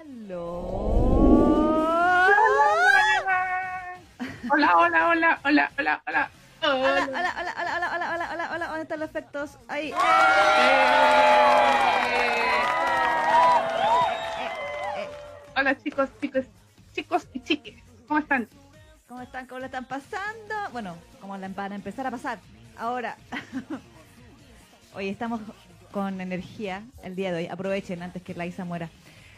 [0.00, 0.38] Hola,
[4.50, 6.30] hola, hola, hola, hola, hola.
[6.62, 9.58] Hola, hola, hola, hola, hola, hola, hola, hola, hola, ¿dónde están los efectos?
[9.68, 9.92] Ahí.
[15.54, 16.46] Hola chicos, chicos,
[16.94, 18.48] chicos y chiques, ¿cómo están?
[19.06, 19.46] ¿Cómo están?
[19.46, 20.54] ¿Cómo la están pasando?
[20.72, 22.38] Bueno, como la van a empezar a pasar.
[22.78, 23.18] Ahora.
[24.94, 25.42] Hoy estamos
[25.92, 27.48] con energía el día de hoy.
[27.48, 28.88] Aprovechen antes que la Isa muera.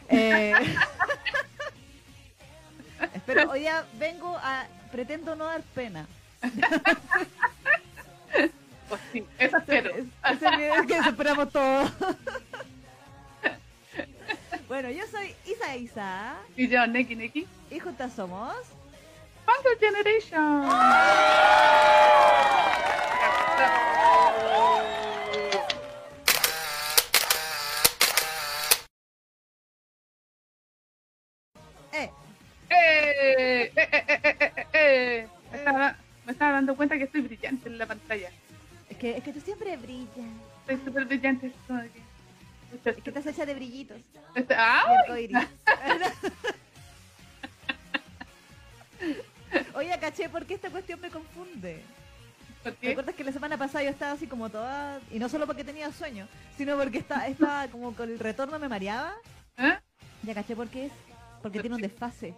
[0.09, 0.53] Eh,
[3.15, 4.65] espero, hoy día vengo a.
[4.91, 6.05] Pretendo no dar pena.
[8.89, 9.89] Pues sí, eso espero.
[9.95, 10.05] Es,
[10.35, 11.91] es el video que esperamos todos.
[14.67, 16.35] bueno, yo soy Isa Isa.
[16.55, 17.47] Y yo, Neki Neki.
[17.71, 18.53] Y juntas somos.
[19.45, 20.69] Funker Generation.
[23.59, 24.02] Eh,
[33.23, 33.71] ¡Eh!
[33.75, 35.27] ¡Eh, eh!
[35.51, 38.29] Me estaba, me estaba dando cuenta que estoy brillante en la pantalla.
[38.89, 40.09] es que, es que tú siempre brillas.
[40.67, 41.47] Estoy súper brillante.
[41.47, 41.91] estoy-
[42.97, 43.97] Es que estás hecha de brillitos.
[44.57, 44.83] ¡Ah!
[49.75, 51.81] Oye, caché, ¿por qué esta cuestión me confunde?
[52.63, 52.89] ¿Por qué?
[52.89, 54.99] ¿Recuerdas que la semana pasada yo estaba así como toda...
[55.11, 58.69] Y no solo porque tenía sueño, sino porque estaba, estaba como con el retorno me
[58.69, 59.13] mareaba.
[59.57, 59.73] ¿Eh?
[60.23, 60.91] Ya caché por qué es.
[61.41, 62.33] Porque tiene un desfase.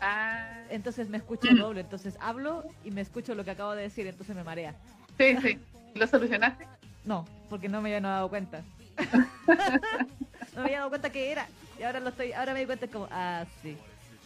[0.00, 1.80] Ah, Entonces me escucho doble.
[1.80, 4.06] Entonces hablo y me escucho lo que acabo de decir.
[4.06, 4.74] Entonces me marea.
[5.18, 5.58] sí, sí.
[5.94, 6.66] ¿Lo solucionaste?
[7.04, 8.62] No, porque no me había dado cuenta.
[9.46, 11.46] no me había dado cuenta que era.
[11.78, 13.76] Y ahora lo estoy, ahora me di cuenta como, ah, sí,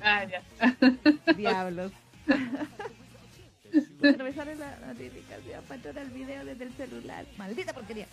[0.03, 0.43] Ah, ya.
[1.37, 1.93] diablos.
[4.01, 7.25] Pero me sale la notificación para entrar al video desde el celular.
[7.37, 8.07] Maldita porquería.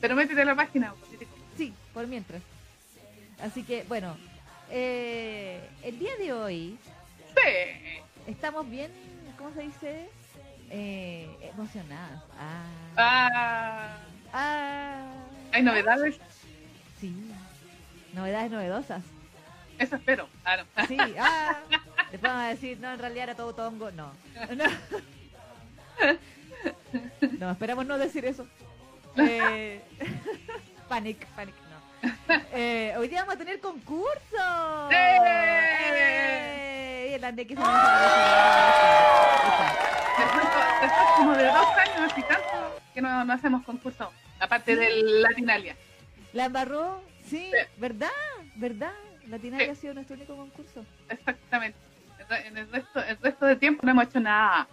[0.00, 0.94] Pero métete a la página.
[1.56, 2.40] Sí, por mientras.
[3.40, 4.16] Así que, bueno,
[4.70, 6.78] eh, el día de hoy
[7.34, 8.00] Sí.
[8.26, 8.90] estamos bien,
[9.36, 10.08] ¿cómo se dice?
[10.70, 12.22] Eh, emocionadas.
[12.38, 12.64] Ah,
[12.96, 13.96] Ah,
[14.32, 15.12] ah,
[15.52, 16.18] ¿Hay novedades?
[17.00, 17.14] sí.
[18.12, 19.02] Novedades novedosas.
[19.78, 20.28] Eso espero.
[20.44, 20.86] Ah, no.
[20.86, 21.60] Sí, ah.
[22.10, 23.90] Después van a decir, no, en realidad era todo tongo.
[23.92, 24.10] No.
[24.56, 24.64] No,
[27.38, 28.46] no esperamos no decir eso.
[29.20, 29.80] Eh,
[30.88, 31.54] panic, panic.
[32.52, 34.90] Eh, hoy día vamos a tener concurso.
[34.90, 35.18] ¡Eh!
[35.92, 37.08] ¡Eh!
[37.10, 38.98] Y el Ande que se me está-
[40.18, 40.44] Después,
[40.82, 44.12] después como de dos años y tanto que no, no hacemos concurso.
[44.40, 44.78] Aparte Sí.
[44.80, 45.76] del Latinalia.
[46.32, 47.02] ¿La embarró?
[47.28, 47.56] Sí, Sí.
[47.78, 48.08] ¿verdad?
[48.56, 48.92] ¿Verdad?
[49.28, 49.72] Latinaria Sí.
[49.72, 50.84] ha sido nuestro único concurso.
[51.08, 51.78] Exactamente.
[52.46, 54.68] En el resto, el resto del tiempo no hemos hecho nada.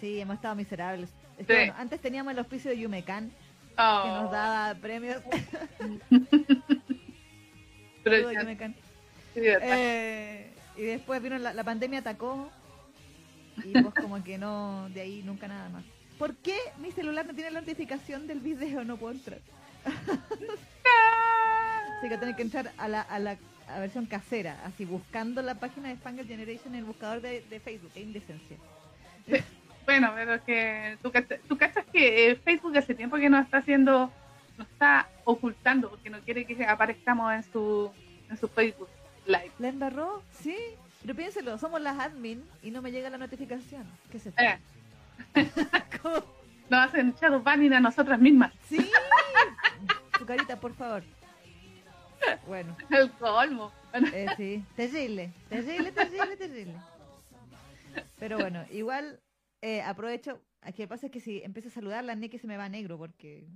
[0.00, 1.10] Sí, hemos estado miserables.
[1.38, 1.58] Es que, Sí.
[1.60, 3.32] bueno, antes teníamos el auspicio de Yumecan,
[3.78, 5.22] Oh, que nos daba premios.
[8.02, 8.74] pero Saludos, ya- Yumecan.
[9.34, 9.68] sí, de verdad.
[9.78, 12.50] Eh, y después vino la, la pandemia, atacó.
[13.64, 15.84] Y pues como que no, de ahí nunca nada más.
[16.18, 18.84] ¿Por qué mi celular no tiene la notificación del video?
[18.84, 19.40] No puedo entrar.
[21.98, 23.36] Así que tengo que entrar a la, a la
[23.68, 27.58] a versión casera, así buscando la página de Spangle Generation en el buscador de, de
[27.58, 27.90] Facebook.
[27.94, 28.56] Qué indecencia.
[29.86, 31.12] Bueno, pero que tú,
[31.48, 34.12] tú cachas que eh, Facebook hace tiempo que nos está haciendo,
[34.58, 37.92] nos está ocultando porque no quiere que aparezcamos en su,
[38.28, 38.88] en su Facebook
[39.26, 39.52] Live.
[39.58, 40.22] ¿La embarró?
[40.32, 40.56] Sí.
[41.02, 43.84] Pero piénselo, somos las admin y no me llega la notificación.
[44.10, 44.58] ¿Qué se Eh,
[46.68, 48.52] nos hacen shadow banning a nosotras mismas.
[48.68, 48.90] Sí.
[50.18, 51.04] Tu carita, por favor.
[52.46, 52.76] Bueno.
[52.90, 53.72] El colmo.
[53.92, 56.74] Bueno, Eh, sí, terrible, terrible, terrible, terrible.
[58.18, 59.20] Pero bueno, igual
[59.66, 60.40] eh, aprovecho.
[60.60, 62.96] Aquí el pasa es que si empiezo a saludar, la Neki se me va negro
[62.98, 63.46] porque.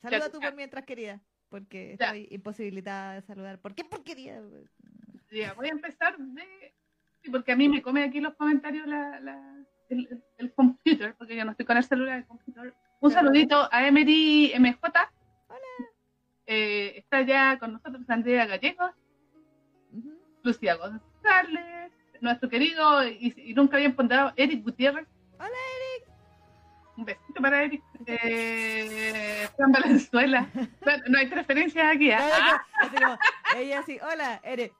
[0.00, 0.46] Saluda Ya, tú ya.
[0.48, 1.20] por mientras, querida.
[1.48, 2.06] Porque Ya.
[2.06, 3.58] estoy imposibilitada de saludar.
[3.60, 4.40] ¿Por qué porquería?
[5.32, 6.74] ya, voy a empezar de...
[7.22, 11.36] Sí, porque a mí me come aquí los comentarios la, la, el, el- computer, porque
[11.36, 12.72] yo no estoy con el celular, el computer.
[13.00, 13.26] Un Claro.
[13.26, 14.78] saludito a Emery MJ.
[16.46, 18.90] Eh, está ya con nosotros Andrea Gallegos,
[19.92, 20.18] Ujú.
[20.42, 25.06] Lucía González, nuestro querido y, y nunca bien ponderado Eric Gutiérrez.
[25.40, 26.08] Hola, Eric.
[26.96, 27.82] Un besito para Eric.
[28.06, 30.46] Eh, Fran Valenzuela.
[31.08, 32.10] No hay preferencias aquí.
[32.10, 32.18] ¿ah?
[32.18, 33.18] Claro, así como,
[33.56, 34.70] ella así, hola, eres.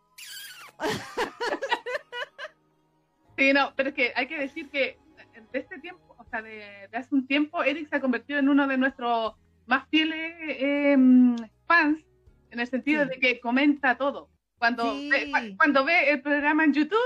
[3.38, 4.98] Sí, no, pero es que hay que decir que
[5.50, 8.50] de este tiempo, o sea, de, de hace un tiempo, Eric se ha convertido en
[8.50, 9.32] uno de nuestros
[9.64, 10.94] más fieles eh,
[11.66, 12.04] fans,
[12.50, 13.08] en el sentido Sí.
[13.10, 14.28] de que comenta todo.
[14.58, 15.08] Cuando, Sí.
[15.10, 16.98] ve, cu- cuando ve el programa en YouTube,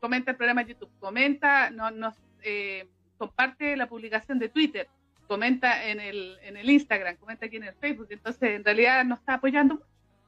[0.00, 2.88] comenta el programa en YouTube, comenta, no, nos eh,
[3.18, 4.88] comparte la publicación de Twitter,
[5.26, 9.18] comenta en el, en el Instagram, comenta aquí en el Facebook, entonces en realidad nos
[9.20, 9.82] está apoyando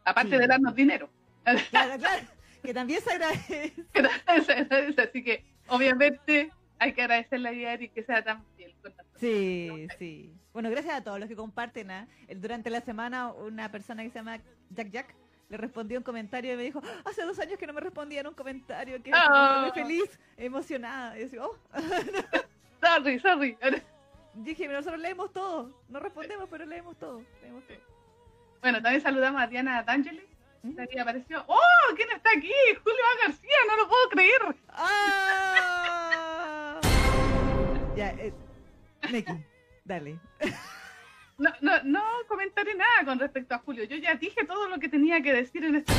[0.05, 0.39] aparte Sí.
[0.39, 1.11] de darnos dinero.
[1.71, 2.27] Claro, claro.
[2.63, 3.75] Que también se agradece.
[5.03, 8.93] Así que, obviamente, hay que agradecerle a Eric que sea tan fiel con.
[9.17, 10.33] Sí, sí.
[10.53, 11.91] Bueno, gracias a todos los que comparten.
[11.91, 12.07] ¿ah?
[12.37, 14.39] Durante la semana, una persona que se llama
[14.71, 15.15] Jack Jack
[15.53, 18.33] le respondió un comentario y me dijo: Hace dos años que no me respondían un
[18.33, 21.19] comentario, que estoy muy feliz, emocionada.
[21.19, 21.59] Y yo oh.
[22.81, 23.59] Sorry, sorry.
[24.33, 25.71] Dije, nosotros leemos todo.
[25.91, 27.23] No respondemos, pero leemos todo.
[27.43, 27.77] Leemos todo.
[28.63, 30.27] Bueno, también saludamos a Diana D'Angeli.
[30.63, 30.75] ¿Mm?
[30.91, 31.45] que apareció.
[31.47, 31.95] ¡Oh!
[31.97, 32.51] ¿Quién está aquí?
[32.83, 33.27] Julio A.
[33.27, 34.57] García, no lo puedo creer.
[34.69, 36.01] ¡Ah!
[37.95, 38.33] ya, eh,
[39.11, 39.45] Neki,
[39.85, 40.19] dale.
[41.43, 43.83] No, no, no comentaré nada con respecto a Julio.
[43.83, 45.93] Yo ya dije todo lo que tenía que decir en este.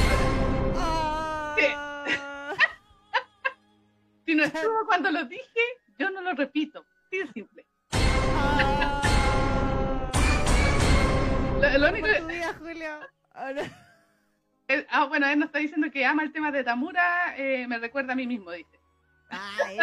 [0.78, 1.56] ¡Ah!
[4.26, 5.60] Si no estuvo cuando lo dije,
[6.00, 6.86] yo no lo repito.
[7.12, 7.66] Sí de simple.
[7.92, 9.02] ¡Ah!
[11.62, 13.00] Lo, lo único ¿Cómo tu día, Julio?
[13.34, 13.64] Ahora-
[14.70, 17.80] es- ah, bueno, él nos está diciendo que ama el tema de Tamura, eh, me
[17.80, 18.80] recuerda a mí mismo, dice.
[19.30, 19.78] Ay,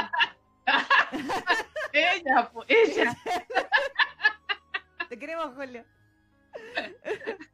[1.92, 3.14] Ella, po, ella.
[5.10, 5.84] te queremos, Julio.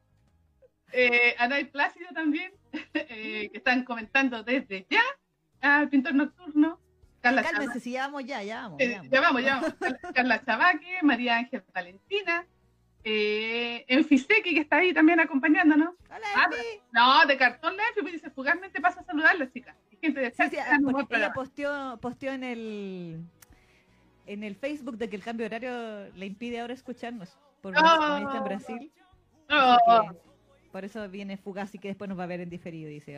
[0.92, 2.52] Eh, Anay Plácido también,
[2.94, 5.02] eh, que están comentando desde ya
[5.60, 6.80] al pintor nocturno.
[7.20, 8.80] Carla Chava- Cálmense, si ya vamos ya, ya vamos.
[8.80, 9.10] Eh, ya vamos.
[9.10, 9.74] ya vamos, ya vamos.
[10.14, 12.46] Carla- Chavaque, María Ángel Valentina,
[13.04, 15.94] eh, Enfiseki, que está ahí también acompañándonos.
[16.08, 16.48] Hola, Ah.
[16.92, 19.76] No, de cartón la Enfi, pues dice, fugazmente pasa a saludarla, chica.
[19.90, 21.34] Y gente de chat sí, ah, ella programa.
[21.34, 23.20] posteó, posteó en el
[24.26, 28.36] en el Facebook de que el cambio de horario le impide ahora escucharnos por Oh.
[28.36, 28.92] en Brasil.
[29.50, 32.88] Oh, que por eso viene fugaz y que después nos va a ver en diferido.
[32.90, 33.14] Dice,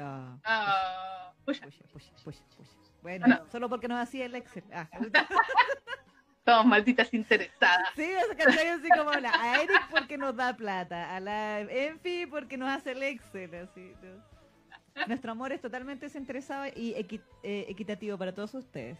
[1.44, 2.70] pucha, pucha, pucha, pucha.
[3.02, 3.46] Bueno, Bueno.
[3.50, 4.64] solo porque nos hacía el Excel.
[4.72, 4.88] Ah.
[6.44, 7.88] todos malditas interesadas.
[7.94, 12.56] Sí, canción así como la, a Eric porque nos da plata, a la Enfi porque
[12.56, 13.54] nos hace el Excel.
[13.54, 15.06] Así, ¿no?
[15.06, 18.98] Nuestro amor es totalmente desinteresado y equi- eh, equitativo para todos ustedes.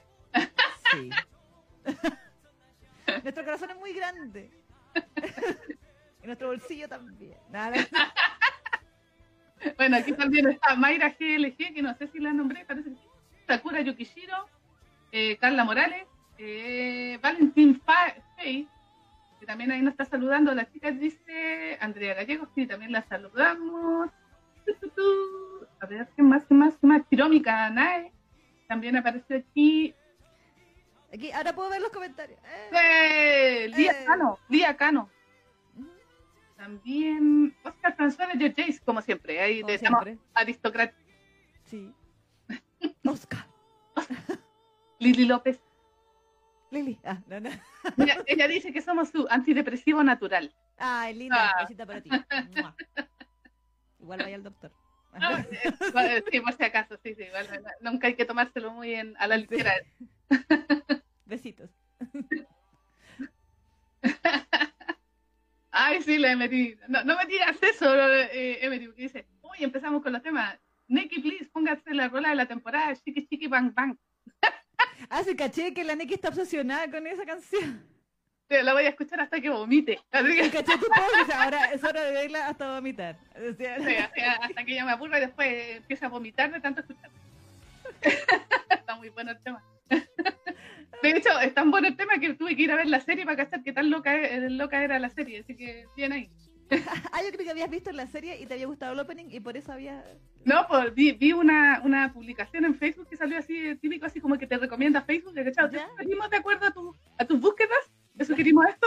[0.93, 1.11] Sí.
[3.25, 4.51] Nuestro corazón es muy grande.
[6.23, 7.37] y nuestro bolsillo también.
[9.77, 13.09] Bueno, aquí también está Mayra GLG, que no sé si la nombré, parece que.
[13.49, 14.47] Sakura Yukishiro,
[15.11, 16.07] eh, Carla Morales,
[16.37, 17.81] eh, Valentín
[18.37, 18.69] Fey,
[19.41, 20.55] que también ahí nos está saludando.
[20.55, 24.11] La chica dice Andrea Gallegos, sí, también la saludamos.
[25.81, 27.09] A ver, ¿qué más, qué más, qué más?
[27.09, 28.13] Chiromi Kanae,
[28.67, 29.95] también apareció aquí.
[31.13, 32.39] Aquí, ahora puedo ver los comentarios.
[32.73, 33.71] Eh.
[33.75, 34.05] Lía Eh.
[34.07, 35.11] Cano, Lía Cano.
[36.57, 40.25] También Oscar François de Jace, como siempre, ahí Como estamos siempre.
[40.35, 41.05] aristocráticos.
[41.65, 41.95] Sí.
[43.07, 43.47] Oscar.
[44.99, 45.61] Lili López.
[46.71, 46.99] Lili.
[47.05, 47.51] Ah, no, no.
[47.97, 50.53] Mira, ella dice que somos su antidepresivo natural.
[50.77, 51.63] Ay, linda, Ah.
[51.63, 52.11] besita para ti.
[52.11, 52.75] Mua.
[54.01, 54.73] Igual vaya al doctor.
[56.31, 57.23] Sí, por si acaso, sí, sí.
[57.25, 57.47] igual,
[57.81, 59.73] nunca hay que tomárselo muy en, a la ligera.
[61.29, 61.71] Besitos.
[65.71, 66.79] Ay, sí, la Emery.
[66.89, 70.59] No, no me digas eso, eh, Emery, porque dice, uy, empezamos con los temas.
[70.89, 73.97] Neki, please, póngase la rola de la temporada, chiqui, chiqui, bang, bang.
[75.11, 77.87] Ah, sí, caché que la Neki está obsesionada con esa canción.
[78.49, 80.01] Sí, La voy a escuchar hasta que vomite.
[80.11, 80.87] Así que, Caché tu
[81.35, 83.19] ahora es hora de verla hasta vomitar.
[83.37, 86.61] O sea, sí, así, hasta que ella me aburra y después empieza a vomitar de
[86.61, 87.11] tanto escuchar.
[88.71, 89.63] Está muy bueno el tema.
[91.03, 93.25] De hecho, es tan bueno el tema que tuve que ir a ver la serie
[93.25, 95.41] para cachar qué tan loca, eh, loca era la serie.
[95.41, 96.31] Así que bien ahí.
[97.13, 99.41] Ah, yo creo que habías visto la serie y te había gustado el opening y
[99.41, 100.05] por eso había...
[100.45, 104.21] No, pues vi, vi una, una publicación en Facebook que salió así, eh, típico, así
[104.21, 107.41] como que te recomienda Facebook, de que chao, te de acuerdo a, tu, a tus
[107.41, 107.79] búsquedas,
[108.17, 108.87] te sugerimos esto.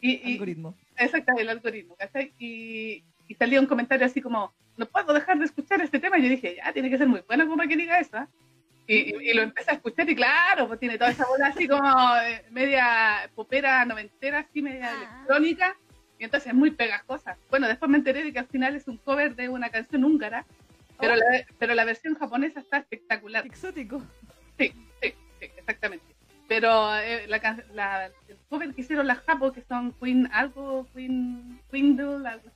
[0.00, 0.76] Y, y Algoritmo.
[0.98, 2.34] exacto, el algoritmo, ¿cachai?
[2.38, 6.18] Y, y salía un comentario así como, no puedo dejar de escuchar este tema.
[6.18, 8.16] Y yo dije, ya, tiene que ser muy bueno como para que diga eso.
[8.16, 8.28] ¿ah?".
[8.94, 12.44] Y, lo empecé a escuchar y claro, pues tiene toda esa bola así como eh,
[12.50, 14.96] media popera noventera, así media Ah.
[14.96, 15.76] electrónica.
[16.18, 17.36] Y entonces es muy pegajosa.
[17.50, 20.44] Bueno, después me enteré de que al final es un cover de una canción húngara,
[21.00, 21.16] pero, Oh.
[21.16, 23.44] la, pero la versión japonesa está espectacular.
[23.46, 24.02] Exótico.
[24.58, 24.72] Sí,
[25.02, 26.04] sí, sí, exactamente.
[26.48, 27.38] Pero eh, la,
[27.72, 32.50] la- el cover que hicieron las Japo, que son Queen algo, Queen, Queendle, algo,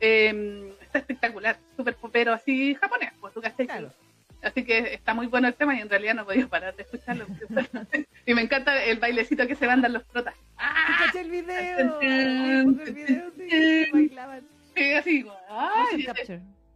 [0.00, 3.66] eh, está espectacular, súper popero, así japonés, pues tú cachai.
[3.66, 3.90] Claro.
[4.42, 6.82] Así que está muy bueno el tema y en realidad no he podido parar de
[6.82, 7.26] escucharlo.
[8.26, 10.34] y me encanta el bailecito que se mandan los protas.
[10.58, 11.10] ¡Ah!
[11.14, 12.00] el video.
[12.00, 14.46] El video, sí, bailaban.
[14.74, 15.36] Sí, así, como.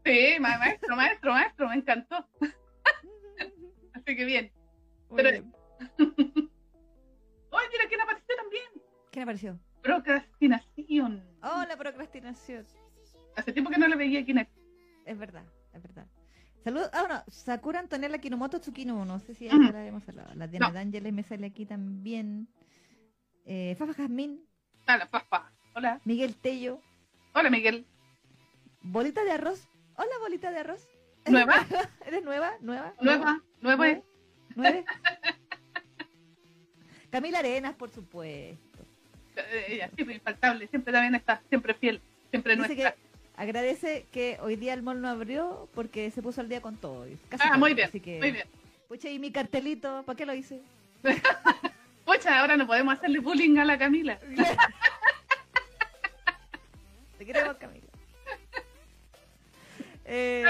[0.04, 2.24] Sí, ma- maestro, maestro, maestro, me encantó.
[3.94, 4.52] Así que bien.
[5.08, 5.52] Muy Pero- bien.
[7.52, 8.64] ¡Ay, mira quién apareció también!
[9.10, 9.58] ¿Quién apareció?
[9.82, 11.24] Procrastinación.
[11.42, 12.64] Oh, la procrastinación.
[13.34, 14.48] Hace tiempo que no le veía quién es.
[15.04, 16.06] Es verdad, es verdad.
[16.66, 16.90] Saludos.
[16.92, 19.04] Ah, bueno, Sakura Antonella Kinomoto Tsukino.
[19.04, 20.34] No sé si ya la hemos hablado.
[20.34, 20.74] La Diana No.
[20.74, 22.48] D'Ángeles me sale aquí también.
[23.44, 24.44] Eh, Fafa Jazmín,
[24.88, 25.52] Hola, papá.
[25.76, 26.00] Hola.
[26.04, 26.80] Miguel Tello,
[27.34, 27.86] Hola, Miguel.
[28.82, 29.68] Bolita de Arroz.
[29.94, 30.84] Hola, Bolita de Arroz.
[31.26, 31.54] ¿Nueva?
[32.04, 32.54] ¿Eres nueva?
[32.60, 32.94] ¿Nueva?
[33.00, 33.40] Nueva.
[33.60, 33.88] Nueva.
[33.88, 34.02] es.
[34.56, 34.84] ¿Nueve?
[37.10, 38.84] Camila Arenas, por supuesto.
[39.36, 40.66] Eh, Ella siempre infaltable.
[40.66, 41.40] Siempre también está.
[41.48, 42.00] Siempre fiel.
[42.30, 42.90] Siempre Dice nuestra.
[42.92, 42.98] que
[43.36, 47.06] agradece que hoy día el mall no abrió porque se puso al día con todo.
[47.28, 47.58] casi Ah, todo.
[47.58, 47.88] muy bien.
[47.88, 48.46] Así que, Muy bien.
[48.88, 50.60] Pucha, y mi cartelito, ¿para qué lo hice?
[52.04, 54.18] Pucha, ahora no podemos hacerle bullying a la Camila.
[57.18, 57.86] Te queremos, Camila.
[60.04, 60.44] Eh,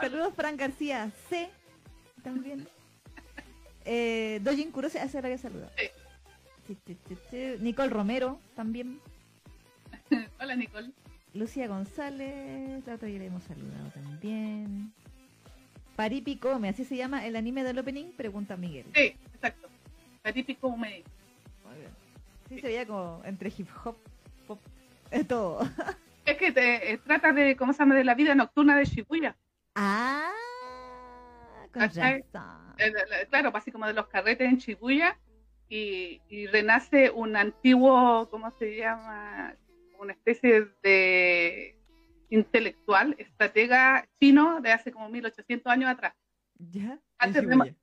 [0.00, 1.50] saludos, Fran García C.
[2.22, 2.66] También.
[3.90, 5.70] Eh, Dojin Kurose, hace la que saluda.
[7.30, 7.48] Sí.
[7.60, 9.00] Nicole Romero, también.
[10.38, 10.90] Hola, Nicole.
[11.38, 14.92] Lucía González, la otra ya le hemos saludado también.
[15.96, 18.86] Paripi Come, así se llama el anime del opening, pregunta Miguel.
[18.94, 19.68] Sí, exacto.
[20.24, 21.02] La típico me.
[21.64, 21.90] Muy bien.
[22.48, 23.96] Sí, se veía como entre hip hop,
[24.46, 24.60] pop,
[25.10, 25.60] es todo.
[26.24, 27.94] Es que te, eh, trata de, ¿cómo se llama?
[27.94, 29.34] De la vida nocturna de Shibuya.
[29.74, 30.30] Ah,
[31.72, 32.04] con razón.
[32.04, 35.16] Eh, la- la- claro, así como de los carretes en Shibuya.
[35.70, 39.54] Y, y renace un antiguo, ¿cómo se llama?
[39.98, 41.76] Una especie de
[42.30, 46.14] intelectual, estratega chino de hace como 1800 años atrás.
[46.58, 46.98] ¿Ya?
[47.18, 47.74] Antes de-.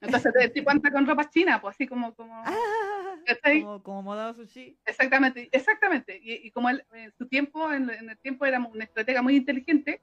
[0.00, 2.14] Entonces, el tipo anda con ropa china, pues así como...
[2.14, 4.78] como Ah, como, como modado sushi.
[4.86, 6.18] Exactamente, exactamente.
[6.22, 9.36] Y, y como él en su tiempo, en, en el tiempo era un estratega muy
[9.36, 10.00] inteligente,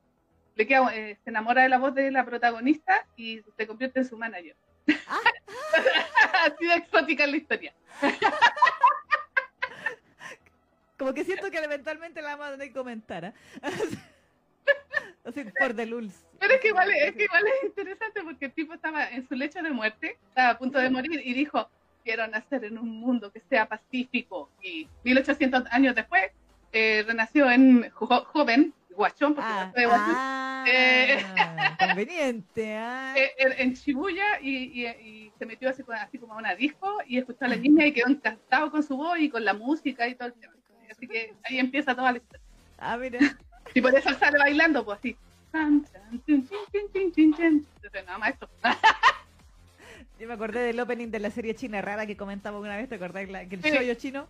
[0.56, 4.06] le queda, eh, se enamora de la voz de la protagonista y se convierte en
[4.06, 4.56] su manager.
[6.46, 7.74] Así de exótica la historia.
[10.98, 13.26] Como que siento que eventualmente la vamos a tener que comentar.
[13.26, 13.34] ¿ah?
[15.24, 16.26] Así por de lulz.
[16.40, 19.36] Pero es que, igual, es que igual es interesante porque el tipo estaba en su
[19.36, 21.70] lecho de muerte, estaba a punto de morir y dijo,
[22.04, 24.50] quiero nacer en un mundo que sea pacífico.
[24.62, 26.24] Y 1800 años después
[26.72, 31.18] eh, renació en jo- joven, guachón, porque Ah, fue guachón, ah, Eh.
[31.80, 32.76] conveniente.
[32.78, 33.14] ah.
[33.18, 36.56] eh, en, en Shibuya y, y- y se metió así, como- así como a una
[36.56, 39.54] disco y escuchó a la niña y quedó encantado con su voz y con la
[39.54, 40.54] música y todo el tema.
[40.98, 42.46] Así que ahí empieza toda la historia.
[42.80, 43.20] Ah, mira.
[43.74, 45.18] Y por eso sale bailando, pues así.
[45.54, 45.92] Entonces,
[48.06, 48.50] nada más esto.
[50.20, 52.88] Yo me acordé del opening de la serie china rara que comentaba una vez.
[52.90, 53.30] ¿Te acordás?
[53.30, 53.70] La- que el Sí.
[53.70, 54.28] shoyo chino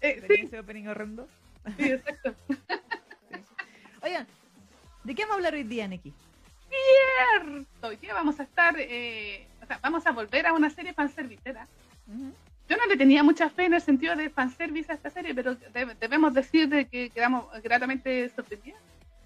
[0.00, 1.28] Eh, tenía sí, ese opening horrendo.
[1.78, 2.34] sí, exacto.
[4.02, 4.26] Oigan,
[5.04, 6.12] ¿de qué vamos a hablar hoy día, Neki?
[6.68, 7.88] Cierto.
[7.88, 11.66] Hoy día vamos a estar, eh, o sea, vamos a volver a una serie fanservicera.
[12.68, 15.54] Yo no le tenía mucha fe en el sentido de fanservice a esta serie, pero
[15.72, 18.80] deb- debemos decir de que quedamos gratamente sorprendidas.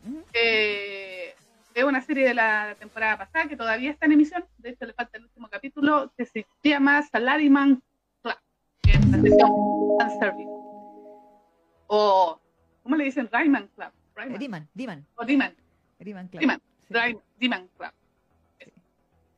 [0.07, 0.25] Ujú.
[0.33, 1.35] Eh,
[1.75, 4.45] es una serie de la temporada pasada que todavía está en emisión.
[4.59, 7.80] De hecho, le falta el último capítulo que se llama Salaryman
[8.23, 8.35] Club,
[8.83, 9.49] que es la
[10.00, 10.50] fanservice.
[11.87, 12.40] O,
[12.83, 13.28] ¿cómo le dicen?
[13.30, 13.90] Rayman Club.
[14.16, 14.38] Rayman.
[14.40, 15.54] Diman, Diman, O Diman.
[16.00, 16.40] Diman, claro.
[16.40, 16.61] Diman.
[17.12, 17.18] Sí.
[17.38, 17.90] Diman Club.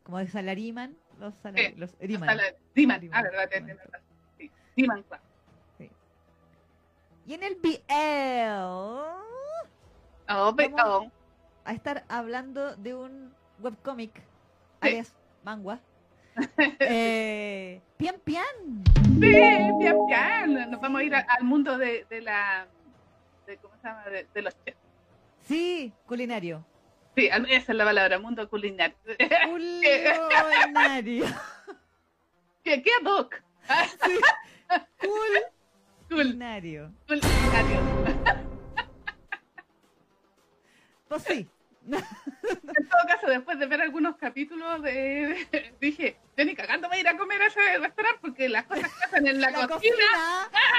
[0.04, 2.39] Como de Salariman, los, salari, los Diman.
[2.75, 3.11] Diman.
[3.12, 3.49] Ah, verdad.
[4.39, 4.50] Sí.
[4.77, 5.21] Diman Club.
[7.27, 7.81] Y en el BL
[10.33, 10.81] Oh, Vamos.
[10.85, 11.11] oh.
[11.65, 14.23] a estar hablando de un webcomic, Sí.
[14.81, 15.79] alias manga.
[16.81, 18.45] eh, Pian Pian.
[19.05, 20.71] Sí, bien, bien.
[20.71, 22.67] Nos vamos a ir a- al mundo de, de la.
[23.47, 24.05] De, ¿Cómo se llama?
[24.05, 24.79] De, de los chefs.
[25.43, 26.65] Sí, culinario.
[27.17, 28.97] Sí, esa es la palabra, mundo culinario.
[29.50, 31.26] Culinario.
[32.64, 33.35] ¿Qué, qué doc?
[33.69, 34.21] Ah, Cool-
[35.00, 35.43] Cool,
[36.09, 36.93] Culinario.
[37.07, 37.81] culinario.
[41.09, 41.49] Pues sí.
[41.90, 47.09] En todo caso, después de ver algunos capítulos, de, dije, yo ni cagando me ir
[47.09, 49.97] a comer a ese restaurante porque las cosas que hacen en la, La cocina.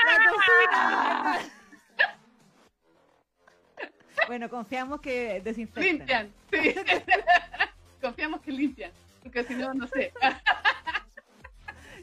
[0.05, 1.39] La cocina.
[4.27, 5.83] Bueno, confiamos que desinfectan.
[5.83, 6.33] limpian.
[6.51, 6.75] Sí.
[8.01, 8.91] Confiamos que limpian,
[9.23, 10.11] porque si no, no sé.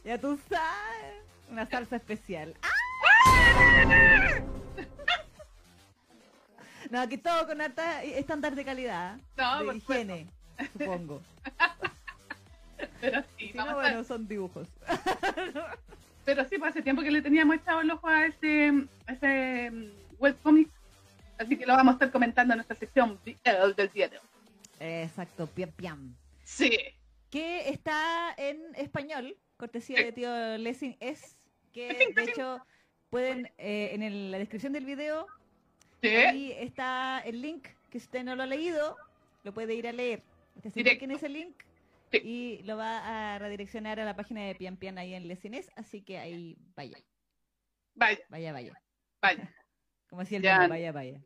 [0.04, 1.22] Ya tú sabes.
[1.50, 2.54] Una salsa especial.
[2.62, 4.40] ¡Ah!
[6.90, 9.18] No, aquí todo con alta estándar de calidad.
[9.36, 10.26] No, de por higiene,
[10.72, 11.20] supongo.
[13.00, 14.68] Pero sí, Si vamos no, a- bueno, son dibujos.
[16.24, 18.72] Pero sí, pues hace tiempo que le teníamos echado el ojo a ese,
[19.06, 20.70] a ese mm, webcomic.
[21.38, 24.26] Así que lo vamos a estar comentando en nuestra sección del día de hoy.
[24.80, 26.16] Exacto, piam piam.
[26.44, 26.70] Sí.
[27.30, 30.04] Que está en español, cortesía Sí.
[30.04, 31.36] de tío Lessing, es
[31.72, 32.60] que de hecho
[33.10, 35.26] pueden eh, en el- la descripción del video
[36.00, 36.08] Sí.
[36.14, 38.96] Ahí está el link, que si usted no lo ha leído,
[39.42, 40.22] lo puede ir a leer.
[40.54, 41.56] Usted se en ese link
[42.12, 42.18] Sí.
[42.22, 46.00] y lo va a redireccionar a la página de Pian Pian ahí en Lesines, así
[46.02, 46.98] que ahí vaya,
[47.94, 48.72] Vaya, vaya, vaya.
[49.20, 49.54] vaya,
[50.08, 51.20] Como decía el tema, vaya, vaya.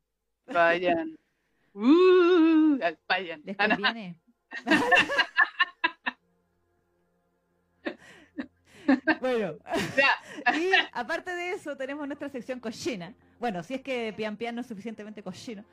[0.47, 1.17] vayan.
[1.75, 3.41] Uh, vayan.
[3.45, 4.21] ¿Les Ah, conviene?
[9.21, 9.55] bueno,
[9.97, 13.15] Ya, y aparte de eso tenemos nuestra sección cochina.
[13.41, 15.65] Bueno, si es que Pian Pian no es suficientemente cochino.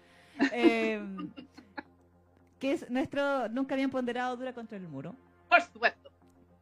[0.54, 1.02] eh,
[2.60, 5.16] que es nuestro nunca bien ponderado dura contra el muro.
[5.50, 6.10] por supuesto.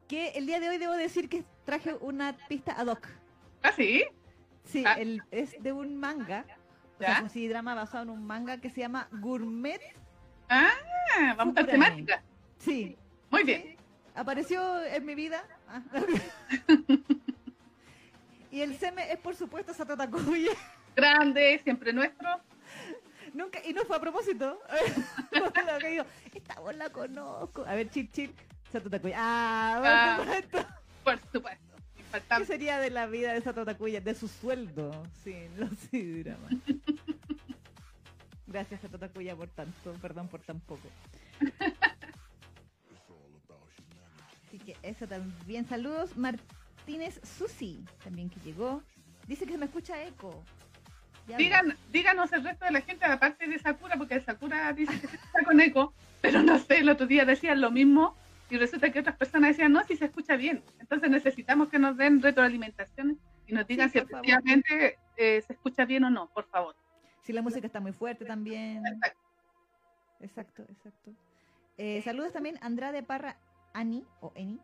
[0.08, 3.08] Que el día de hoy debo decir que traje una pista ad hoc.
[3.62, 4.04] ¿Ah, sí?
[4.68, 4.94] Sí, Ah.
[5.00, 6.46] el- es de un manga.
[6.96, 9.80] O sea, un CD drama basado en un manga que se llama Gourmet.
[10.50, 10.70] Ah,
[11.38, 12.22] vamos a temática.
[12.60, 12.98] Sí,
[13.30, 13.62] Muy bien.
[13.62, 13.78] Sí,
[14.16, 15.44] apareció en mi vida.
[15.68, 15.82] Ah.
[18.52, 20.52] y el seme es por supuesto Satotakuya.
[20.96, 22.28] Grande, siempre nuestro.
[23.34, 24.60] Nunca, y no fue a propósito.
[25.32, 27.64] Digo, esta voz la conozco.
[27.68, 28.34] A ver, chil.
[28.72, 29.16] Satotakuya.
[29.20, 30.16] Ah, Ah.
[30.18, 30.68] por supuesto.
[31.04, 31.67] Por supuesto.
[32.38, 34.02] ¿Qué sería de la vida de Satotakuya?
[34.02, 36.54] De su sueldo sin los dramas.
[38.48, 40.88] Gracias Satotakuya por tanto, perdón por tan poco.
[44.48, 45.68] Así que eso también.
[45.68, 46.16] Saludos.
[46.16, 48.82] Martínez Susi, también que llegó.
[49.28, 50.44] Dice que se me escucha eco.
[51.38, 55.18] Digan, díganos el resto de la gente, aparte de Sakura, porque Sakura dice que se
[55.18, 58.16] está con eco, pero no sé, el otro día decían lo mismo
[58.50, 60.64] y resulta que otras personas decían, no, si se escucha bien.
[60.80, 65.86] Entonces necesitamos que nos den retroalimentación y nos digan Sí, si efectivamente eh, se escucha
[65.86, 66.76] bien o no, por favor.
[67.24, 68.86] Si la música está muy fuerte también.
[68.86, 69.20] Exacto.
[70.20, 71.12] Exacto, exacto.
[71.78, 73.38] Eh, saludos también Andrade Parra
[73.74, 74.60] Ani o Eni,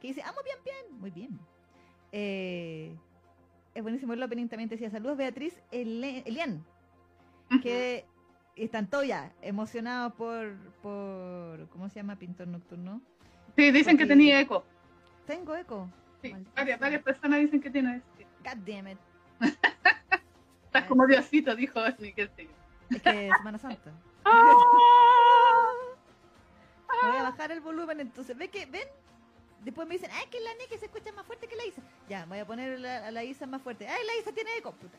[0.00, 1.40] que dice, amo bien, bien, muy bien.
[2.12, 2.94] Eh,
[3.74, 6.64] es buenísimo el opening también te decía, saludos Beatriz Ele- Elian,
[7.62, 8.04] que
[8.64, 12.16] están todos ya emocionados por, por, ¿cómo se llama?
[12.16, 13.00] Pintor Nocturno.
[13.56, 14.64] Sí, dicen que tenía eco.
[15.26, 15.88] Tengo eco.
[16.22, 18.00] Sí, varias, personas dicen que tiene.
[18.18, 18.24] sí.
[18.44, 18.98] God damn it.
[20.64, 22.30] Estás como Diosito, dijo Miguel.
[22.90, 23.92] Es que es Semana Santa.
[24.24, 24.52] ¡Ah!
[27.02, 28.88] Voy a bajar el volumen, entonces, ¿ve que, ven?
[29.62, 31.82] Después me dicen, ay, que la Neki se escucha más fuerte que la Isa.
[32.08, 33.86] Ya, voy a poner la- a la Isa más fuerte.
[33.88, 34.96] Ay, la Isa tiene eco, puta.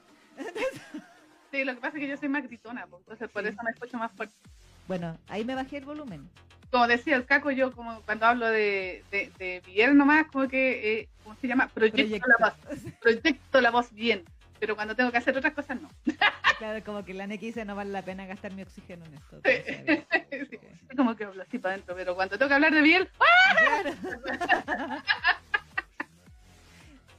[1.52, 3.50] Sí, lo que pasa es que yo soy más gritona, pues, entonces por Sí.
[3.50, 4.36] eso me escucho más fuerte.
[4.88, 6.30] Bueno, ahí me bajé el volumen.
[6.72, 11.00] Como decía el Caco, yo como cuando hablo de, de, de Miguel nomás, como que,
[11.00, 11.68] eh, ¿cómo se llama?
[11.70, 12.28] Proyecto, Proyecto.
[12.40, 12.94] la voz.
[13.02, 14.26] Proyecto la voz bien,
[14.60, 15.90] pero cuando tengo que hacer otras cosas no.
[16.58, 19.40] Claro, como que la Neki dice, no vale la pena gastar mi oxígeno en esto.
[19.46, 20.06] Sí.
[20.90, 23.56] Sí, como que hablo así para adentro, pero cuando tengo que hablar de Miguel, ¡ah!
[23.84, 25.02] Claro.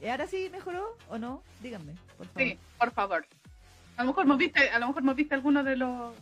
[0.01, 1.43] ¿Y ahora sí mejoró o no?
[1.61, 2.41] Díganme, por favor.
[2.47, 3.27] sí, por favor.
[3.99, 6.15] A lo mejor hemos visto, a lo mejor hemos visto algunos de los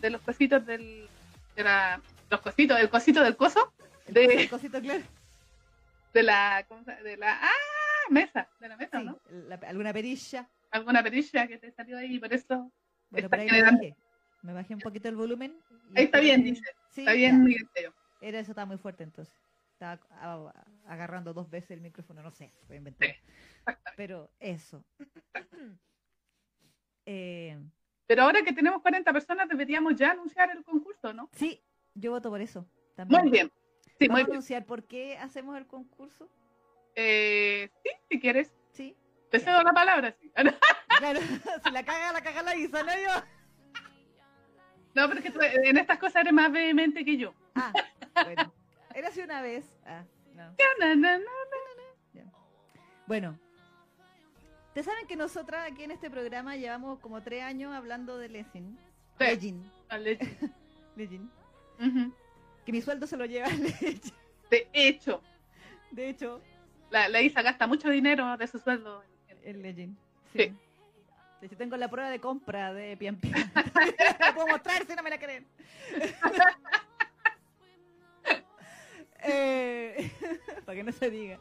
[0.00, 1.08] de los cositos del
[1.54, 3.72] de la, los cositos, del cosito del coso,
[4.08, 5.04] El de, cosito claro.
[6.12, 9.20] de la ¿cómo se- de la ah, mesa, de la mesa, Sí, ¿no?
[9.30, 10.48] la- alguna perilla.
[10.72, 12.72] Alguna perilla que te salió ahí y por eso
[13.10, 13.96] Bueno, Está por ahí me bajé.
[14.42, 15.56] Me bajé un poquito el volumen.
[15.94, 16.64] ahí está bien, dice.
[16.90, 17.68] Sí, Está bien, Miguel.
[18.20, 19.32] Era eso, estaba muy fuerte entonces.
[19.74, 20.00] Estaba
[20.88, 23.08] agarrando dos veces el micrófono, no sé, voy a inventar.
[23.08, 23.14] Sí,
[23.58, 23.92] exactamente.
[23.96, 24.84] Pero eso.
[27.10, 27.56] Eh,
[28.06, 31.30] Pero ahora que tenemos 40 personas, deberíamos ya anunciar el concurso, ¿no?
[31.32, 31.62] sí,
[31.94, 32.66] yo voto por eso.
[32.94, 33.22] También.
[33.22, 33.50] Muy bien.
[33.98, 34.32] Sí, ¿Vamos muy a bien.
[34.34, 36.28] anunciar por qué hacemos el concurso?
[36.94, 38.52] Eh, sí, si quieres.
[38.72, 38.94] Sí.
[39.30, 40.30] Te cedo la palabra, sí.
[40.98, 41.20] Claro,
[41.64, 43.24] si la caga, la caga la Isa, no yo.
[44.94, 47.32] No, pero es que tú en estas cosas eres más vehemente que yo.
[47.54, 47.72] Ah,
[48.24, 48.52] bueno.
[48.94, 49.64] Era así una vez.
[49.86, 50.54] Ah, no.
[50.80, 51.24] Na, na, na.
[53.06, 53.38] Bueno.
[54.78, 58.28] Ustedes saben que nosotras aquí en este programa llevamos como tres años hablando de.
[58.28, 58.62] Sí.
[59.90, 60.16] Vale.
[60.96, 61.28] Legin.
[61.80, 62.14] Ujú.
[62.64, 64.00] Que mi sueldo se lo lleva Legin.
[64.48, 65.20] De hecho,
[65.90, 66.40] De hecho,
[66.90, 69.02] la, la Isa gasta mucho dinero de su sueldo.
[69.42, 69.96] en- Legend.
[70.32, 70.38] Sí.
[70.44, 70.56] Sí.
[71.40, 73.50] De hecho, tengo la prueba de compra de Pian Pian.
[74.20, 75.44] la puedo mostrar si no me la creen.
[79.24, 80.12] Eh,
[80.64, 81.40] para que no se diga.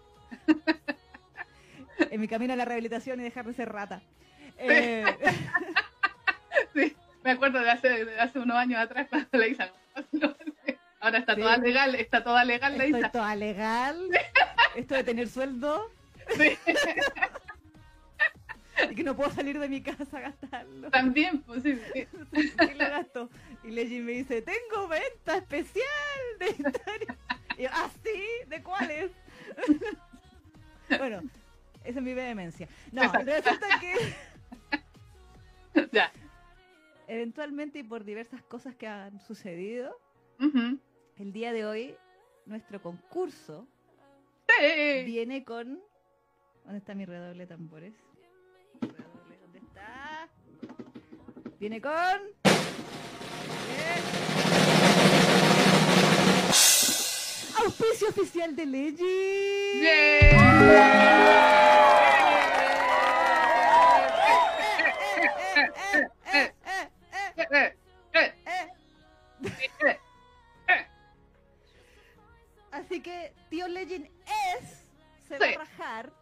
[2.11, 4.01] En mi camino a la rehabilitación y dejar de ser rata.
[4.57, 5.05] Eh,
[6.73, 9.71] Sí, me acuerdo de hace, de hace unos años atrás cuando la Isa.
[10.99, 11.41] Ahora está Sí.
[11.41, 13.11] toda legal, está toda legal la estoy Isa.
[13.11, 14.09] toda legal.
[14.75, 15.89] Esto de tener sueldo
[16.35, 16.57] Sí,
[18.91, 20.89] y que no puedo salir de mi casa a gastarlo.
[20.91, 22.07] también, pues sí, sí.
[22.33, 23.29] y lo gasto.
[23.63, 25.83] Y Legend me dice, tengo venta especial
[26.39, 27.15] de historia.
[27.57, 28.23] Y yo, ¿ah, sí?
[28.47, 29.11] ¿De cuáles?
[30.99, 31.21] bueno,
[31.87, 32.67] esa es mi vehemencia.
[32.91, 33.31] No, Exacto.
[33.31, 33.93] resulta que
[35.91, 36.11] Ya.
[37.07, 39.97] eventualmente y por diversas cosas que han sucedido,
[41.17, 41.95] el día de hoy
[42.45, 43.67] nuestro concurso
[44.47, 45.03] Sí.
[45.05, 45.79] viene con...
[46.63, 47.93] ¿Dónde está mi redoble de tambores?
[48.81, 50.29] Redoble, ¿dónde está?
[51.59, 51.91] Viene con...
[57.63, 59.56] Auspicio oficial de Legend.
[72.71, 74.85] Así que tío Legend es
[75.27, 76.13] se va a rajar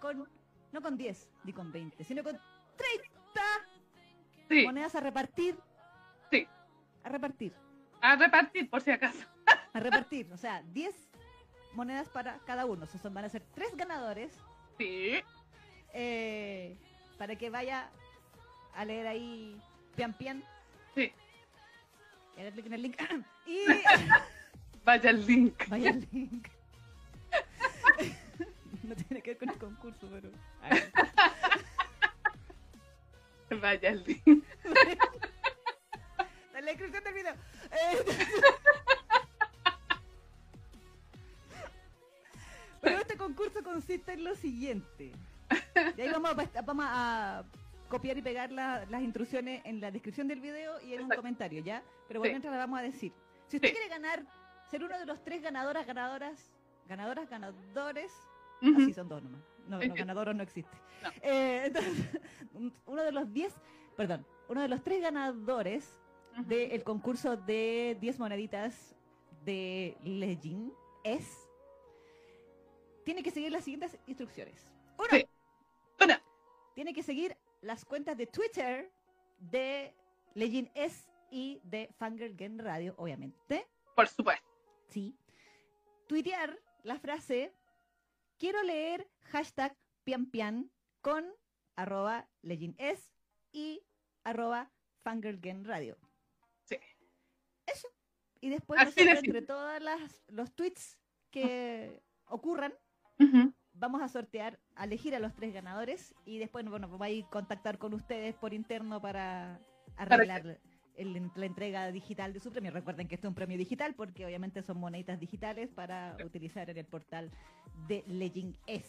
[0.00, 0.28] con
[0.72, 2.38] no con 10 ni con 20, sino con
[2.76, 3.10] 30
[4.48, 5.58] Sí, monedas a repartir.
[6.30, 6.46] Sí.
[7.02, 7.52] A repartir.
[8.00, 9.26] a repartir por si acaso.
[9.72, 10.94] A repartir, o sea, 10
[11.76, 12.84] monedas para cada uno.
[12.84, 14.32] O sea, son, van a ser tres ganadores
[14.78, 15.22] Sí.
[15.94, 16.76] eh,
[17.18, 17.88] para que vaya
[18.74, 19.60] a leer ahí
[19.94, 20.42] pian pian.
[20.94, 21.12] Sí.
[22.36, 22.96] Y darle clic en el link.
[23.46, 23.64] y
[24.84, 25.68] Vaya el link.
[25.68, 26.48] vaya al link.
[28.84, 30.30] no tiene que ver con el concurso, pero.
[33.60, 34.22] Vaya el link.
[34.26, 34.44] En
[36.64, 37.34] la descripción del video.
[37.72, 38.04] Eh,
[43.16, 45.12] este concurso consiste en lo siguiente.
[45.96, 47.44] Y ahí vamos a, vamos a
[47.88, 51.16] copiar y pegar la- las instrucciones en la descripción del video y en un Exacto.
[51.22, 51.82] comentario, ¿ya?
[52.08, 52.24] Pero Sí.
[52.24, 53.12] por mientras vamos a decir.
[53.48, 53.74] Si usted Sí.
[53.74, 54.24] quiere ganar,
[54.70, 56.52] ser uno de los tres ganadoras, ganadoras,
[56.88, 58.12] ganadoras, ganadores,
[58.60, 58.74] Ujú.
[58.82, 59.40] así son dos nomás.
[59.68, 60.76] No, no ganadoros no existe.
[61.02, 61.10] No.
[61.22, 61.92] Eh, entonces,
[62.54, 63.54] un- uno de los diez,
[63.96, 65.96] perdón, uno de los tres ganadores
[66.34, 66.44] Ujú.
[66.48, 68.94] del concurso de 10 moneditas
[69.44, 70.72] de Legend
[71.04, 71.45] es
[73.06, 74.66] tiene que seguir las siguientes instrucciones.
[74.98, 75.24] Uno, Sí.
[76.74, 78.92] Tiene que seguir las cuentas de Twitter
[79.38, 79.94] de
[80.34, 83.66] Legend S y de Fangirl Game Radio, obviamente.
[83.94, 84.44] Por supuesto.
[84.88, 85.16] Sí.
[86.08, 87.54] Tuitear la frase
[88.38, 91.24] quiero leer hashtag pian pian con
[91.76, 93.08] arroba Legend S
[93.52, 93.82] y
[94.24, 94.70] arroba
[95.04, 95.96] Fangirl Game Radio.
[96.64, 96.76] Sí.
[97.66, 97.88] Eso.
[98.40, 99.46] Y después nosotros, entre
[99.80, 100.98] las los tweets
[101.30, 102.74] que ocurran,
[103.78, 107.24] Vamos a sortear, a elegir a los tres ganadores y después bueno, vamos a ir
[107.24, 109.60] a contactar con ustedes por interno para
[109.96, 110.58] arreglar
[110.96, 112.70] el- la entrega digital de su premio.
[112.70, 116.78] Recuerden que esto es un premio digital porque obviamente son moneditas digitales para utilizar en
[116.78, 117.30] el portal
[117.86, 118.88] de Legend S.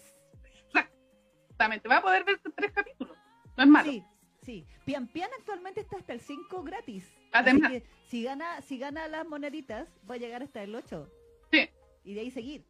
[0.68, 1.90] Exactamente.
[1.90, 3.18] Va a poder ver tres capítulos.
[3.58, 3.92] No es malo.
[3.92, 4.04] Sí,
[4.42, 4.66] sí.
[4.86, 7.12] Pian Pian actualmente está hasta el 5 gratis.
[7.34, 7.72] Además.
[7.72, 11.12] Así que si gana, si gana las moneditas, va a llegar hasta el 8.
[11.52, 11.70] Sí.
[12.06, 12.64] Y de ahí seguir.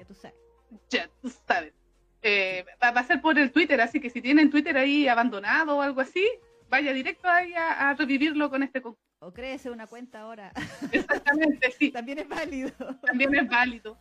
[0.00, 0.40] Ya tú sabes.
[0.88, 1.74] Ya tú sabes.
[2.22, 5.82] Eh, va, a ser por el Twitter, así que si tienen Twitter ahí abandonado o
[5.82, 6.26] algo así,
[6.70, 9.04] vaya directo ahí a, a revivirlo con este concurso.
[9.18, 10.52] O créese una cuenta ahora.
[10.92, 11.90] Exactamente, sí.
[11.90, 12.70] También es válido.
[13.04, 13.98] también es válido.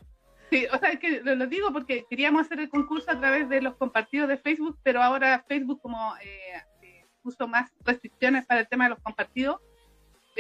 [0.49, 3.49] Sí, o sea, es que lo, lo digo porque queríamos hacer el concurso a través
[3.49, 8.62] de los compartidos de Facebook, pero ahora Facebook como eh, eh, puso más restricciones para
[8.62, 9.59] el tema de los compartidos,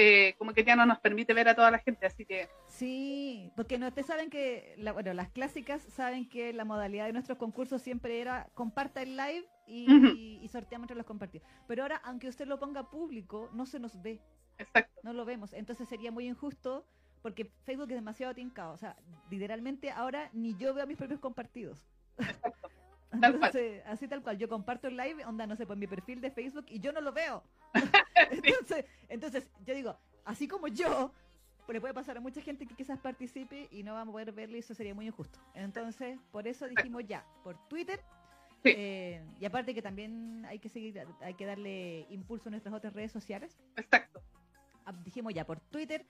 [0.01, 3.51] eh, como que ya no nos permite ver a toda la gente, así que Sí,
[3.57, 7.37] porque no ustedes saben que, la- bueno, las clásicas saben que la modalidad de nuestros
[7.37, 10.05] concursos siempre era comparta el live y, Ujú.
[10.15, 11.45] y- y sorteamos entre los compartidos.
[11.67, 14.21] Pero ahora, aunque usted lo ponga público, no se nos ve,
[14.57, 15.51] exacto, no lo vemos.
[15.51, 16.85] Entonces sería muy injusto
[17.21, 18.71] porque Facebook es demasiado tincado.
[18.73, 18.95] O sea,
[19.29, 21.85] literalmente ahora ni yo veo mis propios compartidos.
[22.19, 22.69] exacto.
[23.09, 23.33] Tal cual.
[23.35, 24.37] Entonces, así tal cual.
[24.37, 27.01] Yo comparto el live, onda, no sé, por mi perfil de Facebook y yo no
[27.01, 27.43] lo veo.
[28.31, 31.11] entonces, entonces, yo digo, así como yo,
[31.65, 34.31] pues le puede pasar a mucha gente que quizás participe y no vamos a poder
[34.31, 35.39] verlo y eso sería muy injusto.
[35.53, 37.99] Entonces, por eso dijimos ya, por Twitter.
[38.63, 38.73] Sí.
[38.75, 42.93] eh, y aparte que también hay que seguir, hay que darle impulso a nuestras otras
[42.93, 43.57] redes sociales.
[43.77, 44.21] Exacto.
[44.85, 46.05] Ah, Dijimos ya por Twitter.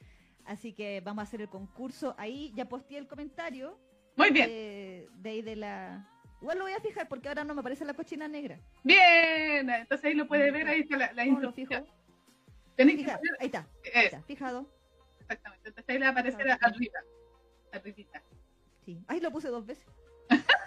[0.45, 2.51] Así que vamos a hacer el concurso ahí.
[2.55, 3.77] Ya posteé el comentario
[4.15, 6.09] Muy bien, de, de ahí de la.
[6.41, 8.57] Igual lo voy a fijar porque ahora no me aparece la cochina negra.
[8.83, 9.69] bien.
[9.69, 11.73] Entonces ahí lo puede ver, ahí está la, la ¿Cómo lo fijo?
[11.73, 11.99] instrucción.
[12.75, 14.69] Tenéis que poner- ahí está, ahí eh, está, fijado.
[15.19, 15.67] exactamente.
[15.69, 16.99] Entonces ahí le va a aparecer Ah, arriba.
[17.73, 18.23] Arribita.
[18.85, 19.03] Sí.
[19.07, 19.85] Ahí lo puse dos veces.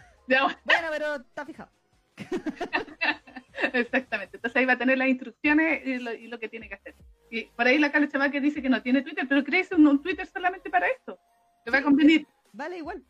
[0.64, 1.70] Bueno, pero está fijado.
[3.72, 4.36] Exactamente.
[4.36, 6.94] Entonces ahí va a tener las instrucciones y lo, y lo que tiene que hacer.
[7.30, 9.86] Y por ahí la Carla Chaval que dice que no tiene Twitter, pero crees un,
[9.86, 11.18] un Twitter solamente para esto.
[11.64, 12.26] Te va a convenir.
[12.52, 13.02] Vale, igual.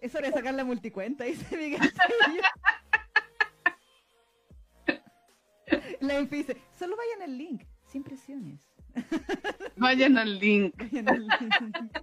[0.00, 1.80] Es hora de sacar la multicuenta, dice Miguel.
[6.00, 8.60] La Enfi dice, solo vayan al link, sin presiones.
[9.76, 10.74] Vayan al link.
[10.76, 11.98] Vayan al link.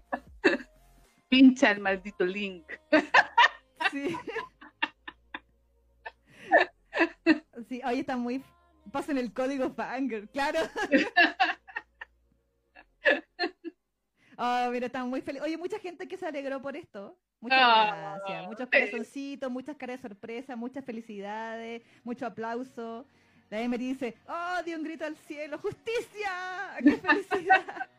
[1.27, 2.71] Pincha el maldito link.
[3.91, 4.15] Sí.
[7.67, 8.43] Sí, hoy está muy.
[8.91, 10.59] Pasen el código Fanger, claro.
[14.37, 15.45] Oh, mira, están muy felices.
[15.45, 17.17] Oye, mucha gente que se alegró por esto.
[17.39, 18.47] Muchas Ah, gracias.
[18.47, 18.77] Muchos sí.
[18.79, 23.05] corazoncitos, muchas caras de sorpresa, muchas felicidades, mucho aplauso.
[23.49, 26.31] La Emery dice, oh, dio un grito al cielo, ¡justicia!
[26.83, 27.63] ¡Qué felicidad!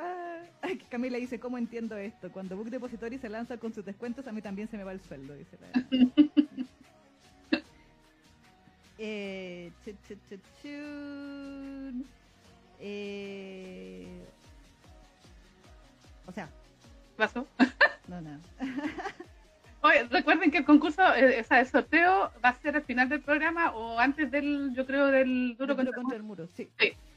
[0.00, 2.30] Ah, Camila dice, ¿cómo entiendo esto?
[2.30, 5.00] Cuando Book Depository se lanza con sus descuentos, a mí también se me va el
[5.00, 5.68] sueldo, dice la
[8.98, 12.04] eh, chu, chu, chu, chun.
[12.80, 14.07] Eh,
[16.28, 17.46] o sea, ¿Qué pasó?
[18.06, 18.38] no, no.
[19.80, 23.08] Oye, recuerden que el concurso, eh, o sea, el sorteo va a ser al final
[23.08, 26.68] del programa o antes del, yo creo, del duro contra, contra el muro, sí.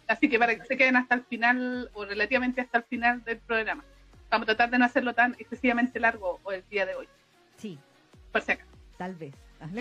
[0.07, 3.39] Así que para que se queden hasta el final o relativamente hasta el final del
[3.39, 3.83] programa.
[4.29, 7.07] Vamos a tratar de no hacerlo tan excesivamente largo o el día de hoy,
[7.57, 7.77] Sí,
[8.31, 8.69] por si acaso.
[8.97, 9.33] tal vez.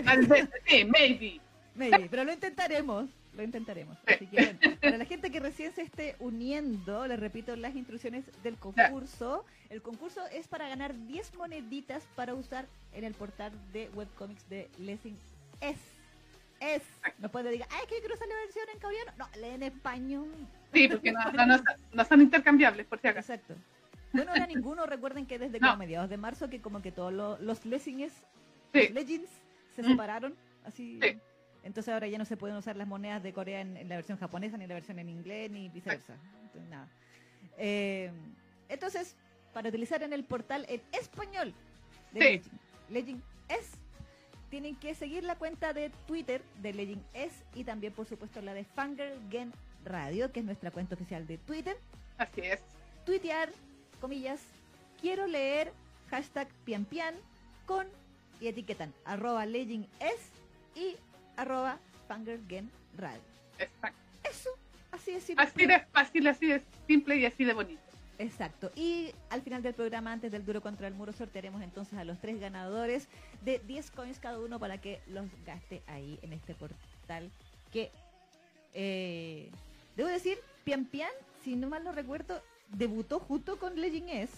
[0.05, 1.39] Tal vez, sí, maybe.
[1.75, 3.09] Maybe, pero lo intentaremos.
[3.33, 3.97] Lo intentaremos.
[4.07, 8.25] Así que, bueno, para la gente que recién se esté uniendo, les repito las instrucciones
[8.43, 9.45] del concurso.
[9.69, 14.69] El concurso es para ganar 10 moneditas para usar en el portal de webcomics de
[14.79, 15.17] Lessing
[15.61, 15.77] Es.
[16.59, 16.83] Es.
[17.19, 19.11] No puede decir, ay, que quiero usar la versión en coreano.
[19.17, 20.27] No, lee en español.
[20.73, 21.63] Sí, porque no, no, no-
[21.93, 23.33] no son intercambiables, por si acaso.
[23.33, 23.55] Exacto.
[24.13, 27.37] Bueno, ahora ninguno, recuerden que desde como mediados de marzo, que como que todos lo-
[27.39, 28.11] los Lessings,
[28.73, 28.81] Sí.
[28.87, 29.29] los Legends,
[29.75, 29.87] se Mm.
[29.87, 30.35] separaron.
[30.65, 30.99] Así.
[31.01, 31.17] Sí.
[31.63, 34.17] Entonces ahora ya no se pueden usar las monedas de Corea en, en la versión
[34.17, 36.15] japonesa, ni la versión en inglés, ni viceversa.
[36.43, 36.87] Entonces, nada.
[37.57, 38.11] Eh,
[38.69, 39.15] entonces,
[39.53, 41.53] para utilizar en el portal en español
[42.13, 42.25] de Sí.
[42.25, 43.77] Legend, Legend S,
[44.49, 48.53] tienen que seguir la cuenta de Twitter de Legend S y también, por supuesto, la
[48.53, 49.53] de Fanger Gen
[49.85, 51.77] Radio, que es nuestra cuenta oficial de Twitter.
[52.17, 52.59] Así es.
[53.05, 53.49] Tuitear,
[53.99, 54.41] comillas,
[54.99, 55.71] quiero leer,
[56.09, 57.15] hashtag pian pian,
[57.65, 57.87] con
[58.39, 60.17] y etiquetan arroba Legend S
[60.75, 60.95] y
[61.41, 63.21] arroba Fanger Gen Radio.
[63.57, 63.99] Exacto.
[64.23, 64.49] Eso,
[64.91, 65.45] así es simple.
[65.45, 67.81] Así de fácil, así de simple y así de bonito.
[68.19, 68.71] Exacto.
[68.75, 72.19] Y al final del programa, antes del duro contra el muro, sortearemos entonces a los
[72.19, 73.07] tres ganadores
[73.43, 77.31] de 10 coins cada uno para que los gaste ahí en este portal
[77.71, 77.89] que,
[78.73, 79.49] eh,
[79.95, 81.09] debo decir, Pian Pian,
[81.43, 84.33] si no mal no recuerdo, debutó junto con Legend S.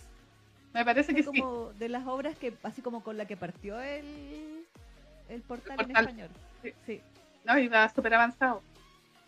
[0.74, 1.40] Me parece que sí.
[1.40, 4.66] como de las obras que, así como con la que partió el,
[5.30, 6.06] el portal, en portal.
[6.06, 6.30] español.
[6.64, 6.74] Sí.
[6.86, 7.02] Sí.
[7.44, 8.64] No, iba súper avanzado.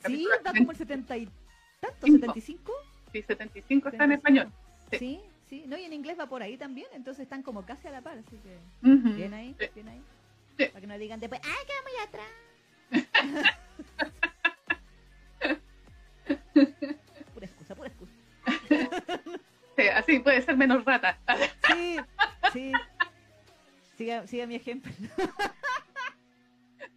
[0.05, 1.25] Sí, va como el 70 y
[1.79, 2.19] tanto, Cinco.
[2.19, 2.71] 75.
[3.11, 4.51] Sí, 75 está en español.
[4.91, 4.97] Sí.
[4.97, 5.19] Sí,
[5.49, 8.01] sí, no, y en inglés va por ahí también, entonces están como casi a la
[8.01, 8.57] par, así que
[8.89, 9.13] Ujú.
[9.15, 9.65] bien ahí, Sí.
[9.75, 10.01] bien ahí.
[10.57, 10.65] Sí.
[10.67, 12.31] Para que no digan después, ¡ay, quedamos allá atrás!
[17.33, 18.13] pura excusa, pura excusa.
[19.75, 21.17] Sí, así puede ser menos rata.
[21.67, 21.97] Sí,
[22.53, 22.71] sí.
[23.97, 24.91] Siga, siga mi ejemplo.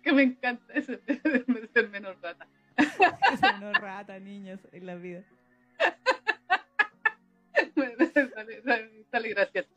[0.08, 2.46] Que me encanta eso de ser menos rata.
[3.40, 5.22] Son unos rata, niños, en la vida.
[8.34, 9.68] sale, sale- sale gracioso.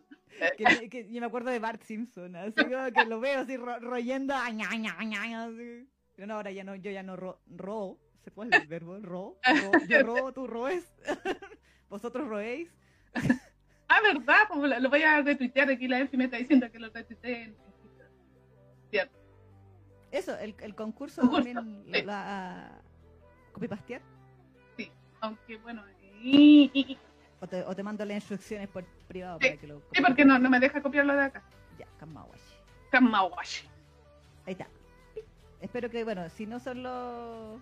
[0.57, 3.79] Que, que yo me acuerdo de Bart Simpson, así como que lo veo así ro-
[3.79, 5.87] royendo, ah, ña, ña, ña, así.
[6.15, 8.97] Pero no, ahora ya no, yo ya no ro, ro, ¿se es el verbo?
[8.99, 10.91] Ro, ro, yo ro, tú roes,
[11.89, 12.69] vosotros roéis.
[13.89, 14.43] Ah, ¿verdad?
[14.47, 15.87] Pues lo, voy a retuitear aquí.
[15.89, 18.09] La Enfi me está diciendo que lo retuiteé en Twitter.
[18.89, 19.20] Cierto.
[20.11, 22.01] Eso, el, el concurso Concurso, también sí.
[22.01, 22.71] lo va a
[23.53, 24.01] copipastear.
[25.21, 25.83] Aunque bueno.
[26.21, 26.97] Y,
[27.39, 30.25] O te, o te mando las instrucciones por privado Sí, para que lo sí, porque
[30.25, 31.43] no, no me deja copiarlo de acá.
[31.79, 32.55] Ya, Kamawashi.
[32.91, 33.67] Kamawashi.
[34.45, 34.67] Ahí está.
[35.61, 37.59] Espero que, bueno, si no son los.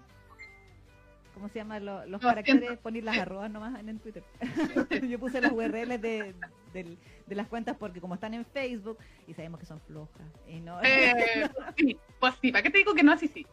[1.33, 1.79] ¿Cómo se llama?
[1.79, 4.23] Los, los caracteres, poner las arrobas nomás en el Twitter.
[5.09, 6.35] Yo puse las URLs de,
[6.73, 10.25] del- de las cuentas porque, como están en Facebook, y sabemos que son flojas.
[10.47, 13.11] Y no, Eh, sí, pues sí, ¿para qué te digo que no?
[13.13, 13.45] Así sí.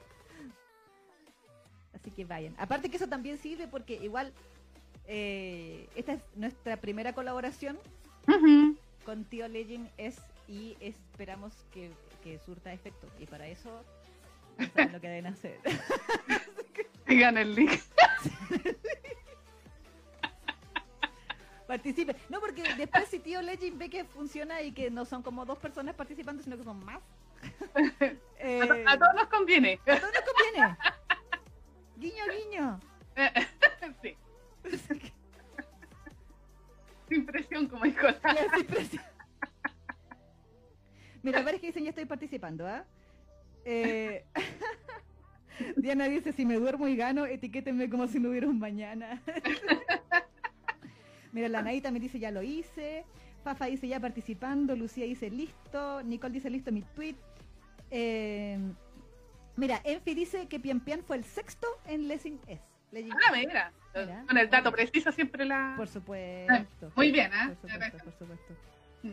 [1.94, 2.54] Así que vayan.
[2.58, 4.32] Aparte que eso también sirve porque, igual,
[5.06, 7.78] eh, esta es nuestra primera colaboración
[9.04, 11.90] con Tío Legend es y esperamos que,
[12.22, 13.08] que surta efecto.
[13.18, 13.82] Y para eso,
[14.74, 15.58] saben lo que deben hacer.
[17.06, 17.70] Sigan el link.
[21.66, 22.14] Participe.
[22.28, 25.58] No, porque después si Tío Legend ve que funciona y que no son como dos
[25.58, 27.00] personas participando, sino que son más.
[28.38, 29.80] eh, A, to- a todos nos conviene.
[29.86, 30.76] a todos nos conviene.
[31.96, 32.80] Guiño, guiño.
[34.02, 34.16] sí.
[37.08, 39.00] Sin presión, como dijo la- Ya, sí, presi-
[41.22, 42.84] Mira, varios que dicen ya estoy participando, ¿ah?
[43.64, 44.24] Eh,
[45.76, 49.20] Diana dice, si me duermo y gano, etiquétenme como si no hubiera un mañana.
[51.36, 53.04] Mira, la Nay también dice, ya lo hice.
[53.44, 57.14] Fafa dice ya participando, Lucía dice listo, Nicole dice listo mi tweet.
[57.90, 58.58] Eh,
[59.54, 62.62] mira, Enfi dice que Pian Pian fue el sexto en Lessing S.
[63.12, 63.70] Ah, mira.
[63.94, 64.24] Mira.
[64.26, 65.74] Con el dato preciso siempre la.
[65.76, 66.90] Por supuesto.
[66.96, 67.54] Muy bien, ¿eh?
[67.60, 68.54] Por supuesto, por supuesto.
[69.02, 69.10] Mm.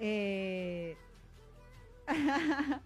[0.00, 0.96] Eh...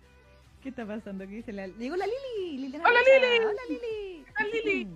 [0.62, 1.29] ¿Qué está pasando?
[1.29, 1.68] ¿Qué dice la...
[1.68, 2.59] Llegó la Lili.
[2.59, 2.98] Liliana ¡Hola.
[2.98, 3.38] Lili!
[3.38, 4.24] Hola Lili.
[4.24, 4.88] ¿Qué tal, Lili?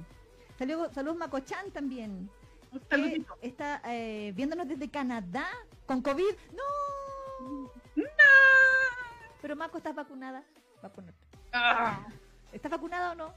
[0.58, 2.28] Saludos, saludos Macochan también.
[2.74, 3.38] Un que saludito.
[3.40, 5.46] está eh, viéndonos desde Canadá
[5.86, 6.34] con COVID.
[6.52, 7.70] ¡No!
[7.96, 8.04] ¡No!
[9.40, 10.42] Pero Maco, ¿estás vacunada?
[10.82, 11.14] Vacunate.
[11.52, 12.00] Ah,
[12.52, 13.34] ¿Estás vacunada o no?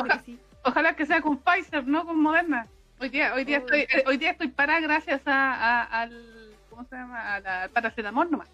[0.00, 0.40] Oja- que sí.
[0.64, 2.66] ojalá que sea con Pfizer, no con Moderna.
[2.98, 3.60] Hoy día, hoy día Oh.
[3.60, 7.34] estoy, eh, hoy día estoy parada gracias a, a- al, ¿cómo se llama?
[7.34, 8.48] A la al paracetamol nomás.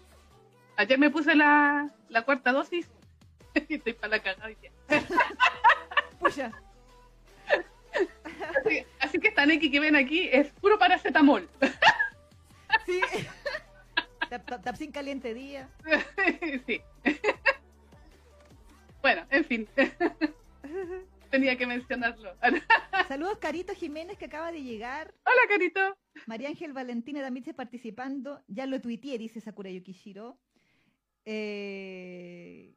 [0.75, 2.87] Ayer me puse la, la cuarta dosis
[3.69, 4.71] y estoy para la cagada hoy día.
[6.19, 6.51] Pucha.
[8.65, 11.47] Así, así que esta Neki que ven aquí es puro paracetamol.
[12.87, 12.99] Sí.
[14.31, 15.69] Tap- tap- Tapsin caliente día.
[16.67, 16.81] sí.
[19.01, 19.67] bueno, en fin.
[21.29, 22.35] Tenía que mencionarlo.
[23.07, 25.13] Saludos Carito Jiménez que acaba de llegar.
[25.23, 25.79] Hola, Carito.
[26.25, 28.43] María Ángel Valentina también está participando.
[28.47, 30.39] Ya lo tuiteé, dice Sakura Yukishiro.
[31.25, 32.73] Eh...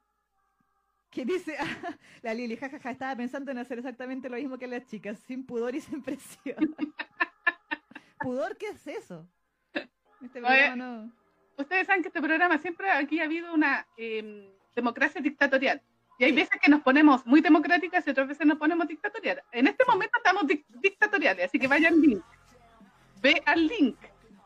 [1.11, 1.57] ¿Qué dice?
[2.23, 5.75] la Lili, jajaja, estaba pensando en hacer exactamente lo mismo que las chicas, sin pudor
[5.75, 6.75] y sin presión.
[8.21, 9.27] ¿Pudor qué es eso?
[9.73, 10.47] Este Oye.
[10.47, 11.13] programa no.
[11.59, 15.81] Ustedes saben que este programa siempre aquí ha habido una eh, democracia dictatorial.
[16.19, 16.37] Y hay Sí.
[16.37, 19.45] veces que nos ponemos muy democráticas y otras veces nos ponemos dictatoriales.
[19.53, 22.25] En este momento estamos dic- dictatoriales, así que vayan al link.
[23.23, 23.99] Ve al link.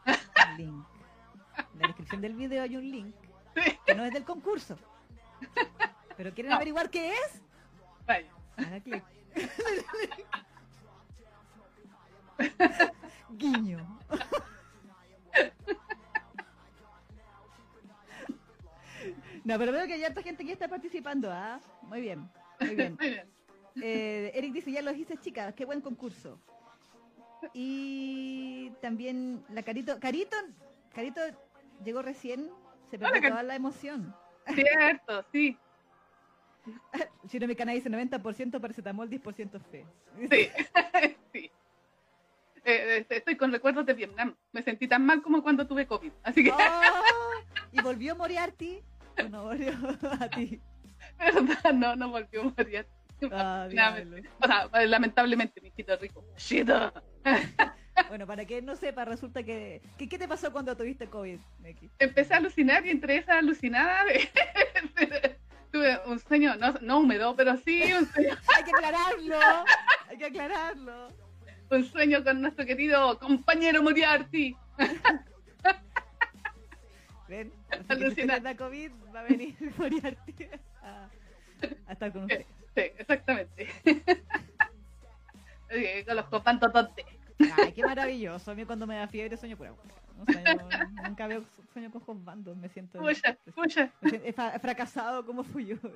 [0.07, 0.85] El link.
[1.75, 3.15] En la descripción del video hay un link
[3.87, 4.77] que no es del concurso.
[6.21, 6.57] Pero quieren No.
[6.57, 7.43] averiguar qué es,
[8.59, 9.03] haga clic.
[13.31, 13.99] Guiño.
[19.45, 21.59] No, pero veo que hay harta gente que está participando, ¿ah?
[21.85, 22.31] Muy bien,
[22.61, 22.97] muy bien.
[23.01, 23.31] Muy bien.
[23.83, 26.39] Eh, Eric dice, ya lo hice, chicas, qué buen concurso.
[27.55, 30.37] Y también la Carito, Carito,
[30.93, 31.23] Carito
[31.83, 32.51] llegó recién,
[32.91, 34.15] se Hola, perdió Cari- toda la emoción.
[34.55, 35.57] Cierto, sí.
[37.29, 39.85] Si no, mi canal dice 90% paracetamol, 10% fe.
[40.19, 40.29] Sí.
[41.33, 41.51] sí.
[42.65, 44.35] Eh, eh, estoy con recuerdos de Vietnam.
[44.53, 46.13] Me sentí tan mal como cuando tuve COVID.
[46.25, 47.03] Así que, Oh,
[47.73, 48.83] y volvió Moriarty.
[49.25, 49.73] ¿O no volvió
[50.21, 50.61] a ti?
[51.19, 52.87] verdad, no, no volvió a morir.
[53.33, 54.21] Ah, Lamentablemente.
[54.23, 54.31] diablo.
[54.41, 56.25] O sea, lamentablemente, mi hijito rico.
[56.37, 56.69] Shit.
[58.09, 61.91] Bueno, para que no sepa, resulta que, que- ¿Qué te pasó cuando tuviste COVID, Neki?
[61.99, 64.05] empecé a alucinar y entre esa alucinada
[65.71, 69.39] tuve un sueño, no, no húmedo, pero sí un sueño, Hay que aclararlo,
[70.09, 71.09] hay que aclararlo.
[71.71, 74.57] un sueño con nuestro querido compañero Moriarty.
[77.29, 77.53] Ven,
[78.15, 80.49] si COVID, va a venir Moriarty
[80.83, 81.09] a,
[81.87, 82.45] a estar con usted.
[82.75, 83.69] Sí, exactamente.
[86.05, 87.07] Con los copantototes.
[87.57, 88.51] Ay, qué maravilloso.
[88.51, 89.75] A mí cuando me da fiebre sueño pura.
[90.17, 90.69] No sueño,
[91.09, 92.99] nunca veo sueño con josbandos, me siento...
[92.99, 93.93] Puya, puya.
[94.01, 95.77] me siento- He fracasado como fui yo.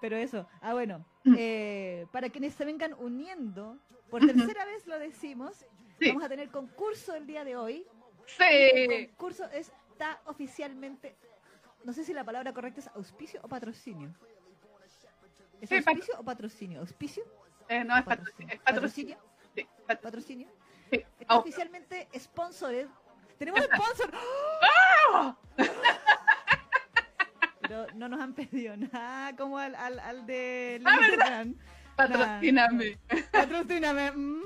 [0.00, 1.04] Pero eso, ah bueno,
[1.36, 3.78] eh, para quienes se vengan uniendo,
[4.10, 5.64] por tercera vez lo decimos,
[5.98, 6.08] Sí.
[6.08, 7.86] vamos a tener concurso el día de hoy.
[8.26, 8.42] Sí.
[8.44, 11.16] El concurso está oficialmente,
[11.84, 14.12] no sé si la palabra correcta es auspicio o patrocinio.
[15.60, 16.80] ¿Es Sí, pat- auspicio o patrocinio?
[16.80, 17.24] ¿Auspicio?
[17.68, 18.54] Eh, no, es patrocinio.
[18.54, 19.16] Es patrocinio.
[19.54, 20.02] Sí, patrocinio.
[20.02, 20.48] ¿Patrocinio?
[20.90, 21.04] Sí.
[21.20, 21.38] Está Oh.
[21.40, 22.86] oficialmente sponsored.
[23.38, 24.10] ¡Tenemos sponsor!
[25.12, 25.36] ¡Ah!
[27.62, 31.40] Pero no nos han pedido nada como al, al, al de Ah.
[31.42, 31.58] Run.
[31.96, 32.98] Patrocíname.
[33.32, 34.12] Patrocíname.
[34.12, 34.42] Mm.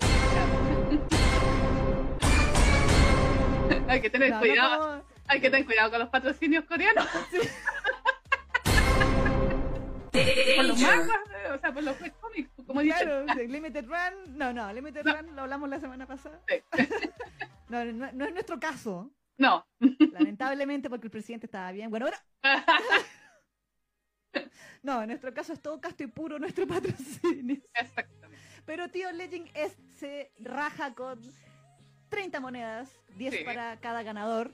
[3.88, 5.04] Hay que tener No, no cuidado.
[5.28, 7.06] Hay que tener cuidado con los patrocinios coreanos.
[10.56, 12.80] por los mangas, eh, o sea, por los webcomics, como.
[12.82, 14.38] Claro, Limited Run.
[14.38, 15.16] No, no, Limited No.
[15.16, 16.40] Run lo hablamos la semana pasada.
[16.48, 16.56] Sí.
[17.68, 19.10] No, no, no es nuestro caso.
[19.38, 19.66] No.
[20.12, 21.90] Lamentablemente, porque el presidente estaba bien.
[21.90, 22.22] Bueno, ahora.
[24.82, 27.60] No, en nuestro caso es todo casto y puro nuestro patrocinio.
[27.74, 28.36] Exactamente.
[28.64, 31.20] Pero tío Legend es, se raja con
[32.08, 33.44] 30 monedas, 10 Sí.
[33.44, 34.52] para cada ganador,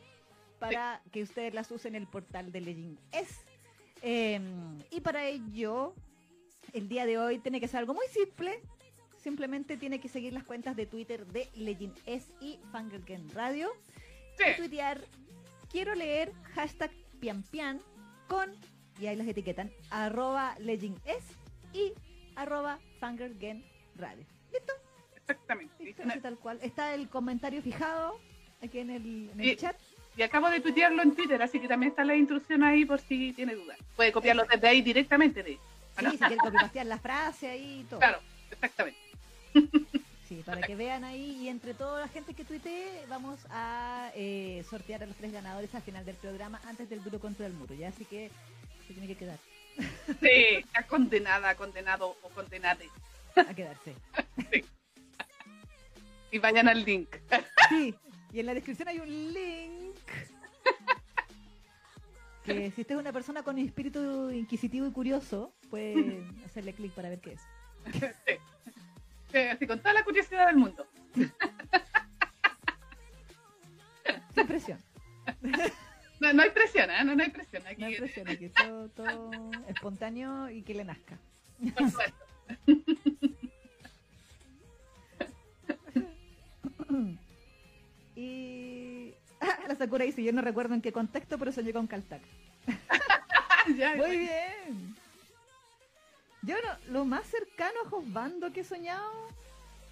[0.59, 3.45] para que ustedes las usen en el portal de Legend es.
[4.03, 4.41] Eh,
[4.91, 5.95] y para ello,
[6.73, 8.61] el día de hoy tiene que ser algo muy simple.
[9.23, 13.71] Simplemente tiene que seguir las cuentas de Twitter de Legend es y Fangirl Game Radio.
[14.39, 15.01] Y tuitear,
[15.71, 16.91] quiero leer hashtag
[17.21, 17.81] pian pian
[18.29, 18.51] con,
[18.99, 21.23] y ahí las etiquetan, arroba legend es
[21.73, 21.93] y
[22.35, 23.63] arroba fangirl Game
[23.95, 24.25] radio.
[24.53, 24.73] ¿Listo?
[25.17, 25.95] exactamente.
[26.03, 26.59] Una- tal cual.
[26.63, 28.19] Está el comentario fijado
[28.61, 29.57] aquí en el, en el Sí.
[29.57, 29.77] chat.
[30.17, 33.33] Y acabo de tuitearlo en Twitter, así que también está la instrucción ahí por si
[33.33, 33.79] tiene dudas.
[33.97, 35.59] Puede copiarlo desde ahí directamente de
[35.99, 38.01] Sí, si quieren copipastear la frase ahí y todo.
[38.01, 38.99] Claro, exactamente.
[40.29, 44.65] Sí, para que vean ahí y entre toda la gente que tuitee vamos a eh,
[44.71, 47.75] sortear a los tres ganadores al final del programa antes del duro contra el muro,
[47.75, 47.89] ¿ya?
[47.89, 48.31] Así que
[48.87, 49.37] se tiene que quedar,
[50.23, 52.89] Sí, está condenada, condenado o condenade.
[53.37, 53.95] a quedarse.
[56.31, 57.09] Y vayan al link.
[57.69, 57.95] Sí,
[58.33, 59.92] y en la descripción hay un link
[62.45, 67.09] que si usted es una persona con espíritu inquisitivo y curioso, puede hacerle clic para
[67.09, 67.41] ver qué es.
[67.93, 68.07] Sí.
[69.33, 70.87] Sí, así con toda la curiosidad del mundo.
[74.35, 74.79] Sin presión,
[76.21, 77.05] No, no hay presión, ¿eh?
[77.05, 77.67] No, no hay presión.
[77.67, 79.31] Aquí, no hay presión aquí, todo, todo
[79.69, 81.19] espontáneo y que le nazca.
[81.75, 82.17] por supuesto.
[88.15, 89.02] Y
[89.69, 92.23] la Sakura dice, yo no recuerdo en qué contexto, pero soñé con Caltac.
[93.79, 94.97] Ya, Muy bien.
[96.43, 99.29] Yo no, lo más cercano a Josbando que he soñado.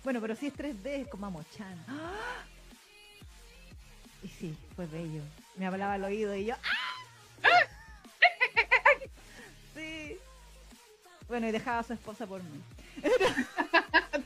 [0.03, 1.79] Bueno, pero sí es 3D, es como Amochan.
[1.87, 2.45] ¡Ah!
[4.25, 5.23] Y sí, fue bello.
[5.57, 6.55] Me hablaba al oído y yo.
[6.55, 7.49] ¡ah!
[9.75, 10.19] Sí.
[11.29, 12.61] Bueno, y dejaba a su esposa por mí.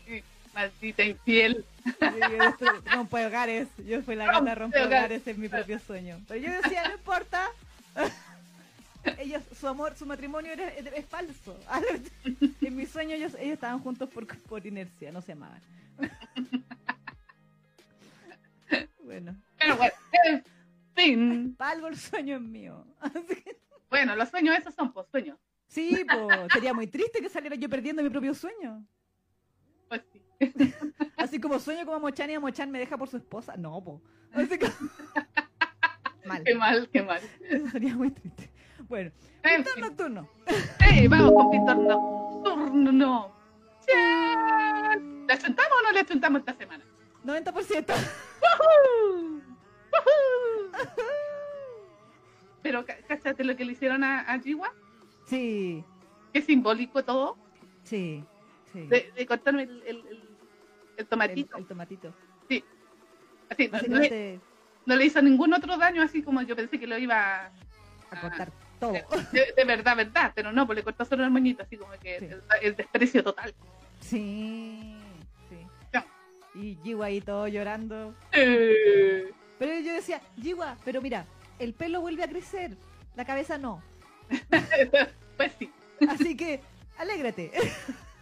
[0.06, 0.24] sí,
[0.54, 1.64] Maldita infiel.
[2.92, 3.68] Rompo hogares.
[3.86, 6.20] Yo fui la gata Rompe hogares en mi propio sueño.
[6.28, 7.48] Pero yo decía, no importa.
[9.18, 11.58] Ellos, su amor, su matrimonio era- es, falso.
[12.62, 15.60] En mi sueño ellos, ellos estaban juntos por, por inercia, no se amaban.
[19.04, 19.92] Bueno, Pero bueno,
[20.24, 20.44] en
[20.94, 21.54] fin.
[21.56, 22.86] para algo el sueño es mío.
[23.90, 25.38] Bueno, los sueños esos son pues sueños.
[25.68, 28.82] Sí, pues sería muy triste que saliera yo perdiendo mi propio sueño.
[30.56, 30.74] Sí.
[31.16, 33.56] Así como sueño como Mochan y Mochan me deja por su esposa.
[33.56, 34.00] No, po.
[34.32, 34.66] Así que...
[36.26, 36.42] Mal.
[36.42, 37.20] Qué mal, qué mal.
[37.50, 38.50] Eso sería muy triste.
[38.88, 39.10] Bueno,
[39.42, 39.82] En pintor fin.
[39.84, 40.28] nocturno.
[41.10, 43.34] Vamos con Pintor Nocturno.
[43.86, 45.26] ¡Chan!
[45.26, 46.82] ¿Le chuntamos o no le chuntamos esta semana?
[47.26, 47.86] 90%.
[47.88, 49.40] ¡Woohoo!
[49.92, 50.72] ¡Woohoo!
[52.62, 54.72] Pero, ca- ¿cáchate lo que le hicieron a, a Jiwa?
[55.26, 55.84] Sí,
[56.32, 57.36] Qué simbólico todo.
[57.84, 58.24] sí,
[58.72, 58.80] sí.
[58.86, 60.33] De, de cortarme el, el, el-
[60.96, 61.56] el tomatito.
[61.56, 62.14] el tomatito.
[62.48, 62.64] Sí.
[63.50, 64.40] Así, no, no le, Básicamente
[64.86, 67.46] no le hizo ningún otro daño, así como yo pensé que lo iba
[68.10, 68.92] a cortar todo.
[68.92, 70.32] de, de verdad, verdad.
[70.34, 72.24] Pero no, pues le cortó solo el moñito, así como que Sí.
[72.26, 73.54] el, el desprecio total.
[74.00, 74.96] Sí,
[75.48, 75.56] sí.
[76.58, 78.14] Y Jiwa ahí todo llorando.
[78.32, 81.24] Eh, Pero yo decía, Jiwa, pero mira,
[81.58, 82.76] el pelo vuelve a crecer,
[83.16, 83.82] la cabeza no.
[85.36, 85.70] pues sí.
[86.08, 86.60] Así que,
[86.98, 87.50] alégrate.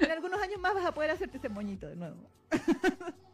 [0.00, 2.30] En algunos años más vas a poder hacerte ese moñito de nuevo.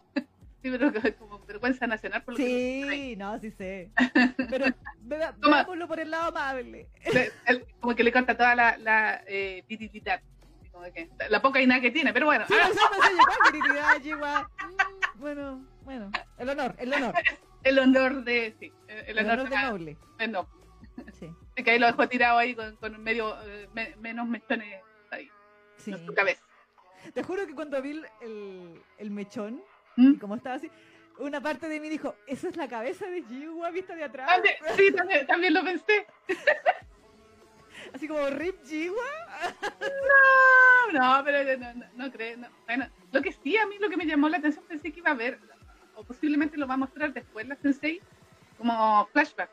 [0.62, 3.90] Sí, pero que- como vergüenza nacional por lo que Sí, no, sí sé.
[4.48, 4.64] Pero
[5.02, 5.66] vea- Toma.
[5.66, 6.88] por el lado amable.
[7.80, 9.62] como que le corta toda la, la eh.
[9.68, 12.46] Así como que la poca y nada que tiene, pero bueno.
[12.48, 14.48] Sí, ah, no.
[14.48, 17.14] Mm, Bueno, bueno, el honor, el honor.
[17.62, 18.54] el honor de.
[18.58, 19.96] Sí, el, el El honor, honor de noble.
[20.30, 20.48] no.
[21.18, 24.80] Sí, De que ahí lo dejó tirado ahí con, con medio eh, me- menos mechones
[25.10, 25.28] ahí
[25.76, 25.92] sí.
[25.92, 26.42] en su cabeza.
[27.12, 29.62] Te juro que cuando vi el, el, mechón,
[29.96, 30.12] ¿Mm?
[30.14, 30.70] y como estaba así,
[31.18, 34.28] una parte de mí dijo, esa es la cabeza de Jiwa vista de atrás.
[34.28, 36.06] También- sí, también, también lo pensé.
[37.92, 39.02] Así como Rip Jiwa.
[40.92, 42.36] No, no, pero no, no, no creo.
[42.38, 42.48] no.
[42.66, 45.10] Bueno, lo que sí, a mí lo que me llamó la atención, pensé que iba
[45.10, 45.38] a ver,
[45.94, 48.00] o posiblemente lo va a mostrar después la Sensei,
[48.58, 49.50] como flashback.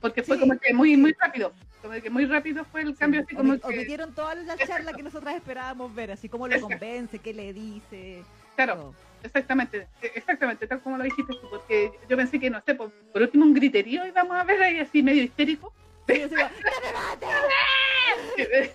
[0.00, 1.52] Porque fue Sí, como que muy, muy rápido.
[1.84, 3.66] Como que muy rápido fue el cambio, así como Omi- que.
[3.66, 8.24] Omitieron toda la charla que nosotras esperábamos ver, así como lo convence, qué le dice.
[8.56, 8.94] Claro, todo.
[9.22, 13.20] exactamente, exactamente, tal como lo dijiste tú, porque yo pensé que, no sé, por, por
[13.20, 15.74] último un griterío íbamos a ver ahí así medio histérico.
[16.08, 18.70] Sí, así como, ¡No me mates!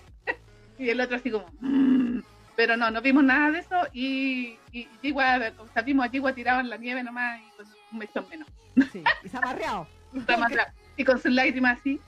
[0.78, 1.46] y el otro así como.
[1.58, 2.20] "Mm".
[2.54, 6.32] Pero no, no vimos nada de eso y, y Yigua, o sea, vimos a Yigua
[6.32, 8.46] tirado en la nieve nomás y con un mechón menos.
[8.92, 9.88] Sí, y se ha amarreado.
[10.12, 10.74] Más atrás.
[11.00, 11.98] Y con sus lágrimas así,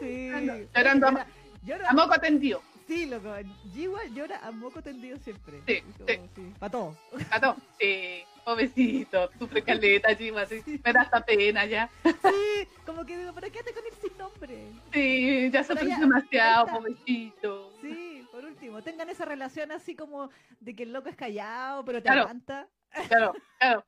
[0.00, 0.30] Sí.
[0.74, 1.26] Llorando a- Llora-
[1.64, 2.62] llora- a moco tendido.
[2.86, 3.34] Sí, loco.
[3.74, 5.60] Jiwa llora a moco tendido siempre.
[5.66, 6.52] Sí, sí.
[6.58, 6.96] Para todo.
[7.30, 7.56] A todo.
[7.80, 11.88] Sí, pobrecito, sufre caleta, Yigua, así, me da hasta pena ya.
[12.04, 14.58] Sí, como que digo, ¿para qué te con el sin nombre?
[14.92, 17.72] Sí, ya sufre demasiado, pobrecito.
[17.80, 21.98] Sí, por último, tengan esa relación así como de que el loco es callado, pero
[21.98, 22.22] te Claro.
[22.22, 22.68] aguanta.
[23.08, 23.84] Claro, claro.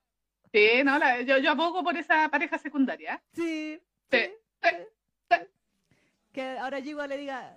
[0.52, 3.22] Sí, no, la- yo, yo abogo por esa pareja secundaria.
[3.34, 3.80] Sí.
[4.10, 4.18] Sí,
[4.62, 4.70] sí,
[5.30, 5.36] sí.
[6.32, 7.56] Que ahora Jiwa le diga,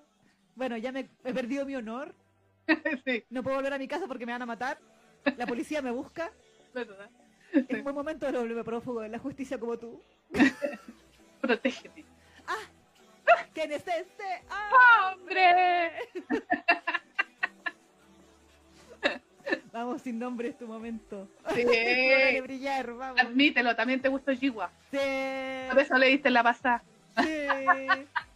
[0.56, 2.14] bueno, ya me he perdido mi honor,
[3.06, 4.80] sí, no puedo volver a mi casa porque me van a matar.
[5.38, 6.32] La policía me busca.
[6.74, 7.10] ¿Verdad?
[7.54, 10.02] Es un buen momento de volverme prófugo de la justicia como tú.
[11.42, 12.06] Protégete.
[13.54, 14.44] ¿Quién es este?
[15.12, 15.92] ¡Hombre!
[19.74, 21.28] Vamos, sin nombre es tu momento.
[21.54, 21.64] Sí.
[21.66, 23.20] De brillar, vamos.
[23.20, 24.72] Admítelo, también te gustó Jiwa.
[24.92, 24.98] Sí.
[25.70, 26.84] Por eso le diste la pasada.
[27.18, 27.48] Sí,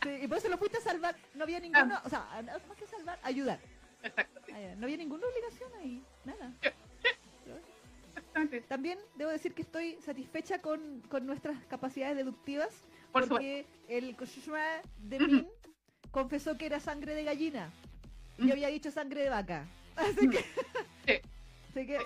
[0.03, 1.15] sí, y por eso lo fuiste a salvar.
[1.33, 2.27] No había ninguna, o sea,
[2.67, 3.59] más que salvar, ayudar.
[4.03, 4.51] Exacto, sí.
[4.53, 6.51] Ah, No había ninguna obligación ahí, nada.
[8.15, 8.61] Exactamente.
[8.61, 14.59] También debo decir que estoy satisfecha con, con nuestras capacidades deductivas Por porque el Koshishima
[14.99, 15.19] de.
[15.19, 15.47] Min
[16.11, 17.71] confesó que era sangre de gallina
[18.37, 19.67] y yo había dicho sangre de vaca.
[19.95, 20.43] Así que.
[21.77, 21.97] Así que,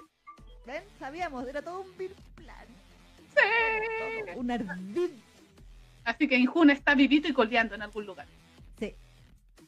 [0.65, 2.65] ven, sabíamos, era todo un vil plan,
[3.29, 4.25] Sí.
[4.27, 5.09] todo un ardid.
[6.03, 8.25] Así que Injun está vivito y coleando en algún lugar.
[8.79, 8.95] Sí.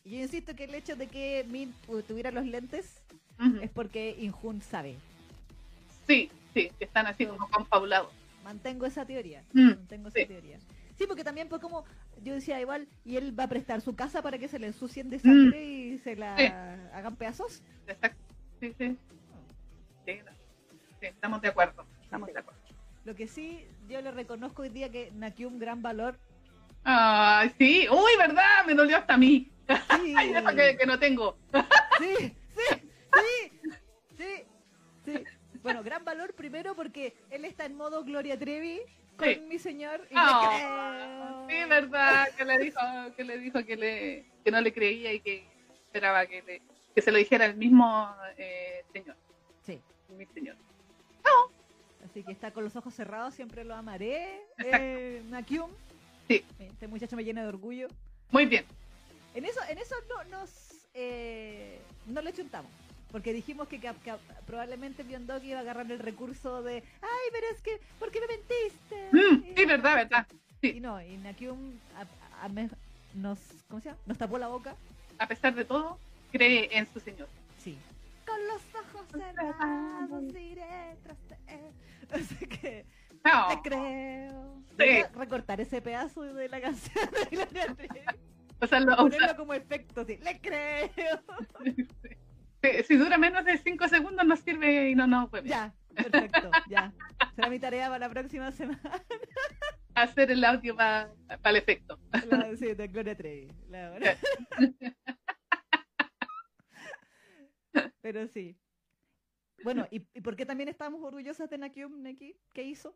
[0.04, 3.02] Yo insisto que el hecho de que Min tu- tuviera los lentes
[3.62, 4.96] es porque Injun sabe.
[6.08, 8.12] Sí, sí, que están así como confabulados.
[8.44, 9.44] Mantengo esa teoría.
[9.54, 10.20] Mm, Mantengo sí.
[10.20, 10.58] esa teoría.
[10.98, 11.86] Sí, porque también pues como
[12.24, 15.10] yo decía igual, y él va a prestar su casa para que se le ensucien
[15.10, 16.38] de sangre y se la Mm.
[16.38, 16.46] Sí.
[16.94, 17.62] hagan pedazos.
[17.88, 18.20] Exacto.
[18.60, 18.98] Sí, sí.
[20.06, 20.32] Sí, no.
[21.00, 21.86] Sí, estamos de acuerdo.
[22.02, 22.60] Estamos de acuerdo.
[23.06, 26.18] Lo que sí, yo le reconozco hoy día que Nakyum gran valor.
[26.84, 27.88] Ay, sí.
[27.90, 28.66] Uy, ¿verdad?
[28.66, 29.50] Me dolió hasta a mí.
[29.68, 31.38] Sí, Ay, eso que, que no tengo.
[32.00, 32.16] sí,
[32.56, 32.82] sí,
[33.14, 33.52] sí,
[34.18, 34.44] sí,
[35.06, 35.24] sí.
[35.62, 38.82] Bueno, gran valor primero porque él está en modo Gloria Trevi
[39.18, 39.40] con Sí.
[39.48, 41.64] mi señor y Ah, creo.
[41.64, 42.80] Sí, verdad, que le dijo
[43.16, 45.46] que le dijo que le que no le creía y que
[45.86, 46.62] esperaba que le,
[46.94, 49.16] que se lo dijera el mismo eh, señor,
[49.62, 49.80] Sí.
[50.18, 50.56] Mi señor.
[52.06, 54.42] Así que está con los ojos cerrados, siempre lo amaré.
[54.60, 55.72] Eh, Nakyum.
[56.28, 56.44] Sí.
[56.60, 57.88] Este muchacho me llena de orgullo.
[58.30, 58.66] Muy bien.
[59.34, 60.50] En eso, en eso no nos
[60.94, 62.70] eh, no le chuntamos.
[63.12, 64.14] Porque dijimos que, que- que
[64.46, 68.28] probablemente Biondogi iba a agarrar el recurso de ay, pero es que, ¿por qué me
[68.28, 69.10] mentiste?
[69.12, 70.28] Mm, sí, verdad, verdad.
[70.62, 72.70] Y no, y Nakyum a- a- me-
[73.14, 73.40] nos,
[73.70, 74.02] ¿cómo se llama?
[74.08, 74.76] Nos tapó la boca.
[75.20, 75.98] A pesar de todo,
[76.32, 77.28] cree en su señor.
[77.60, 77.78] Sí.
[78.26, 78.62] Con los
[79.10, 81.74] cerrados iré tras de él.
[82.12, 82.86] Así que
[83.26, 83.48] No.
[83.50, 84.64] te creo.
[84.80, 85.04] Sí.
[85.16, 88.16] Recortar ese pedazo de la canción de Gloria.
[88.60, 90.18] O sea, lo- o Ponerlo sea, como efecto, sí.
[90.18, 90.90] Le creo.
[92.62, 96.50] si, si dura menos de 5 segundos nos sirve y no nos puede Ya, perfecto,
[96.70, 96.94] ya.
[97.36, 98.80] Será mi tarea para la próxima semana.
[99.96, 101.12] hacer el audio para
[101.46, 102.00] el efecto.
[102.30, 103.48] La, sí, de Gloria Trevi.
[103.70, 104.18] la verdad.
[108.02, 108.58] Pero sí.
[109.64, 112.36] Bueno, ¿y, ¿y por qué también estamos orgullosas de Nakyum Neki?
[112.54, 112.96] ¿Qué hizo?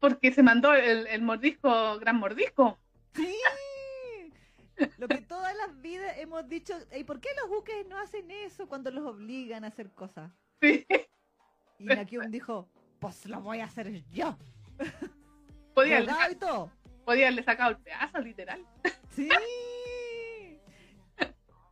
[0.00, 2.78] Porque se mandó el, el mordisco, gran mordisco.
[3.14, 3.36] ¡Sí!
[4.98, 8.66] Lo que todas las vidas hemos dicho, ¿y por qué los buques no hacen eso
[8.66, 10.32] cuando los obligan a hacer cosas?
[10.60, 10.86] Sí.
[11.78, 12.68] Y Nakyum dijo,
[12.98, 14.36] pues lo voy a hacer yo.
[15.74, 16.72] Podía haberle, ¿Verdad y todo?
[17.04, 18.66] podía haberle sacado el pedazo, literal.
[19.10, 19.28] Sí.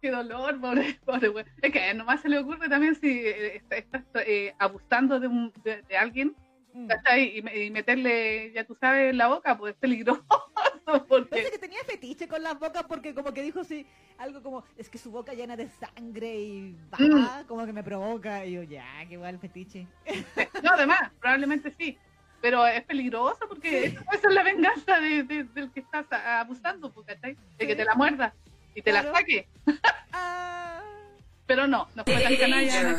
[0.00, 1.44] Qué dolor, pobre, pobre güey.
[1.62, 5.52] Es que nomás se le ocurre también si eh, está- estás eh, abusando de, un,
[5.64, 6.34] de, de alguien,
[6.72, 6.88] Mm.
[7.18, 10.24] Y, me- y meterle, ya tú sabes, en la boca, pues es peligroso.
[11.08, 13.84] Porque, que tenía fetiche con las bocas porque como que dijo sí,
[14.18, 18.44] algo como, es que su boca llena de sangre y va, como que me provoca.
[18.46, 19.88] Y yo, ya, qué igual fetiche.
[20.62, 21.98] no, además, probablemente sí.
[22.40, 23.96] Pero es peligroso porque Sí.
[24.12, 27.36] esa es la venganza de, de- del que estás abusando, pues, ¿cachai?
[27.58, 28.32] De que te la muerda
[28.74, 29.16] y te la Claro.
[29.16, 29.46] saque.
[30.12, 30.82] Ah.
[31.46, 32.90] Pero no, no fue tan canalla.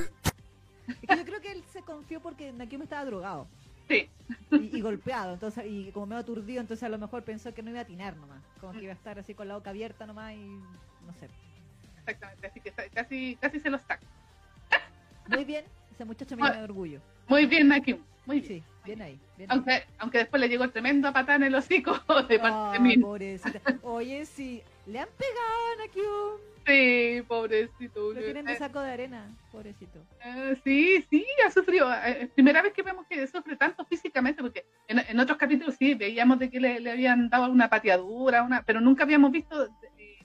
[0.87, 3.47] Es que yo creo que él se confió porque Nakium estaba drogado
[3.87, 4.09] Sí,
[4.51, 7.69] y, y golpeado, entonces y como medio aturdido, entonces a lo mejor pensó que no
[7.71, 10.33] iba a atinar nomás, como que iba a estar así con la boca abierta nomás
[10.33, 11.27] y no sé.
[11.99, 12.47] exactamente.
[12.47, 13.99] Así que casi, casi se los saca.
[15.27, 17.01] Muy bien, ese muchacho me llena de orgullo.
[17.27, 17.97] Muy bien, Nakim.
[18.25, 18.61] Muy bien.
[18.61, 19.19] Sí, bien ahí.
[19.37, 19.57] Bien ahí.
[19.57, 21.93] Aunque, aunque después le llegó tremendo patán en el hocico
[22.29, 22.97] de parte de mí.
[22.97, 23.59] pobrecita.
[23.83, 26.51] Oye, sí, le han pegado a Nakium.
[26.67, 28.13] Sí, pobrecito.
[28.13, 29.99] Lo tienen de saco de arena, pobrecito.
[30.23, 31.91] eh, sí, sí, ha sufrido.
[31.91, 35.73] Eh, Es primera vez que vemos que sufre tanto físicamente, porque en, en otros capítulos
[35.79, 39.65] sí veíamos de que le, le habían dado una pateadura, una, pero nunca habíamos visto
[39.97, 40.19] eh,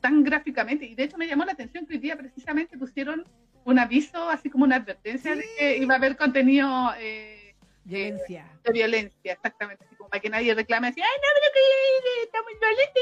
[0.00, 0.84] tan gráficamente.
[0.86, 3.24] Y de hecho me llamó la atención que hoy día precisamente pusieron
[3.64, 5.48] un aviso, así como una advertencia de Sí.
[5.58, 7.54] que iba a haber contenido eh,
[7.84, 8.46] Violencia.
[8.64, 12.42] de violencia, exactamente, así como para que nadie reclame así, ay, no, pero que está
[12.42, 13.00] muy violento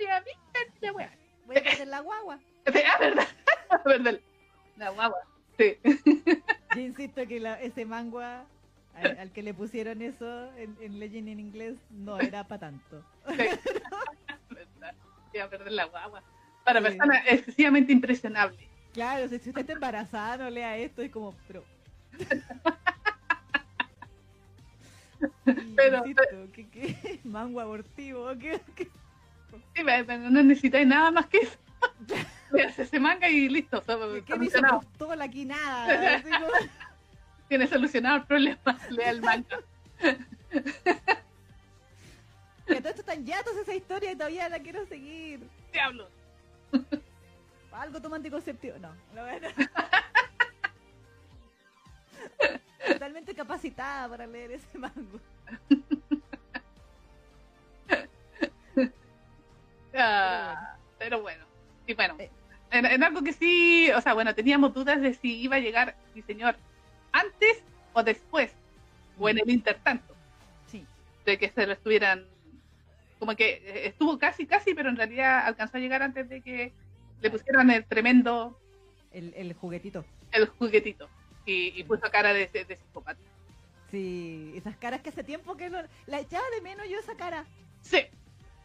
[0.00, 1.12] y no avisa, la wea.
[1.46, 2.38] Voy a perder la guagua.
[2.66, 3.28] Ah, verdad,
[3.84, 4.20] verdad.
[4.76, 5.18] La guagua.
[5.58, 5.76] Sí.
[6.74, 8.44] Yo insisto que la- ese mangua
[8.94, 13.04] al, al que le pusieron eso en, en Legend en inglés no era para tanto.
[13.26, 14.94] verdad.
[15.32, 16.22] Voy a perder la guagua.
[16.64, 16.84] Para Sí.
[16.86, 18.68] personas excesivamente impresionables.
[18.92, 21.64] Claro, si, usted está embarazada, no lea esto, es como, pero.
[25.76, 26.02] Pero-
[26.52, 27.20] ¿qué, qué?
[27.24, 28.60] Mango abortivo, ¿qué?
[28.74, 28.84] qué?
[29.74, 31.56] Sí, pero no necesitáis nada más que eso.
[32.52, 33.82] Le hace ese manga y listo.
[33.82, 34.80] ¿Qué me hizo solucionado.
[34.80, 36.22] costó la quinada?
[36.22, 36.46] Como-
[37.48, 38.78] Tiene solucionado el problema.
[38.90, 39.60] Lea el manga.
[42.66, 45.40] Que todo esto tan yatos esa historia y todavía la quiero seguir.
[45.72, 46.08] Diablo.
[47.72, 48.76] Algo toma anticonceptivo.
[48.78, 49.50] No, verdad.
[52.86, 55.20] Totalmente capacitada para leer ese mango.
[59.94, 61.44] Ah, pero bueno.
[61.86, 62.30] Y bueno, Eh.
[62.70, 65.94] en, en algo que sí, o sea, bueno, teníamos dudas de si iba a llegar
[66.14, 66.56] mi señor
[67.12, 67.62] antes
[67.92, 68.52] o después,
[69.18, 70.14] o en el intertanto,
[70.66, 70.86] Sí.
[71.26, 72.24] de que se lo estuvieran.
[73.18, 76.72] Como que eh, estuvo casi, casi, pero en realidad alcanzó a llegar antes de que
[77.22, 78.58] le pusieran el tremendo,
[79.12, 80.04] El, el juguetito.
[80.32, 81.08] el juguetito.
[81.46, 83.20] Y, y puso cara de, de, de psicópata.
[83.90, 87.44] Sí, esas caras que hace tiempo que no, la echaba de menos yo esa cara.
[87.82, 87.98] Sí,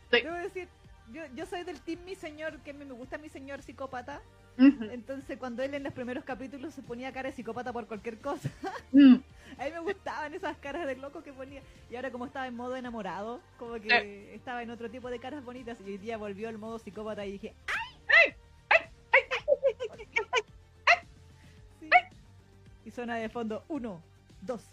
[0.09, 0.21] Sí.
[0.21, 0.69] Debo decir,
[1.11, 4.21] yo, yo soy del team mi señor, que me, me gusta mi señor psicópata.
[4.57, 8.49] Entonces cuando él en los primeros capítulos se ponía cara de psicópata por cualquier cosa,
[8.93, 9.15] Mm.
[9.59, 11.61] a mí me gustaban esas caras de loco que ponía.
[11.91, 15.43] Y ahora como estaba en modo enamorado, como que estaba en otro tipo de caras
[15.43, 17.76] bonitas y hoy día volvió el modo psicópata y dije, ¡ay!
[22.97, 24.01] Suena de fondo, uno,
[24.41, 24.63] dos,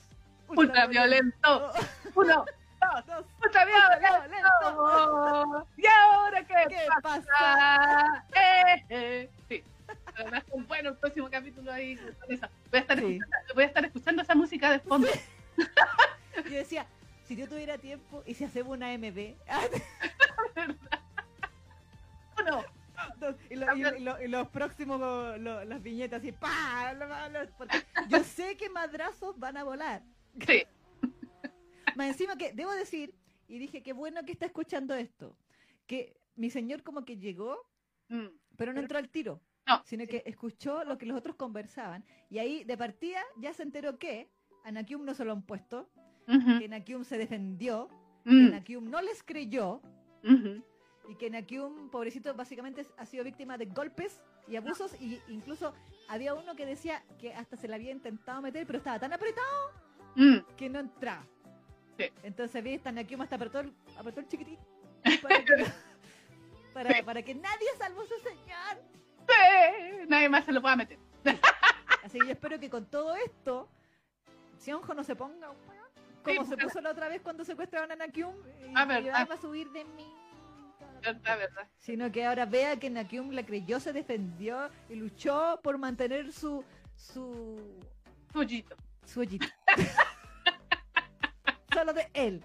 [0.48, 1.72] Ultra violento.
[2.14, 2.46] Uno,
[2.80, 5.66] dos, dos, ultra violento.
[5.76, 7.22] ¿Y ahora qué, ¿Qué pasa?
[7.38, 8.24] pasa?
[8.34, 9.30] Eh, eh.
[9.46, 9.62] Sí.
[10.16, 12.48] Además, bueno el próximo capítulo ahí con eso.
[12.70, 13.04] Voy a estar, Sí.
[13.04, 15.08] escuchando, voy a estar escuchando esa música de fondo.
[16.46, 16.86] Yo decía,
[17.26, 19.34] si yo tuviera tiempo y si hacemos una MB,
[22.40, 22.64] Uno,
[23.50, 26.94] Y, lo- y lo- y lo- y los próximos, lo- las viñetas así, ¡pa!
[27.58, 27.76] Porque
[28.08, 30.02] yo sé que madrazos van a volar.
[30.46, 30.62] sí.
[31.96, 33.14] Más encima que, debo decir,
[33.46, 35.36] y dije, qué bueno que está escuchando esto,
[35.86, 37.56] que mi señor como que llegó,
[38.08, 38.26] Mm.
[38.56, 39.80] pero no entró al tiro, No.
[39.84, 43.96] sino que escuchó lo que los otros conversaban, y ahí de partida ya se enteró
[43.98, 44.28] que
[44.64, 45.88] a Nakium no se lo han puesto,
[46.26, 46.58] Ujú.
[46.58, 47.88] que Nakium se defendió,
[48.24, 48.50] que Mm.
[48.50, 49.80] Nakium no les creyó,
[50.24, 50.64] Ujú.
[51.08, 55.74] Y que Nakium, pobrecito, básicamente ha sido víctima de golpes y abusos, y incluso
[56.08, 59.70] había uno que decía que hasta se le había intentado meter, pero estaba tan apretado
[60.16, 60.38] Mm.
[60.56, 61.24] que no entraba.
[61.98, 62.04] Sí.
[62.22, 64.58] Entonces vi esta Nakium hasta apretó el, apretó el chiquitín
[65.22, 65.64] para que,
[66.72, 67.02] para, Sí.
[67.02, 68.82] para que nadie salvó a su señor.
[69.28, 70.98] Sí, Nadie más se lo pueda meter.
[72.04, 73.68] Así que yo espero que con todo esto,
[74.58, 75.56] Sionjo no se ponga un
[76.22, 78.34] como se pero- puso la otra vez cuando secuestraron a Nakium
[78.66, 79.28] y, Ah, y verdad.
[79.30, 80.06] va a subir de mí.
[81.12, 81.68] Verdad.
[81.78, 86.64] sino que ahora vea que Nakium la creyó, se defendió y luchó por mantener su
[86.96, 87.60] su
[88.32, 88.38] su
[89.20, 89.46] hoyito.
[91.72, 92.42] Solo de él.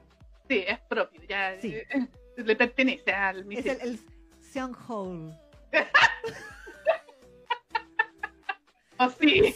[0.47, 1.22] Sí, es propio.
[1.28, 1.76] Ya Sí.
[1.76, 2.07] eh,
[2.38, 3.78] le pertenece al Es misil.
[3.82, 3.99] el, el
[4.88, 5.34] Hole.
[9.01, 9.55] Oh, sí.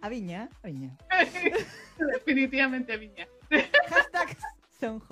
[0.00, 0.96] A Viña, a Viña.
[1.98, 3.28] Definitivamente Viña.
[3.90, 4.38] Hashtag
[4.78, 5.02] Seon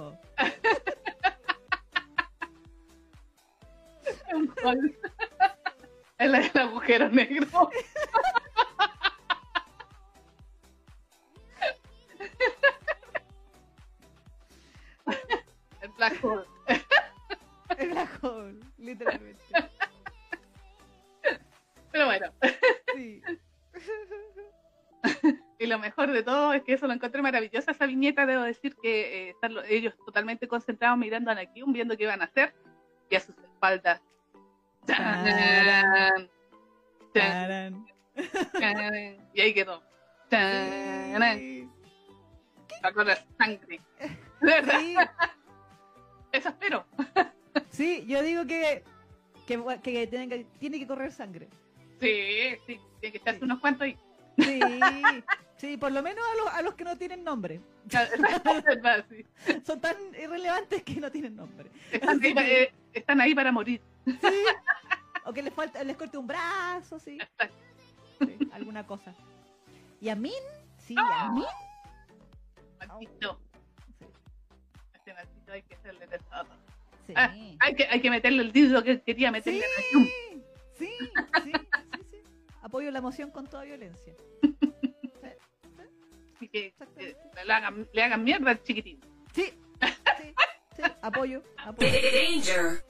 [4.34, 4.98] Un gol.
[6.18, 7.70] El, el agujero negro.
[15.80, 16.44] El black hole.
[17.78, 19.40] El Black Hole, literalmente.
[21.92, 22.26] Pero bueno.
[22.94, 23.22] Sí.
[25.60, 28.26] Y lo mejor de todo es que eso lo encontré maravillosa esa viñeta.
[28.26, 32.20] Debo decir que eh, están lo- ellos totalmente concentrados mirando a Nakium, viendo qué iban
[32.22, 32.52] a hacer.
[33.10, 34.00] Y a sus espaldas.
[34.88, 36.28] ¡Tarán!
[37.12, 37.86] ¡Tarán!
[38.58, 39.28] Tarán.
[39.34, 39.82] Y ahí quedó.
[40.30, 41.68] Sí.
[42.84, 43.80] Va a correr sangre.
[43.98, 44.96] De verdad, Sí.
[46.32, 46.84] eso espero.
[47.70, 48.82] Sí, yo digo que
[49.46, 51.48] que, que tiene que tiene que correr sangre.
[52.00, 53.44] Sí, sí, tiene que echarse Sí.
[53.44, 53.96] unos cuantos ahí.
[54.38, 54.60] Sí,
[55.56, 57.60] sí, por lo menos a los, a los que no tienen nombre.
[59.66, 61.70] Son tan irrelevantes que no tienen nombre.
[61.90, 63.80] Están, ahí, eh, están ahí para morir.
[64.20, 64.44] Sí.
[65.24, 67.18] O que les falta, les corte un brazo, sí.
[68.18, 69.14] Sí, alguna cosa.
[70.00, 70.32] ¿Y a Min?
[70.78, 71.44] Sí, a Min.
[72.78, 73.38] Maldito.
[73.98, 74.06] Sí.
[74.94, 76.46] Este maldito hay que hacerle de todo.
[77.06, 77.12] Sí.
[77.14, 80.10] Ah, hay, que, hay que meterle el dildo que quería meterle Sí,
[80.78, 80.92] sí, sí,
[81.44, 81.52] sí,
[82.10, 82.22] sí.
[82.62, 84.14] Apoyo la moción con toda violencia.
[86.40, 89.00] Y que eh, le, hagan, le hagan mierda al chiquitín.
[89.34, 89.52] Sí,
[90.18, 90.34] sí,
[90.76, 90.82] sí.
[91.02, 91.90] Apoyo, apoyo.
[91.90, 92.84] Danger.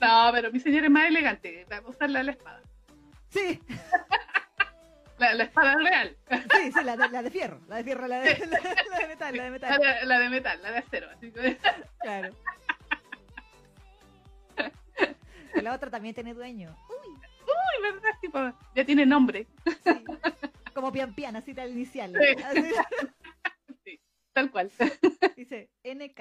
[0.00, 1.66] No, pero mi señora es más elegante.
[1.70, 2.62] Va a usar la, la espada.
[3.28, 3.60] Sí,
[5.18, 6.16] La, la espada real.
[6.30, 8.58] sí, sí, la de, la de fierro, la de fierro, la de, la,
[8.90, 9.80] la de metal, la de metal.
[10.04, 11.10] la de metal, la de acero.
[11.10, 11.58] Así que,
[12.00, 12.34] Claro.
[15.54, 16.76] Y la otra también tiene dueño.
[16.88, 18.10] Uy, uy, ¿verdad?
[18.20, 18.38] Tipo,
[18.74, 19.46] ya tiene nombre.
[19.84, 20.04] sí.
[20.74, 22.12] Como pian pian, así tal inicial.
[22.14, 22.42] Sí.
[22.44, 22.72] Así,
[23.84, 24.00] Sí,
[24.32, 24.70] tal cual.
[25.36, 26.20] dice NK.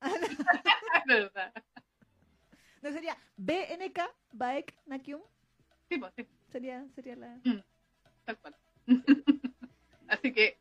[1.06, 1.52] ¿Verdad?
[2.82, 3.98] No sería BNK,
[4.32, 5.20] Baek Nakyum.
[5.88, 7.38] Sí, pues, sí, Sería, sería la.
[8.24, 8.56] tal cual.
[10.08, 10.58] Así que,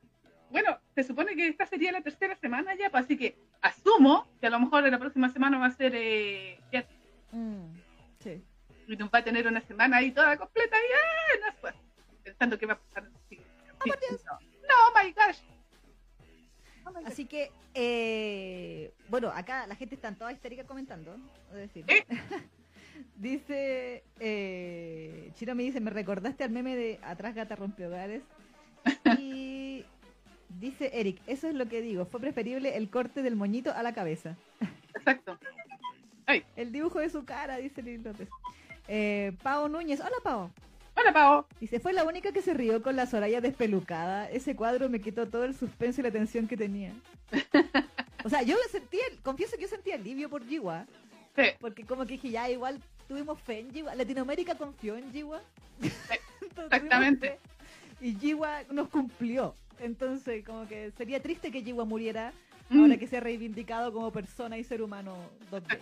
[0.49, 4.47] bueno, se supone que esta sería la tercera semana ya, pues, así que asumo que
[4.47, 6.59] a lo mejor la próxima semana va a ser eh,
[7.31, 7.75] Mm,
[8.19, 8.41] sí.
[8.87, 11.73] y nos va a tener una semana ahí toda completa y ah, no fue.
[12.23, 14.39] Pensando que va a pasar en el siguiente capítulo.
[14.67, 15.39] No, my gosh.
[17.05, 21.15] Así que, eh, bueno, acá la gente está toda histérica comentando.
[21.51, 22.05] Es decir, ¿Eh?
[23.15, 28.23] dice, eh, Chino me dice, me recordaste al meme de Atrás Gata Rompe Hogares.
[29.19, 29.83] Y
[30.59, 33.93] dice Eric, eso es lo que digo, fue preferible el corte del moñito a la
[33.93, 34.37] cabeza.
[34.95, 35.37] Exacto.
[36.25, 38.29] Ay, El dibujo de su cara, dice Lili López.
[38.87, 40.51] Eh, Pau Núñez, hola Pau.
[40.97, 41.47] Hola, Pao.
[41.59, 44.29] Dice, fue la única que se rió con la Soraya despelucada.
[44.29, 46.93] Ese cuadro me quitó todo el suspenso y la tensión que tenía.
[48.25, 50.85] O sea, yo sentí, confieso que yo sentí alivio por Jiwa.
[51.33, 53.95] Sí, Porque como que dije, ya igual tuvimos fe en Jiwa.
[53.95, 55.41] Latinoamérica confió en Jiwa.
[56.57, 57.39] Exactamente.
[58.01, 59.55] Y Jiwa nos cumplió.
[59.79, 62.33] Entonces, como que sería triste que Jiwa muriera
[62.69, 65.15] Mm, ahora que se ha reivindicado como persona y ser humano
[65.51, 65.79] 2D.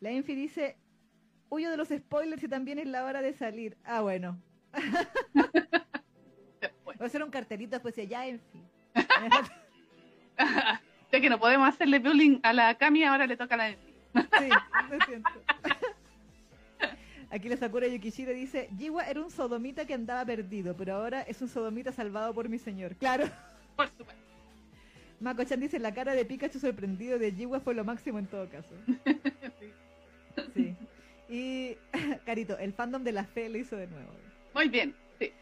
[0.00, 0.76] La Enfi dice,
[1.50, 3.76] huyo de los spoilers y también es la hora de salir.
[3.84, 4.40] Ah, bueno.
[6.84, 8.62] Voy a hacer un cartelito después de ya Enfi.
[11.12, 13.94] ya que no podemos hacerle bullying a la Cami, ahora le toca a la Enfi.
[14.14, 14.48] sí,
[14.90, 15.30] lo siento.
[17.30, 21.40] Aquí la Sakura Yukishiro dice, Jiwa era un sodomita que andaba perdido, pero ahora es
[21.40, 22.96] un sodomita salvado por mi señor.
[22.96, 23.26] Claro.
[23.76, 24.20] Por supuesto.
[25.20, 28.74] Mako-chan dice, la cara de Pikachu sorprendido de Jiwa fue lo máximo en todo caso.
[29.60, 29.72] Sí.
[31.30, 31.76] Y,
[32.26, 34.10] Carito, el fandom de la fe lo hizo de nuevo.
[34.54, 35.32] Muy bien, sí.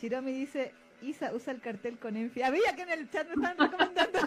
[0.00, 0.72] Shiromi dice,
[1.02, 2.42] Isa usa el cartel con Enfi.
[2.42, 4.18] Había que en el chat me estaban recomendando.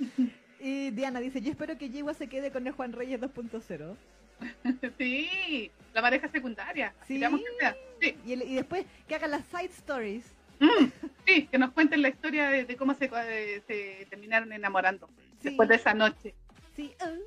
[0.60, 3.96] y Diana dice, yo espero que Jiwa se quede con el Juan Reyes 2.0.
[4.96, 6.94] Sí, la pareja secundaria.
[7.06, 7.14] Sí.
[7.14, 7.76] digamos que sea.
[8.00, 8.16] Sí.
[8.24, 10.32] Y, el- y después que hagan las side stories.
[10.60, 10.86] Mm,
[11.26, 13.08] sí, que nos cuenten la historia de, de cómo se,
[13.66, 15.08] se terminaron enamorando
[15.42, 15.48] Sí.
[15.50, 16.34] después de esa noche.
[16.76, 16.94] Sí.
[17.02, 17.22] uh.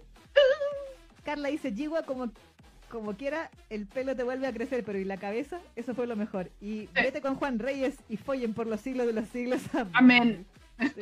[1.24, 2.32] Carla dice, Jiwa como,
[2.90, 5.60] como quiera, el pelo te vuelve a crecer, pero ¿y la cabeza?
[5.76, 6.52] Eso fue lo mejor.
[6.62, 9.62] Y vete con Juan Reyes y follen por los siglos de los siglos.
[9.94, 10.46] Amén.
[10.80, 11.00] Sí.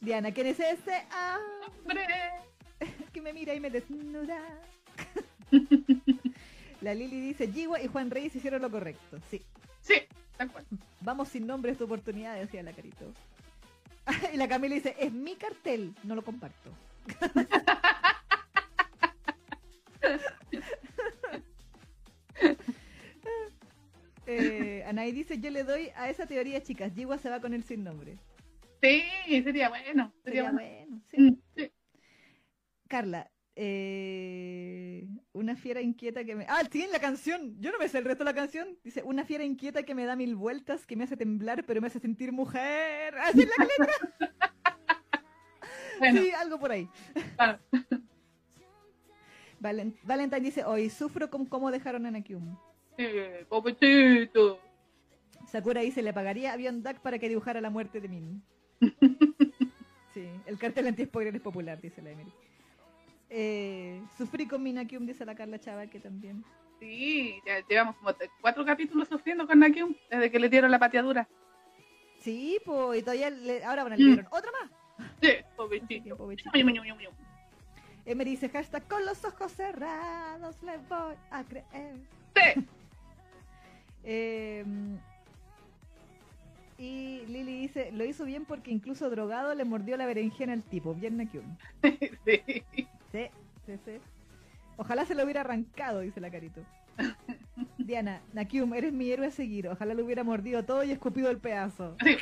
[0.00, 1.06] Diana, ¿quién es ese?
[1.82, 2.06] Hombre.
[3.12, 4.40] que me mira y me desnuda.
[6.80, 9.18] La Lili dice, Jiwa y Juan Reyes hicieron lo correcto.
[9.30, 9.42] Sí.
[9.80, 9.94] Sí,
[10.36, 10.64] tal cual.
[11.00, 13.12] Vamos sin nombre, es tu oportunidad, decía la carito.
[14.32, 16.70] Y la Camila dice, es mi cartel, no lo comparto.
[24.26, 27.62] Eh, Anaí dice, yo le doy a esa teoría, chicas, Jiwa se va con el
[27.64, 28.18] sin nombre.
[28.82, 29.02] Sí,
[29.42, 30.12] sería bueno.
[30.24, 30.58] Sería, Sería bueno.
[30.86, 31.02] bueno.
[31.10, 31.20] sí.
[31.20, 31.72] Mm, sí.
[32.88, 36.46] Carla, eh, una fiera inquieta que me...
[36.48, 37.56] Ah, tiene la canción.
[37.60, 38.78] Yo no me sé el resto de la canción.
[38.84, 41.88] Dice, una fiera inquieta que me da mil vueltas, que me hace temblar, pero me
[41.88, 43.16] hace sentir mujer.
[43.18, 43.94] Así la letra.
[45.98, 46.86] Bueno, Sí, algo por ahí.
[47.36, 47.58] claro.
[49.66, 52.56] Valen- Valentine dice, hoy sufro con cómo dejaron a Nakyum.
[52.96, 53.04] Sí,
[53.48, 54.58] pobrecito.
[55.48, 58.42] Sakura dice, le pagaría a Beyond Duck para que dibujara la muerte de Min.
[60.14, 62.32] Sí, el cartel anti-spoiler es popular, dice la Emery.
[63.28, 66.42] Eh, sufrí con mi Nakyum, dice la Carla Chava, que también.
[66.80, 71.28] Sí, ya llevamos como cuatro capítulos sufriendo con Nakium desde que le dieron la pateadura.
[72.20, 74.06] Sí, pues, y todavía, le- ahora bueno, le Mm.
[74.06, 74.70] dieron otra más.
[75.20, 76.50] Sí, Así que, pobrecito.
[78.06, 78.12] Ñu.
[78.12, 81.96] Emery dice, hashtag, con los ojos cerrados le voy a creer.
[82.34, 82.66] Sí,
[84.08, 84.64] Eh,
[86.78, 90.94] y Lili dice, lo hizo bien porque incluso drogado le mordió la berenjena al tipo,
[90.94, 91.56] bien Nakyum.
[91.82, 92.42] sí.
[93.10, 93.26] Sí,
[93.66, 93.98] sí, sí.
[94.76, 96.60] Ojalá se lo hubiera arrancado, dice la carito.
[97.78, 99.68] Diana, Nakyum, eres mi héroe a seguir.
[99.68, 101.96] Ojalá lo hubiera mordido todo y escupido el pedazo.
[102.04, 102.16] Sí.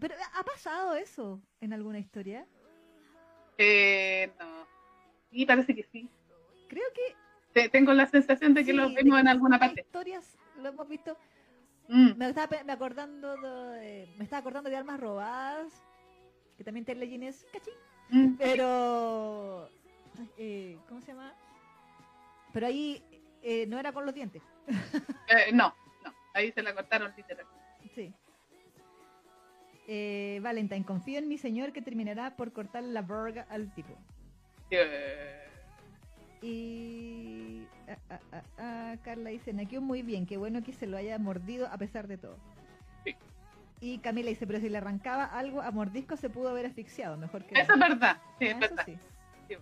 [0.00, 2.46] Pero ¿ha pasado eso en alguna historia?
[3.58, 4.66] Eh, no.
[5.30, 6.08] Sí, parece que sí.
[6.68, 7.14] Creo que
[7.52, 9.80] Te- Tengo la sensación de que Sí, lo vimos en alguna parte.
[9.80, 11.16] historias, lo hemos visto.
[11.88, 15.72] Mm, Me estaba me acordando de, me estaba acordando de armas robadas,
[16.56, 17.74] que también Taylor Jean es cachín,
[18.10, 18.36] mm.
[18.36, 19.68] pero
[20.38, 21.34] eh, ¿cómo se llama?
[22.52, 23.02] Pero ahí
[23.42, 24.42] eh, no era con los dientes.
[25.26, 25.74] Eh, no,
[26.04, 27.46] no, ahí se la cortaron literal.
[27.94, 28.12] Sí.
[29.92, 33.92] Eh, Valentine, confío en mi señor que terminará por cortar la verga al tipo.
[34.70, 35.40] Eh,
[36.42, 41.18] Y ah, ah, ah, Carla dice, Nakium muy bien, qué bueno que se lo haya
[41.18, 42.36] mordido a pesar de todo.
[43.04, 43.16] Sí.
[43.80, 47.44] Y Camila dice, pero si le arrancaba algo a mordisco se pudo haber asfixiado, mejor
[47.44, 47.60] que...
[47.60, 48.84] Eso es verdad, sí, es verdad.
[48.86, 48.96] sí.
[49.48, 49.56] Sí.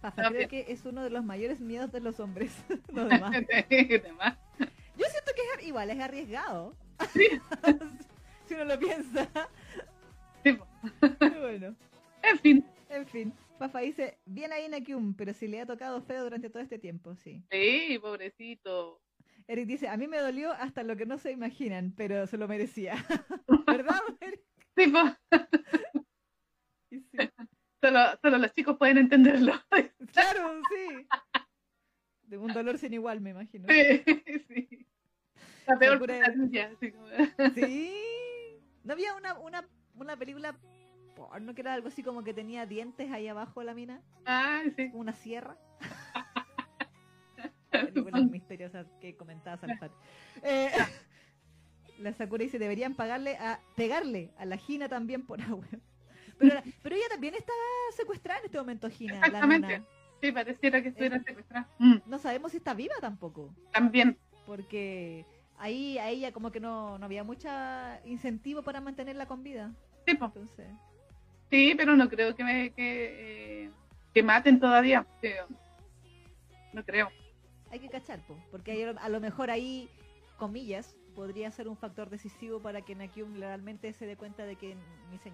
[0.00, 0.50] Fafa, No, creo bien.
[0.50, 2.52] que es uno de los mayores miedos de los hombres.
[2.92, 3.30] los demás.
[3.36, 6.74] Yo siento que es, igual es arriesgado.
[8.50, 9.28] si uno lo piensa.
[10.44, 10.58] Sí.
[11.18, 11.76] Pero bueno,
[12.22, 13.32] En fin, en fin.
[13.58, 17.14] Fafa dice, bien ahí Nakium, pero si le ha tocado feo durante todo este tiempo,
[17.14, 17.44] sí.
[17.50, 19.00] sí, pobrecito.
[19.46, 22.48] Eric dice, a mí me dolió hasta lo que no se imaginan, pero se lo
[22.48, 22.94] merecía.
[23.66, 24.40] ¿Verdad, Eric?
[24.76, 24.92] Sí,
[27.12, 27.18] sí.
[27.82, 29.52] Solo, solo los chicos pueden entenderlo.
[30.12, 31.06] Claro, sí.
[32.22, 33.66] De un dolor sin igual, me imagino.
[33.68, 34.02] Sí,
[34.48, 34.86] sí.
[35.66, 36.12] La peor como-
[37.54, 37.92] Sí.
[38.84, 39.64] ¿No había una, una,
[39.96, 40.54] una película
[41.16, 44.00] porno que era algo así como que tenía dientes ahí abajo la mina?
[44.24, 44.90] Ay, sí.
[44.94, 45.56] Una sierra.
[47.70, 49.94] Películas misteriosas que comentaba Salfate.
[50.42, 50.70] Eh,
[51.98, 55.66] la Sakura dice, deberían pagarle a pegarle a la Gina también por agua.
[56.38, 57.52] Pero, la- pero ella también está
[57.96, 59.14] secuestrada en este momento, Gina.
[59.20, 59.78] la Exactamente.
[59.78, 59.86] nona.
[60.20, 61.22] Sí, pareciera que estuviera Eh.
[61.24, 61.68] secuestrada.
[61.78, 63.54] Mm, No sabemos si está viva tampoco.
[63.72, 64.18] también.
[64.46, 65.24] Porque
[65.60, 69.72] ahí a ella como que no, no había mucha incentivo para mantenerla con vida.
[70.06, 70.12] Sí.
[70.12, 70.66] Entonces,
[71.50, 73.70] sí, pero no creo que me que, eh,
[74.12, 75.06] que maten todavía.
[76.72, 77.10] No creo.
[77.70, 79.88] hay que cachar, po, porque a lo mejor ahí,
[80.38, 84.76] comillas, podría ser un factor decisivo para que Nakyum realmente se dé cuenta de que,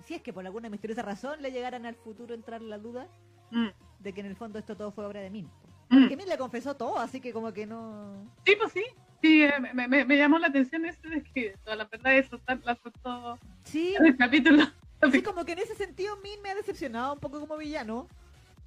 [0.05, 3.07] si es que por alguna misteriosa razón le llegaran al futuro entrar la duda
[3.51, 3.68] Mm,
[4.01, 5.47] de que en el fondo esto todo fue obra de Min.
[5.89, 6.01] mm.
[6.01, 8.24] Porque Min le confesó todo, así que como que no...
[8.45, 8.85] Sí, pues sí.
[9.27, 12.41] Sí, eh, me, me, me llamó la atención eso de que toda la verdad eso
[12.64, 14.64] la soltó Sí, en el capítulo.
[15.11, 18.07] sí, como que en ese sentido Min me ha decepcionado un poco como villano.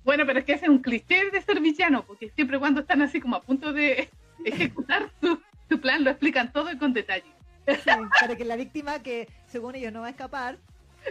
[0.03, 3.19] Bueno, pero es que es un cliché de ser villano, porque siempre cuando están así
[3.21, 4.09] como a punto de
[4.45, 5.39] ejecutar su,
[5.69, 7.31] su plan lo explican todo y con detalle.
[7.67, 7.89] Sí,
[8.19, 10.57] para que la víctima, que según ellos no va a escapar,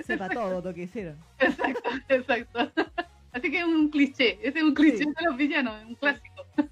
[0.05, 1.17] sepa todo lo que hicieron.
[1.39, 2.73] Exacto, exacto.
[3.33, 5.05] Así que es un cliché, ese es un cliché Sí.
[5.05, 6.45] de los villanos, un clásico.
[6.57, 6.65] Sí.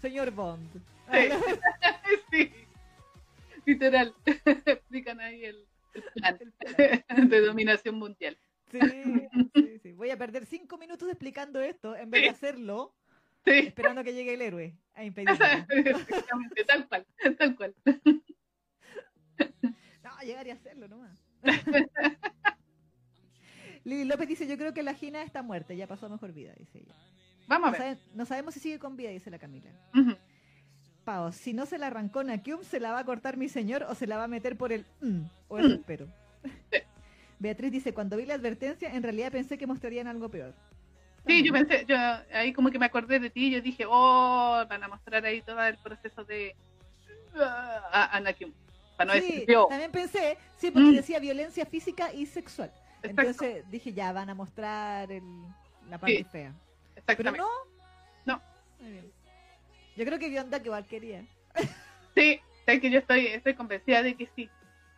[0.00, 0.68] Señor Bond.
[1.12, 1.28] Sí.
[2.30, 2.52] sí,
[3.66, 4.14] literal.
[4.66, 7.28] Explican ahí el, el plan El plan.
[7.28, 8.38] de dominación mundial.
[8.70, 8.80] Sí,
[9.54, 9.92] sí, sí.
[9.92, 12.94] Voy a perder cinco minutos explicando esto en vez de hacerlo
[13.44, 15.36] Sí, esperando que llegue el héroe a impedirlo.
[16.66, 17.06] tal cual,
[17.38, 17.74] tal cual.
[20.02, 21.22] No, llegar y hacerlo nomás.
[23.84, 26.54] Lili López dice, yo creo que la Gina está muerta, ya pasó a mejor vida,
[26.58, 26.94] dice ella.
[27.46, 27.80] Vamos a ver.
[27.80, 29.70] sabe- no sabemos si sigue con vida, dice la Camila.
[29.94, 30.16] Ujú.
[31.04, 33.94] Pao, si no se la arrancó Nakium, se la va a cortar mi señor o
[33.94, 35.72] se la va a meter por el mm, o Mm.
[35.72, 36.06] espero.
[36.72, 36.78] Sí.
[37.38, 40.54] Beatriz dice, cuando vi la advertencia, en realidad pensé que mostrarían algo peor.
[41.26, 41.96] Sí, yo pensé, yo
[42.32, 45.62] ahí como que me acordé de ti, yo dije, oh, van a mostrar ahí todo
[45.62, 46.54] el proceso de
[47.36, 48.52] ah, a Anakin,
[48.96, 49.66] para no sí, decir yo.
[49.68, 50.94] también pensé, sí, porque Mm.
[50.96, 52.70] decía violencia física y sexual.
[53.02, 55.22] Exacto, Entonces dije, ya van a mostrar el-
[55.88, 56.24] la parte Sí.
[56.24, 56.52] fea.
[57.06, 57.46] Pero no.
[58.26, 58.40] No.
[58.80, 59.12] Muy bien.
[59.96, 61.24] Yo creo que Bionda que igual quería.
[62.14, 64.48] Sí, sé que yo estoy, estoy convencida de que sí,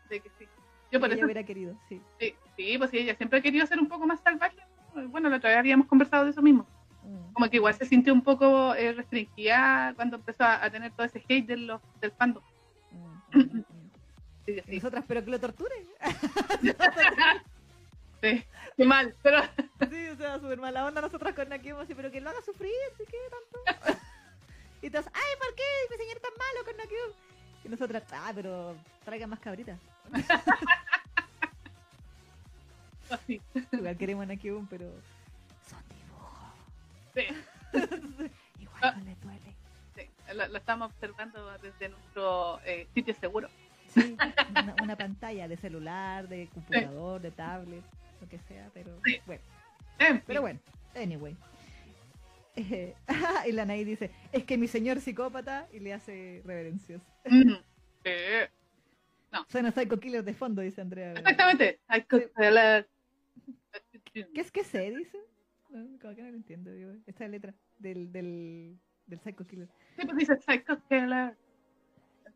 [0.08, 0.46] de que sí.
[0.90, 2.00] Yo por que ella eso, hubiera querido, sí.
[2.18, 4.56] sí, sí, pues sí, ella siempre ha querido ser un poco más salvaje.
[5.08, 6.66] Bueno, la otra vez habíamos conversado de eso mismo.
[7.02, 7.32] Mm.
[7.32, 11.06] Como que igual se sintió un poco eh, restringida cuando empezó a, a tener todo
[11.06, 12.42] ese hate de los, del fandom.
[12.92, 13.64] Mm, mm, mm.
[14.46, 15.74] Sí, Y sí, nosotras, pero que lo torture.
[18.22, 18.44] sí,
[18.76, 19.42] qué mal, pero
[19.90, 23.04] Sí, o sea, súper mala onda nosotras con así, pero que lo haga sufrir, ¿sí
[23.10, 23.96] qué tanto?
[24.86, 27.12] y todas, ay, ¿por qué mi señor tan malo con Nakium?
[27.64, 29.78] Y nosotras, ah, pero traigan más cabritas.
[33.72, 34.86] Igual queremos a Nakium, pero
[35.68, 36.52] son dibujos.
[37.14, 37.26] Sí,
[38.60, 38.94] Igual Ah.
[38.96, 39.54] no les duele.
[39.94, 43.48] sí, lo, lo estamos observando desde nuestro eh, sitio seguro.
[43.88, 44.16] Sí,
[44.50, 47.82] una, una pantalla de celular, de computador, de tablet,
[48.20, 49.20] lo que sea, pero Sí.
[49.26, 49.42] bueno.
[49.98, 50.24] En fin.
[50.26, 50.60] Pero bueno,
[50.94, 51.34] anyway.
[52.56, 52.94] Eh,
[53.48, 57.02] y la Nay dice, es que mi señor psicópata, y le hace reverencias.
[57.26, 57.52] Mm,
[58.04, 58.10] sí,
[59.48, 61.12] Suena Psycho Killer de fondo, dice Andrea.
[61.12, 61.78] exactamente.
[62.38, 62.86] La-
[64.12, 64.90] ¿Qué es que sé?
[64.96, 65.18] Dice.
[65.68, 66.72] No, como que no lo entiendo.
[66.72, 66.92] Digo.
[67.06, 69.68] Esta letra del, del, del Psycho Killer.
[69.98, 71.36] Sí, pues dice Psycho Killer.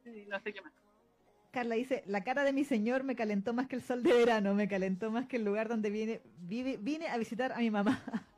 [0.04, 0.72] Sí, No sé qué más.
[1.52, 4.54] Carla dice, la cara de mi señor me calentó más que el sol de verano,
[4.54, 8.00] me calentó más que el lugar donde vine, vive, vine a visitar a mi mamá.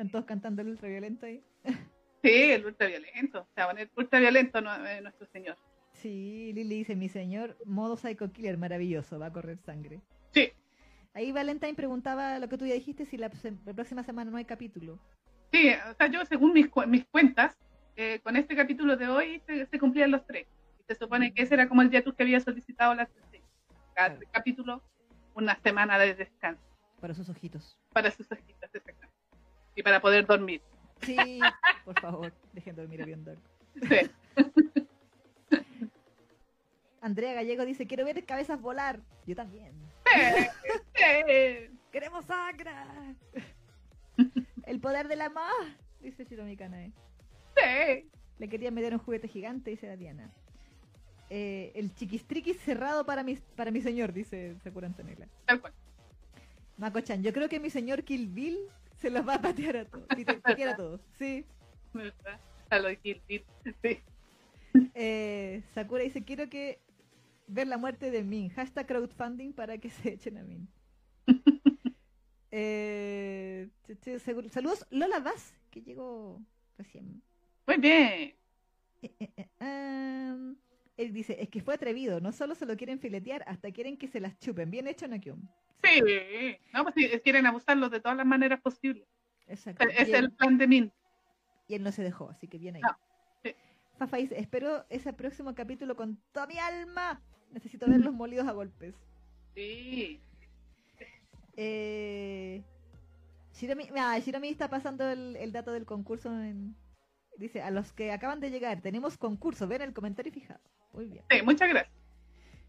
[0.00, 1.44] Están todos cantando el ultraviolento ahí.
[2.22, 3.40] Sí, el ultraviolento.
[3.40, 5.58] O sea, el ultraviolento no, eh, nuestro señor.
[5.92, 10.00] Sí, Lili dice, mi señor, modo psycho killer, maravilloso, va a correr sangre.
[10.32, 10.52] Sí.
[11.12, 13.30] Ahí Valentine preguntaba lo que tú ya dijiste, si la,
[13.74, 14.98] próxima semana no hay capítulo.
[15.52, 17.54] Sí, o sea, yo según mis, mis cuentas,
[17.96, 20.46] eh, con este capítulo de hoy se, cumplían los tres.
[20.78, 23.06] Y se supone que ese era como el día que había solicitado la
[23.92, 24.82] Cada capítulo,
[25.34, 26.62] una semana de descanso.
[27.02, 27.78] Para sus ojitos.
[27.92, 29.19] Para sus ojitos, exactamente.
[29.80, 30.60] Y para poder dormir.
[31.00, 31.40] Sí,
[31.86, 33.24] por favor, dejen dormir bien
[33.76, 34.10] Sí.
[37.00, 39.00] Andrea Gallego dice, quiero ver cabezas volar.
[39.26, 39.72] Yo también.
[41.90, 42.72] Queremos sangre.
[44.66, 45.64] El poder del amor,
[46.02, 46.92] dice Shiromi Kanae.
[47.56, 48.06] Sí.
[48.38, 50.30] Le quería meter un juguete gigante, dice la Diana.
[51.30, 55.26] Eh, el chiquistriquis cerrado para mi, para mi señor, dice Sakura Antonella.
[55.46, 55.72] Tal cual.
[56.76, 58.58] Mako-chan, yo creo que mi señor Kill Bill
[59.00, 60.06] se los va a patear a todos.
[60.42, 61.44] patear a todos, sí.
[62.70, 63.44] A lo de Kill Bill,
[63.82, 64.00] sí.
[64.94, 66.78] Eh, Sakura dice, quiero que
[67.46, 68.50] ver la muerte de Min.
[68.50, 70.68] Hashtag crowdfunding para que se echen a Min.
[72.50, 73.68] eh,
[74.52, 76.40] saludos Lola Vaz, que llegó
[76.78, 77.22] recién.
[77.66, 78.02] Muy bien.
[78.04, 78.36] Eh,
[79.02, 80.56] eh, eh, em,
[81.00, 84.08] él dice, es que fue atrevido, no solo se lo quieren filetear, hasta quieren que
[84.08, 84.70] se las chupen.
[84.70, 85.40] Bien hecho, Nakyum.
[85.82, 86.02] Sí,
[86.74, 89.08] no, pues quieren abusarlo de todas las maneras posibles.
[89.46, 89.88] Exacto.
[89.88, 90.92] Es el plan de Min.
[91.68, 92.82] Y él no se dejó, así que bien ahí.
[93.96, 97.22] Fafa dice, espero ese próximo capítulo con toda mi alma.
[97.50, 98.94] Necesito verlos molidos a golpes.
[99.54, 100.20] Sí.
[101.56, 102.62] Eh,
[103.54, 106.30] Shiromi, ah, está pasando el, dato del concurso.
[107.36, 109.66] dice, a los que acaban de llegar, tenemos concurso.
[109.66, 110.60] Ven el comentario fijado.
[110.92, 111.24] Muy bien.
[111.30, 111.94] Sí, muchas gracias.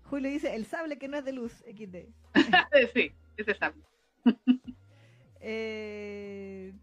[0.03, 2.09] Julio dice, el sable que no es de luz, XD.
[2.93, 3.82] sí, ese sable.
[5.39, 6.74] eh,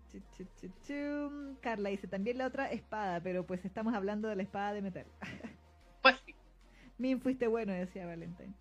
[1.60, 5.06] Carla dice, también la otra espada, pero pues estamos hablando de la espada de metal.
[6.02, 6.34] pues sí.
[6.96, 8.54] Min fuiste bueno, decía Valentine.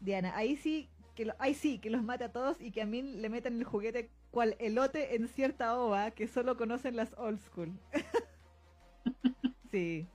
[0.00, 3.22] Diana, ahí sí que ahí sí, que los mate a todos y que a Min
[3.22, 7.72] le metan el juguete cual elote en cierta ova que solo conocen las old school.
[9.70, 10.06] sí.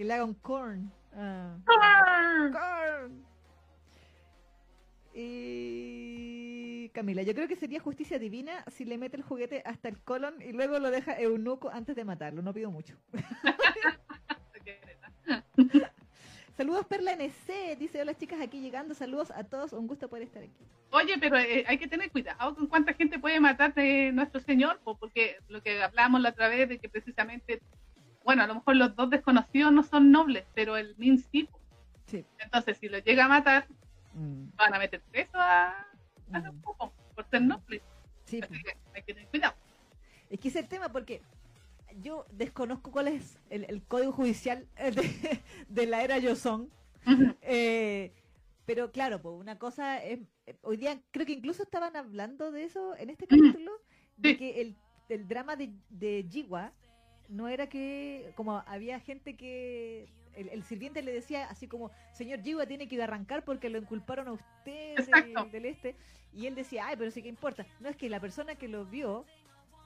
[0.00, 0.90] Que le haga un corn.
[1.14, 1.58] Ah.
[1.66, 3.22] corn.
[5.12, 10.00] Y Camila, yo creo que sería justicia divina si le mete el juguete hasta el
[10.00, 12.40] colon y luego lo deja eunuco antes de matarlo.
[12.40, 12.96] No pido mucho.
[16.56, 20.42] Saludos Perla NC, dice hola chicas aquí llegando, saludos a todos, un gusto poder estar
[20.42, 20.64] aquí.
[20.92, 24.80] Oye, pero eh, hay que tener cuidado con cuánta gente puede matar de nuestro Señor,
[24.82, 27.60] porque lo que hablábamos la otra vez de que precisamente,
[28.24, 31.48] bueno, a lo mejor los dos desconocidos no son nobles, pero el Min sí.
[32.38, 33.66] Entonces, si lo llega a matar,
[34.14, 34.56] mm.
[34.56, 35.86] van a meter preso a,
[36.32, 36.60] a mm.
[36.60, 37.82] por ser nobles.
[38.24, 39.54] Sí, Así que hay que tener cuidado.
[40.28, 41.22] Es que es el tema porque
[42.00, 44.66] yo desconozco cuál es el, código judicial
[45.68, 46.70] de, la era Yoson.
[47.42, 48.12] Eh,
[48.66, 50.20] pero claro, pues una cosa es,
[50.62, 53.72] hoy día creo que incluso estaban hablando de eso en este capítulo,
[54.16, 54.76] de que el,
[55.08, 56.72] el drama de, de Jiwa
[57.30, 62.66] no era que, como había gente que el, sirviente le decía así como, señor Jiwa
[62.66, 64.96] tiene que ir a arrancar porque lo inculparon a usted
[65.52, 65.96] del este,
[66.32, 67.66] y él decía, ay, pero sí que importa.
[67.80, 69.24] No es que la persona que lo vio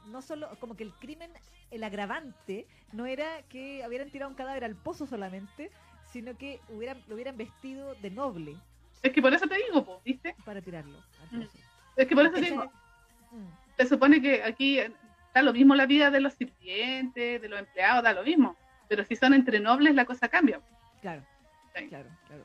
[0.06, 1.30] no solo, como que el crimen,
[1.70, 5.70] el agravante, no era que hubieran tirado un cadáver al pozo solamente,
[6.12, 8.56] sino que hubieran, lo hubieran vestido de noble.
[9.02, 10.34] Es que por eso te digo, ¿viste?
[10.44, 10.98] Para tirarlo.
[11.30, 11.42] Mm.
[11.96, 12.64] Es que por eso te digo.
[13.30, 13.46] Mm.
[13.76, 14.78] Se supone que aquí
[15.34, 18.56] da lo mismo la vida de los sirvientes, de los empleados, da lo mismo.
[18.88, 20.60] Pero si son entre nobles, la cosa cambia.
[21.02, 21.22] Claro.
[21.72, 22.44] Claro, claro.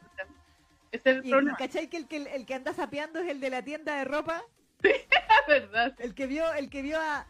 [0.92, 1.58] Ese es el problema.
[1.58, 4.42] ¿Cachai que el, que el que anda sapeando es el de la tienda de ropa?
[4.82, 4.90] Sí,
[5.48, 5.94] verdad.
[6.00, 7.28] El que vio, el que vio a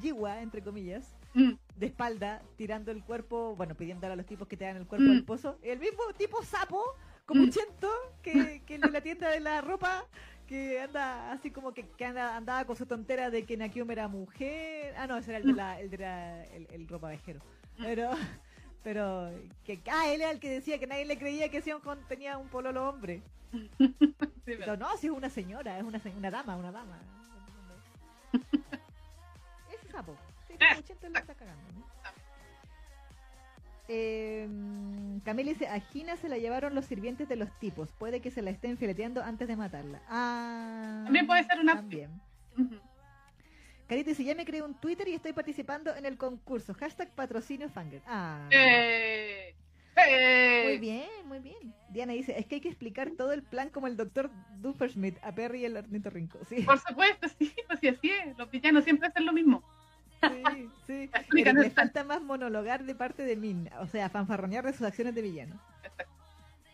[0.00, 1.54] Jiwa, entre comillas, mm.
[1.76, 5.10] de espalda, tirando el cuerpo, bueno, pidiéndole a los tipos que te dan el cuerpo
[5.10, 5.26] al mm.
[5.26, 5.58] pozo.
[5.62, 6.84] El mismo tipo sapo,
[7.26, 7.90] como un chento,
[8.22, 10.06] que, que el de la tienda de la ropa,
[10.50, 14.08] que anda así como que, que anda, andaba con su tontera de que Nakium era
[14.08, 14.92] mujer.
[14.98, 17.40] Ah, no, ese era el de la, el, de la, el, ropa vejero.
[17.78, 18.10] Pero,
[18.82, 19.30] pero,
[19.64, 22.48] que, ah, él era el que decía que nadie le creía que Sion tenía un
[22.48, 23.22] pololo hombre.
[24.44, 26.98] pero no, si es una señora, es una, una dama, una dama.
[29.92, 30.16] sapo.
[33.92, 34.48] Eh,
[35.24, 37.90] Camila dice, a Gina se la llevaron los sirvientes de los tipos.
[37.98, 40.00] Puede que se la estén fileteando antes de matarla.
[40.08, 41.74] Ah, también puede ser una...
[41.74, 42.08] También.
[43.88, 46.72] Carita dice, ya me creé un Twitter y estoy participando en el concurso.
[46.74, 48.04] Hashtag patrocinio Fangirl.
[48.06, 48.48] Ah.
[48.52, 49.56] ¡Eh!
[49.96, 50.62] ¡Eh!
[50.66, 51.74] Muy bien, muy bien.
[51.88, 54.30] Diana dice, es que hay que explicar todo el plan como el doctor
[54.60, 56.38] Dufferschmidt a Perry y el ornitorrinco.
[56.48, 58.38] Sí, Por supuesto, sí, pues sí, así es.
[58.38, 59.64] Los villanos siempre hacen lo mismo.
[60.22, 61.10] Sí, sí.
[61.30, 65.14] Pero le falta más monologar de parte de Min, o sea, fanfarronear de sus acciones
[65.14, 65.60] de villano.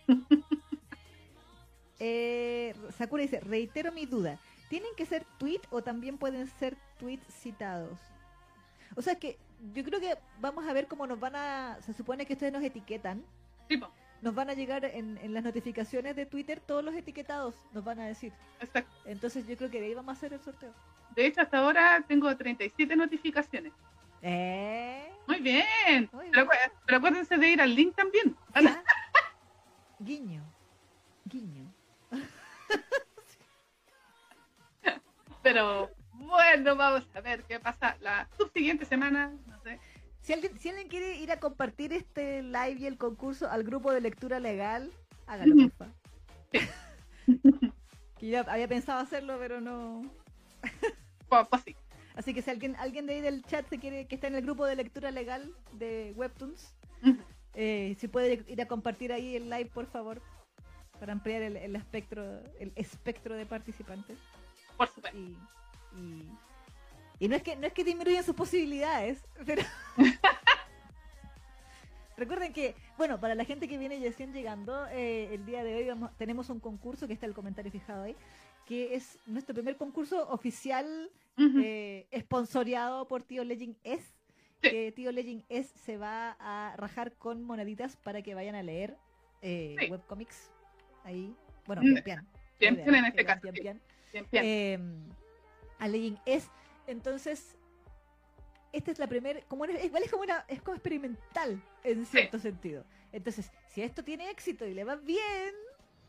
[1.98, 4.38] Eh, Sakura dice, reitero mi duda.
[4.68, 7.98] ¿Tienen que ser tweet o también pueden ser tweets citados?
[8.96, 9.38] O sea que
[9.72, 11.78] yo creo que vamos a ver cómo nos van a...
[11.80, 13.24] Se supone que ustedes nos etiquetan.
[14.20, 18.00] Nos van a llegar en, en las notificaciones de Twitter todos los etiquetados, nos van
[18.00, 18.32] a decir.
[18.60, 18.92] Exacto.
[19.06, 20.72] Entonces yo creo que de ahí vamos a hacer el sorteo.
[21.16, 23.72] De hecho, hasta ahora tengo 37 notificaciones.
[24.22, 25.10] ¿Eh?
[25.26, 26.08] Muy bien.
[26.12, 26.72] Muy Pero, bien.
[26.84, 28.36] pero acuérdense de ir al link también.
[28.54, 28.84] ¿Ya?
[29.98, 30.44] Guiño.
[31.24, 31.72] Guiño.
[35.42, 39.32] Pero bueno, vamos a ver qué pasa la subsiguiente semana.
[39.46, 39.78] No sé.
[40.20, 43.92] Si alguien, si alguien quiere ir a compartir este live y el concurso al grupo
[43.92, 44.90] de lectura legal,
[45.26, 45.70] hágalo, Ujú.
[45.70, 45.92] porfa.
[48.18, 50.02] que yo había pensado hacerlo, pero no.
[51.64, 51.76] Sí.
[52.14, 54.42] Así que si alguien, alguien de ahí del chat se quiere, que está en el
[54.42, 56.74] grupo de lectura legal de Webtoons,
[57.54, 60.22] eh, si puede ir a compartir ahí el live, por favor,
[60.98, 64.18] para ampliar el, el espectro, el espectro de participantes.
[64.76, 65.18] Por supuesto.
[65.18, 65.36] Y,
[65.98, 66.30] y,
[67.18, 69.62] y no es que no es que disminuyan sus posibilidades, pero
[72.16, 75.88] recuerden que, bueno, para la gente que viene recién llegando, eh, el día de hoy
[75.88, 78.16] vamos, tenemos un concurso, que está el comentario fijado ahí,
[78.66, 81.60] que es nuestro primer concurso oficial Ujú.
[81.62, 84.04] eh, esponsoreado por Tío Legend S.
[84.62, 84.70] Sí.
[84.70, 88.96] Que Tío Legend S se va a rajar con moneditas para que vayan a leer
[89.42, 89.90] eh, Sí.
[89.90, 90.50] webcomics.
[91.04, 91.34] Ahí,
[91.66, 92.26] bueno, Mm, pian.
[92.58, 93.40] Bien, Muy bien en este caso.
[93.54, 93.60] sí.
[93.60, 93.80] Bien,
[94.12, 94.26] bien.
[94.32, 94.78] Eh,
[95.78, 96.48] a Legend S.
[96.86, 97.54] Entonces,
[98.72, 102.84] esta es la primera, como igual es como una, es como experimental en cierto sentido.
[103.12, 105.54] Entonces, si esto tiene éxito y le va bien,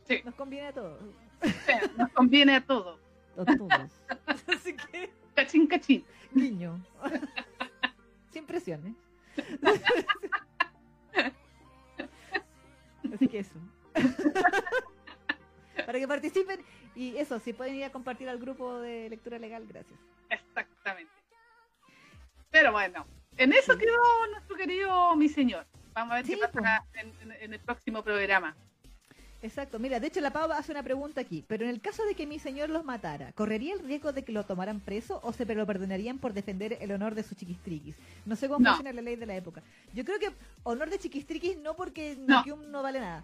[0.07, 0.21] Sí.
[0.23, 0.99] nos conviene a todos.
[1.43, 1.51] Sí,
[1.97, 2.99] Nos conviene a todos.
[3.37, 3.91] A todos.
[4.47, 6.03] Así que, Cachín, cachín.
[6.33, 6.83] guiño.
[8.31, 8.93] Sin presiones.
[13.13, 13.59] Así que eso.
[15.85, 16.59] Para que participen
[16.95, 19.99] y eso, si pueden ir a compartir al grupo de lectura legal, gracias.
[20.29, 21.11] Exactamente.
[22.49, 23.05] Pero bueno,
[23.37, 23.79] en eso Sí.
[23.79, 25.65] quedó nuestro querido mi señor.
[25.93, 28.55] Vamos a ver Sí, qué pasa en, en- en el próximo programa.
[29.41, 32.15] Exacto, mira, de hecho la Pau hace una pregunta aquí, pero en el caso de
[32.15, 35.45] que mi señor los matara, ¿correría el riesgo de que lo tomaran preso o se
[35.45, 37.95] lo perdonarían por defender el honor de su chiquistriquis?
[38.25, 38.69] No sé cómo No.
[38.71, 39.61] funciona la ley de la época.
[39.93, 40.31] Yo creo que
[40.63, 42.43] honor de chiquistriquis no porque No.
[42.81, 43.23] Vale nada,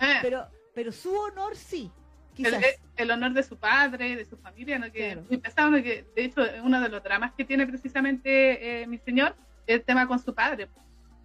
[0.00, 1.90] Eh, pero pero su honor sí,
[2.30, 2.54] el, quizás.
[2.62, 4.86] el- el honor de su padre, de su familia, ¿no?
[4.90, 5.24] que Claro.
[5.28, 5.82] muy pesado, ¿no?
[5.82, 9.36] que de hecho uno de los dramas que tiene precisamente eh, mi señor
[9.66, 10.68] es el tema con su padre,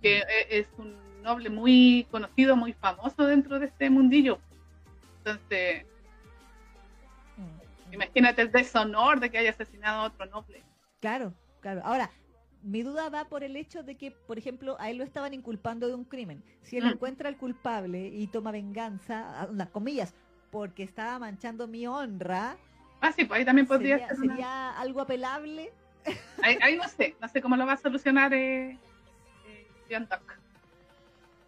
[0.01, 0.93] que eh, es un
[1.25, 4.39] noble muy conocido, muy famoso dentro de este mundillo.
[5.17, 5.83] Entonces,
[7.37, 7.93] Mm.
[7.93, 10.63] imagínate el deshonor de que haya asesinado a otro noble.
[11.01, 11.81] Claro, claro.
[11.83, 12.09] Ahora,
[12.63, 15.87] mi duda va por el hecho de que, por ejemplo, a él lo estaban inculpando
[15.87, 16.43] de un crimen.
[16.61, 16.89] Si él Mm.
[16.93, 20.13] encuentra al culpable y toma venganza, las comillas,
[20.51, 22.55] porque estaba manchando mi honra,
[23.01, 25.71] Ah, sí, pues ahí también podría sería, ser una- sería algo apelable.
[26.41, 28.79] Ahí, ahí no sé, no sé cómo lo va a solucionar eh,
[29.45, 30.21] eh, John Doc.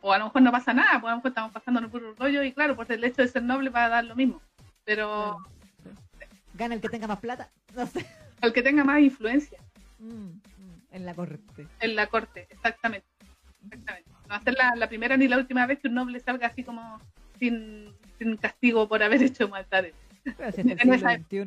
[0.07, 2.13] O a lo mejor no pasa nada, pues a lo mejor estamos pasando un puro
[2.15, 4.41] rollo y claro, por el hecho de ser noble va a dar lo mismo.
[4.85, 5.37] Pero.
[6.53, 7.49] Gana el que tenga más plata.
[7.75, 8.05] No sé.
[8.41, 9.59] el que tenga más influencia
[9.99, 11.67] Mm, mm, en la corte.
[11.81, 13.05] en la corte, exactamente.
[13.65, 14.09] exactamente.
[14.23, 16.47] No va a ser la, la primera ni la última vez que un noble salga
[16.47, 17.01] así como
[17.39, 19.93] sin, sin castigo por haber hecho maldades.
[20.43, 20.97] Hasta el En siglo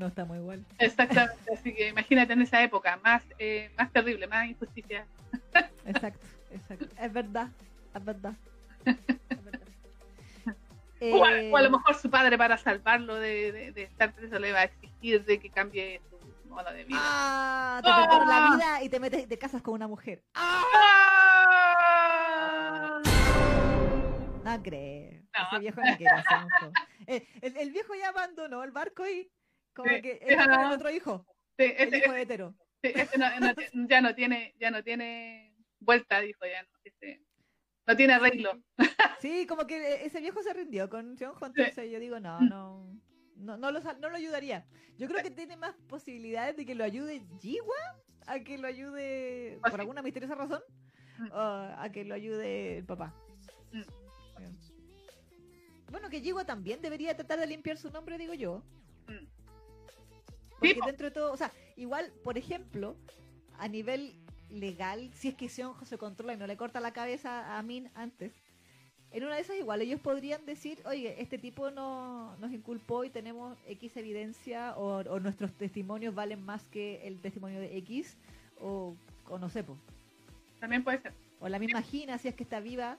[0.01, 0.65] XXI estamos igual.
[0.79, 5.07] Exactamente, así que imagínate en esa época, más, eh, más terrible, más injusticia.
[5.87, 6.87] Exacto, exacto.
[7.01, 7.49] Es verdad,
[7.95, 8.35] es verdad.
[8.85, 9.61] Verdad.
[11.03, 14.13] O, a, o a lo Eh, mejor su padre para salvarlo de, de- de estar
[14.15, 16.99] preso le va a exigir de que cambie su modo de vida.
[17.01, 18.07] Ah, te Ah.
[18.09, 20.23] perdono la vida y te metes te casas con una mujer.
[22.41, 23.01] ¡Ah!
[24.45, 25.23] No creo.
[25.23, 25.47] No.
[25.49, 26.73] Ese viejo no quiere hacer juego.
[27.07, 29.31] El, el- el viejo ya abandonó el barco y
[29.75, 30.71] como Sí, que es no.
[30.75, 31.25] otro hijo,
[31.59, 32.55] Sí, el este, hijo hetero.
[32.83, 33.55] sí, este no- no
[33.89, 37.21] ya no tiene, ya no tiene vuelta, dijo ya, no, este,
[37.91, 38.53] no tiene arreglo.
[39.21, 42.89] Sí, como que ese viejo se rindió con Seonjo, entonces yo digo, no, no,
[43.37, 44.65] no, no lo, no lo ayudaría.
[44.97, 47.75] Yo creo que tiene más posibilidades de que lo ayude Jiwa
[48.27, 49.83] a que lo ayude, Pues por sí.
[49.83, 50.63] alguna misteriosa razón,
[51.19, 51.29] Mm.
[51.35, 53.15] a que lo ayude el papá.
[53.73, 53.83] Mm.
[55.91, 58.63] Bueno, que Jiwa también debería tratar de limpiar su nombre, digo yo.
[59.07, 59.27] Mm.
[60.51, 60.87] Porque po.
[60.87, 62.97] dentro de todo, o sea, igual, por ejemplo,
[63.59, 64.15] a nivel
[64.53, 67.89] legal, si es que Sionjo se controla y no le corta la cabeza a Min
[67.95, 68.33] antes,
[69.13, 73.11] en una de esas igual ellos podrían decir, oye, este tipo no, nos inculpó y
[73.11, 78.17] tenemos X evidencia o, o nuestros testimonios valen más que el testimonio de X
[78.61, 78.95] o,
[79.29, 79.77] o no sé, po.
[80.61, 81.13] También puede ser.
[81.41, 82.99] o la misma Gina, si es que está viva,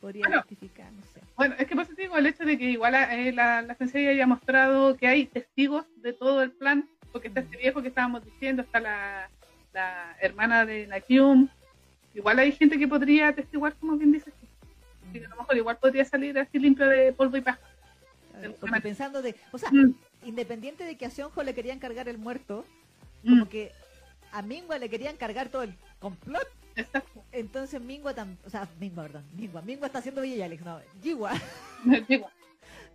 [0.00, 0.40] podría Bueno.
[0.42, 1.20] justificar, no sé.
[1.36, 3.72] Bueno, es que por eso te digo el hecho de que igual eh, la, la
[3.74, 7.82] agencia ya ha mostrado que hay testigos de todo el plan, porque está este viejo
[7.82, 9.28] que estábamos diciendo, está la,
[9.74, 11.48] la hermana de Nakium,
[12.14, 14.32] igual hay gente que podría atestiguar, como bien dices.
[15.08, 17.60] Así que a lo mejor igual podría salir así limpio de polvo y paja.
[18.34, 19.94] A ver, Porque pensando de, o sea, Mm,
[20.24, 22.64] independiente de que a Sionjo le querían cargar el muerto,
[23.24, 23.72] mm, como que
[24.32, 26.46] a Mingua le querían cargar todo el complot.
[26.76, 27.22] exacto.
[27.32, 28.14] Entonces Mingua,
[28.44, 31.32] o sea, Mingua, perdón, Mingua, Mingua está haciendo Villa y Alex, no, Jiwa,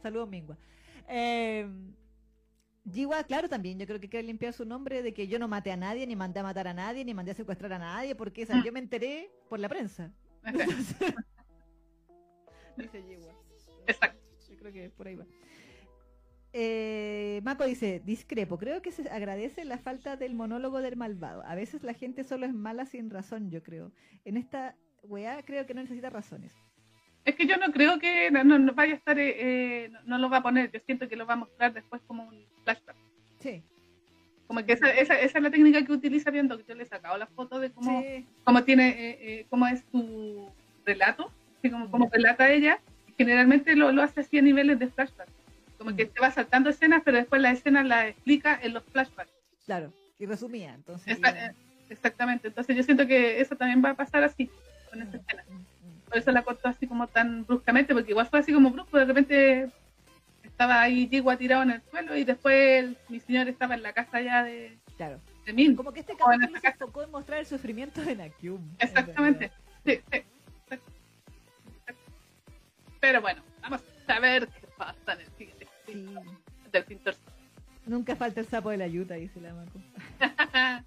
[0.03, 0.56] saludos Mingua.
[1.07, 1.68] Eh,
[2.91, 5.72] Jiwa, claro, también, yo creo que quiere limpiar su nombre de que yo no maté
[5.72, 8.45] a nadie, ni mandé a matar a nadie, ni mandé a secuestrar a nadie, porque
[8.45, 8.64] Mm.
[8.64, 10.11] yo me enteré por la prensa.
[12.78, 13.34] Dice Jiwa.
[13.88, 14.20] exacto.
[14.49, 15.26] Yo creo que por ahí va.
[16.52, 21.44] Eh, Mako dice, discrepo, creo que se agradece la falta del monólogo del malvado.
[21.45, 23.91] A veces la gente solo es mala sin razón, yo creo.
[24.26, 26.53] En esta weá creo que no necesita razones.
[27.30, 29.35] Es que yo no creo que no, no- vaya a estar, eh,
[29.85, 32.01] eh, no, no lo va a poner, yo siento que lo va a mostrar después
[32.07, 32.95] como un flashback.
[33.39, 33.61] Sí.
[34.47, 36.88] Como que esa, esa, esa es la técnica que utiliza viendo que yo le he
[36.88, 38.26] sacado la foto de cómo, Sí.
[38.43, 40.49] cómo tiene, eh, eh, cómo es su
[40.85, 42.80] relato, así como, cómo relata ella.
[43.15, 45.27] Generalmente lo, lo hace así a niveles de flashback.
[45.77, 46.10] Como que Mm.
[46.10, 49.31] te va saltando escenas, pero después la escena la explica en los flashbacks.
[49.65, 49.93] Claro.
[50.18, 51.18] Y resumía, entonces.
[51.19, 51.53] Esa- eh,
[51.91, 52.47] exactamente.
[52.47, 54.49] Entonces yo siento que eso también va a pasar así,
[54.89, 55.43] con esta Mm, escena.
[56.10, 59.06] Por eso la cortó así como tan bruscamente, porque igual fue así como brusco, de
[59.06, 59.69] repente
[60.44, 63.94] estaba ahí Yigua tirado en el suelo y después el- mi señor estaba en la
[63.94, 65.19] casa ya de, Claro.
[65.45, 65.76] de Min.
[65.76, 66.69] Como que este capítulo se casa.
[66.73, 68.61] enfocó en mostrar el sufrimiento de Nakyum.
[68.80, 69.52] en Exactamente.
[69.86, 70.23] Sí, sí.
[72.99, 76.06] Pero bueno, vamos a ver qué pasa en el siguiente Sí.
[76.72, 77.15] del pintor.
[77.86, 79.80] Nunca falta el sapo de la yuta, dice la Mako.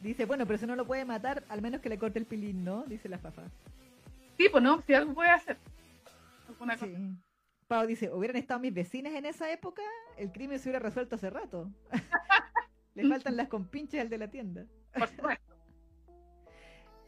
[0.00, 2.64] Dice, bueno, pero si no lo puede matar, al menos que le corte el pilín,
[2.64, 2.84] ¿no?
[2.84, 3.42] Dice la Fafa.
[4.36, 5.56] sí, pues no, si algo puede hacer.
[6.48, 6.86] Alguna Sí.
[6.86, 6.98] cosa.
[7.66, 9.82] Pau dice, hubieran estado mis vecinas en esa época,
[10.16, 11.70] el crimen se hubiera resuelto hace rato.
[12.94, 14.64] Le faltan las compinches al de la tienda.
[14.94, 15.44] Por supuesto.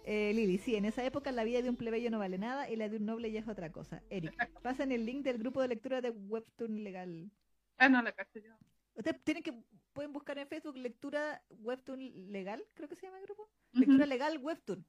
[0.04, 2.74] Eh, Lili, sí, en esa época la vida de un plebeyo no vale nada y
[2.74, 4.02] la de un noble ya es otra cosa.
[4.08, 7.30] Eric, pasen el link del grupo de lectura de Webtoon Legal.
[7.76, 8.54] Ah, no, la caché yo.
[8.94, 9.54] Ustedes tienen que,
[9.92, 13.48] pueden buscar en Facebook lectura Webtoon Legal, creo que se llama el grupo.
[13.72, 14.84] Lectura Legal Webtoon.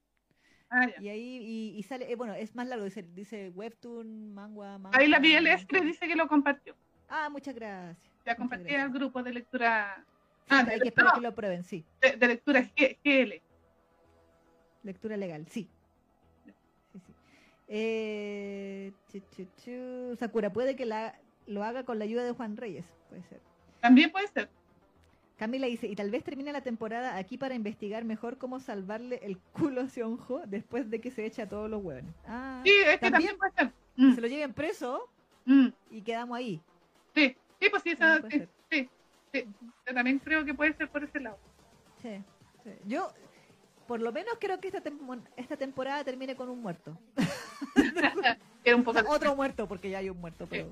[0.70, 0.88] Ah.
[1.00, 4.98] Y ahí y, y sale, eh, bueno, es más largo, dice, dice Webtoon, manga, manga.
[4.98, 6.76] Ahí la vi el Estre dice que lo compartió.
[7.10, 7.98] Ah, muchas gracias.
[8.26, 10.04] Ya compartí al grupo de lectura.
[10.46, 11.86] Sí, Ah, hay que esperar que lo prueben, sí.
[12.02, 13.42] de- de lectura G- GL.
[14.84, 15.70] Lectura legal, sí.
[16.92, 17.14] Sí, sí.
[17.68, 20.16] Eh, chu, chu, chu.
[20.18, 23.42] Sakura, puede que la, lo haga con la ayuda de Juan Reyes, puede ser.
[23.82, 24.50] También puede ser.
[25.38, 29.38] Camila dice, y tal vez termine la temporada aquí para investigar mejor cómo salvarle el
[29.40, 32.14] culo a Sionjo después de que se echa a todos los hueones.
[32.28, 33.36] Ah, Sí, es que ¿También?
[33.36, 33.72] también puede ser.
[33.96, 35.10] Mm, se lo lleven preso
[35.46, 36.62] mm, y quedamos ahí.
[37.16, 38.90] sí, sí, pues sí, esa- sí, sí,
[39.34, 39.48] sí.
[39.88, 41.40] Yo también creo que puede ser por ese lado.
[42.04, 42.22] Sí,
[42.64, 42.70] sí.
[42.86, 43.12] Yo,
[43.88, 46.96] por lo menos creo que esta, tem- esta temporada termine con un muerto.
[48.64, 50.68] Un O poco, sea, otro muerto, porque ya hay un muerto, pero,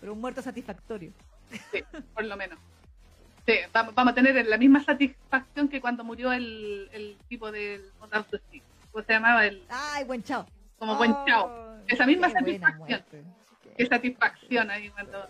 [0.00, 1.12] pero un muerto satisfactorio.
[1.72, 1.82] Sí,
[2.14, 2.58] por lo menos.
[3.46, 7.90] Sí, vamos, vamos a tener la misma satisfacción que cuando murió el, el tipo del
[8.32, 8.62] Stick.
[8.90, 9.46] ¿Cómo se llamaba?
[9.46, 10.46] El, ¡Ay, buen chao!
[10.78, 11.78] como buen chao.
[11.86, 13.04] Esa misma satisfacción.
[13.76, 15.28] Qué satisfacción ahí cuando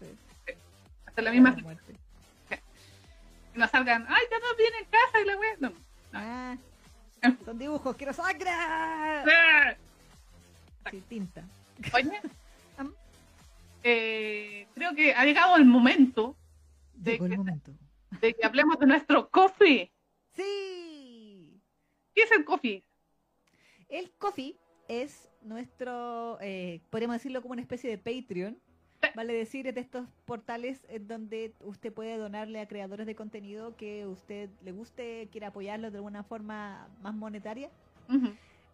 [0.00, 0.16] Sí,
[1.06, 1.62] hasta la misma que
[3.54, 5.56] no salgan, ay, ya no viene en casa y la wea.
[5.58, 5.72] No.
[6.12, 6.56] Ah,
[7.44, 8.50] son dibujos, quiero sangre.
[8.50, 9.74] Ah.
[10.90, 11.42] Sí, tinta.
[11.92, 12.20] Oye.
[13.90, 16.36] Eh, creo que ha llegado el momento
[16.94, 17.72] de Llegó el que, momento.
[18.20, 19.92] de que hablemos de nuestro coffee.
[20.34, 21.60] ¡Sí!
[22.14, 22.84] ¿Qué es el coffee?
[23.88, 24.56] El Coffee
[24.88, 28.58] es nuestro, eh, podríamos decirlo como una especie de Patreon.
[29.14, 33.76] Vale decir, es de estos portales en donde usted puede donarle a creadores de contenido
[33.76, 37.70] que usted le guste, quiera apoyarlos de alguna forma más monetaria.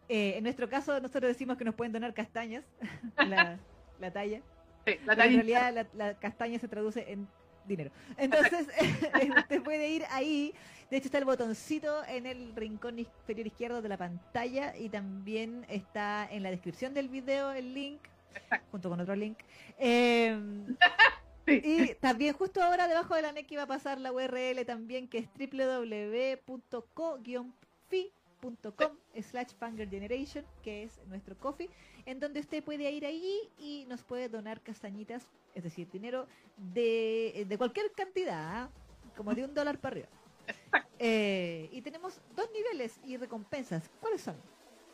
[0.09, 2.65] Eh, en nuestro caso, nosotros decimos que nos pueden donar castañas,
[3.19, 3.59] la,
[4.01, 4.41] la talla.
[4.87, 7.27] Sí, la en realidad la, la castaña se traduce en
[7.67, 7.91] dinero.
[8.17, 8.69] Entonces,
[9.37, 10.55] usted puede ir ahí.
[10.91, 15.65] De hecho, está el botoncito en el rincón inferior izquierdo de la pantalla y también
[15.69, 18.01] está en la descripción del video el link,
[18.35, 18.67] Exacto.
[18.71, 19.39] junto con otro link.
[19.79, 20.39] Eh,
[21.47, 21.61] Sí.
[21.63, 25.19] Y también justo ahora debajo de la NEC va a pasar la URL también que
[25.19, 26.57] es www.co-fi.com
[29.21, 29.53] slash
[29.91, 31.69] Generation, que es nuestro coffee,
[32.07, 36.27] en donde usted puede ir ahí y nos puede donar castañitas, es decir, dinero
[36.57, 38.71] de, de cualquier cantidad, ¿ah?
[39.17, 40.09] como de un dólar para arriba.
[40.99, 43.91] Eh, y tenemos dos niveles y recompensas.
[44.01, 44.37] ¿Cuáles son?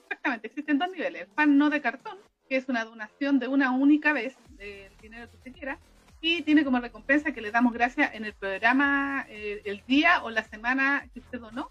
[0.05, 1.23] Exactamente, existen dos niveles.
[1.23, 2.19] El pan no de cartón,
[2.49, 5.79] que es una donación de una única vez del dinero que usted quiera,
[6.21, 10.31] y tiene como recompensa que le damos gracias en el programa eh, el día o
[10.31, 11.71] la semana que usted donó.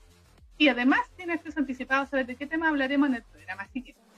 [0.57, 4.08] Y además tiene acceso anticipado a saber de qué tema hablaremos en el programa siguiente.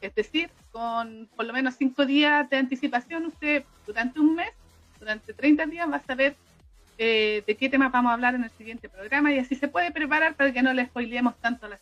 [0.00, 4.50] Es decir, con por lo menos cinco días de anticipación, usted durante un mes,
[4.98, 6.36] durante 30 días, va a saber
[6.98, 9.90] eh, de qué tema vamos a hablar en el siguiente programa y así se puede
[9.90, 11.78] preparar para que no le spoileemos tanto la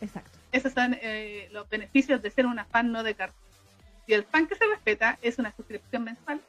[0.00, 0.38] Exacto.
[0.52, 3.42] Esos son eh, los beneficios de ser una fan no de cartón.
[4.06, 6.40] Y el fan que se respeta es una suscripción mensual.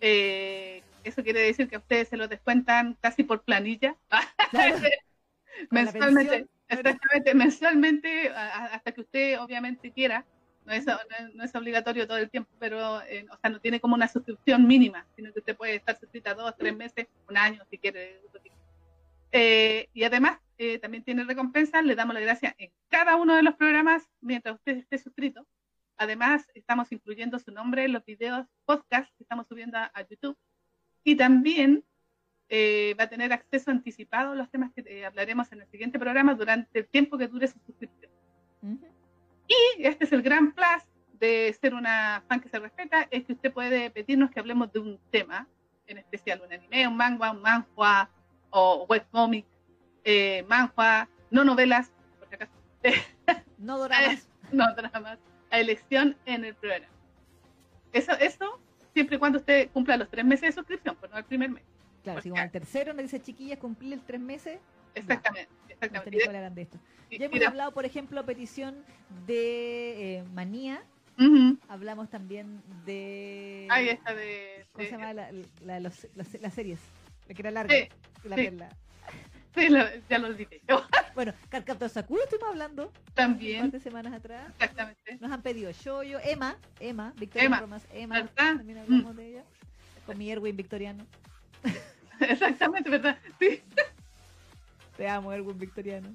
[0.00, 3.94] Eh, eso quiere decir que a ustedes se lo descuentan casi por planilla.
[5.70, 10.24] mensualmente, exactamente, mensualmente, hasta que usted obviamente quiera.
[10.64, 10.84] No es,
[11.32, 14.66] no es, obligatorio todo el tiempo, pero eh, o sea, no tiene como una suscripción
[14.66, 18.20] mínima, sino que usted puede estar suscrita dos, tres meses, un año, si quiere.
[19.32, 23.42] Eh, y además, eh, también tiene recompensas, le damos la gracia en cada uno de
[23.42, 25.46] los programas mientras usted esté suscrito.
[25.96, 30.36] Además, estamos incluyendo su nombre en los videos podcast que estamos subiendo a, YouTube.
[31.02, 31.84] Y también
[32.48, 35.98] eh, va a tener acceso anticipado a los temas que eh, hablaremos en el siguiente
[35.98, 38.10] programa durante el tiempo que dure su suscripción.
[39.46, 43.32] Y este es el gran plus de ser una fan que se respeta, es que
[43.32, 45.46] usted puede pedirnos que hablemos de un tema,
[45.86, 48.10] en especial un anime, un manga, un manhua
[48.50, 49.46] o webcomic,
[50.04, 52.52] eh, manhua, no novelas, por si acaso.
[53.58, 54.28] no dramas.
[54.52, 55.18] no dramas,
[55.50, 56.86] a elección en el programa.
[57.92, 58.60] Eso, eso
[58.92, 61.64] siempre y cuando usted cumpla los tres meses de suscripción, pues no el primer mes.
[62.08, 64.58] Claro, si al tercero me dice chiquillas cumplir tres meses.
[64.94, 66.50] Exactamente, exactamente.
[66.50, 66.78] de esto.
[67.10, 68.82] ya hemos hablado, por ejemplo, petición
[69.26, 70.82] de eh, Manía.
[71.68, 73.66] Hablamos también de.
[73.70, 74.64] Ahí está de.
[74.72, 75.30] ¿Cómo se llama la,
[75.64, 76.80] la, los, las, series?
[77.26, 77.74] La que era larga.
[77.74, 77.88] Sí,
[78.24, 78.50] la, sí.
[79.54, 79.68] sí
[80.08, 80.46] ya lo yo.
[81.14, 82.92] Bueno, Carcaptor Sakura estuvimos hablando.
[83.12, 83.64] También.
[83.64, 84.52] Un par de semanas atrás.
[84.52, 85.18] Exactamente.
[85.20, 87.60] Nos han pedido Shoyo, Emma, Emma, Victoria Emma.
[87.60, 88.14] Romas, Emma.
[88.14, 88.56] ¿verdad?
[88.56, 89.16] También hablamos mm.
[89.16, 89.44] de ella.
[90.06, 91.04] Con mi Erwin victoriano.
[92.28, 93.18] Exactamente, ¿verdad?
[93.38, 93.62] Sí.
[94.96, 96.08] Te amo, Erwin victoriano.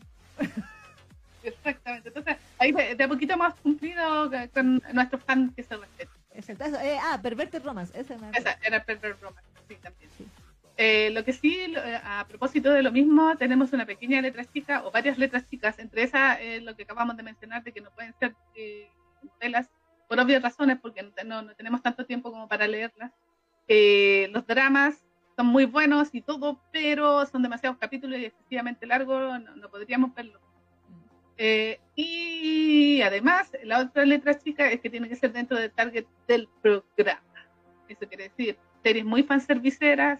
[1.43, 2.09] Exactamente.
[2.09, 6.15] Entonces, ahí de a poquito más cumplido con nuestros fans que se respetan.
[6.31, 6.65] Exacto.
[6.81, 7.97] Eh, ah, Perverted Romance.
[7.99, 10.09] Esa, Esa era Perverted Romance, sí, también.
[10.17, 10.27] Sí.
[10.75, 14.83] Eh, lo que sí, eh, a propósito de lo mismo, tenemos una pequeña letra chica
[14.85, 15.77] o varias letras chicas.
[15.77, 18.89] Entre esas, eh, lo que acabamos de mencionar, de que no pueden ser eh,
[19.21, 19.69] novelas
[20.07, 23.11] por obvias razones, porque no, no, tenemos tanto tiempo como para leerlas.
[23.67, 25.03] los dramas
[25.35, 30.41] son muy buenos y todo, pero son demasiados capítulos y excesivamente largos, no, podríamos verlos.
[31.95, 36.47] y además, la otra letra chica es que tiene que ser dentro del target del
[36.61, 37.21] programa.
[37.87, 40.19] Eso quiere decir series muy fanserviceras,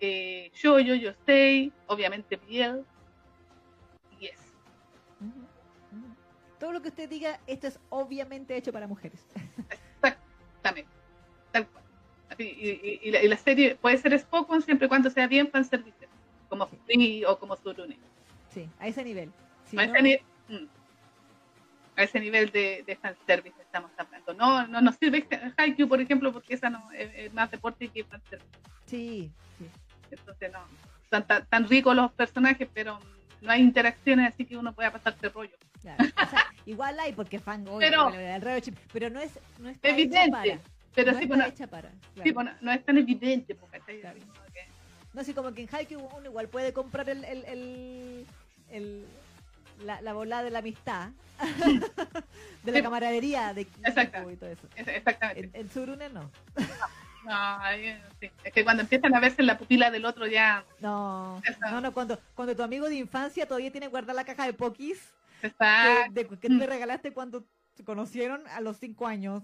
[0.00, 2.84] eh, yo, yo, yo stay, obviamente Biel,
[4.18, 4.38] yes.
[6.58, 9.26] Todo lo que usted diga, esto es obviamente hecho para mujeres.
[12.38, 16.08] Y, y, la, serie puede ser Spokon siempre y cuando sea bien fanservice,
[16.48, 17.98] como Free o como Surune.
[18.52, 19.30] Sí, a ese nivel.
[19.76, 20.66] a, ese mm.
[21.96, 24.34] a, ese nivel de, de fanservice estamos hablando.
[24.34, 28.48] No, no nos sirve Haikyuu, por ejemplo, porque esa no es, más deporte que fanservice.
[28.86, 29.68] Sí, sí.
[30.10, 30.60] Entonces no,
[31.10, 32.98] son tan, ricos los personajes, pero
[33.40, 35.56] no hay interacciones así que uno pueda pasarse rollo.
[36.66, 38.10] igual hay porque fan pero,
[38.92, 40.60] pero no es, no es evidente.
[40.94, 41.44] Pero no sí, bueno.
[42.22, 43.54] Sí, no es tan evidente.
[43.54, 44.18] Porque claro.
[45.12, 48.26] No, así como que en Haikyuu uno igual puede comprar el, el, el,
[48.70, 49.06] el
[49.84, 51.10] la, la volada de la amistad,
[52.64, 54.30] de la camaradería de Exacto.
[54.30, 54.68] y todo eso.
[54.76, 55.50] Exactamente.
[55.52, 56.30] En, en Surune no.
[57.24, 57.58] No,
[58.20, 58.30] sí.
[58.44, 60.64] es que cuando empiezan a verse en la pupila del otro ya...
[60.80, 61.40] No,
[61.70, 65.14] no, no, cuando, cuando tu amigo de infancia todavía tiene guardada la caja de pokis
[65.40, 69.42] que, que tú le regalaste cuando se conocieron a los 5 años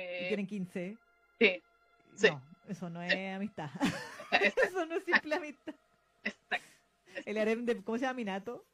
[0.00, 0.24] sí.
[0.24, 0.98] y tienen 15.
[1.38, 1.62] Sí.
[2.28, 3.70] No, eso no es amistad.
[4.32, 5.74] eso no es simple amistad.
[6.22, 6.66] Exacto.
[7.24, 8.14] El harem de, ¿cómo se llama?
[8.14, 8.66] Minato.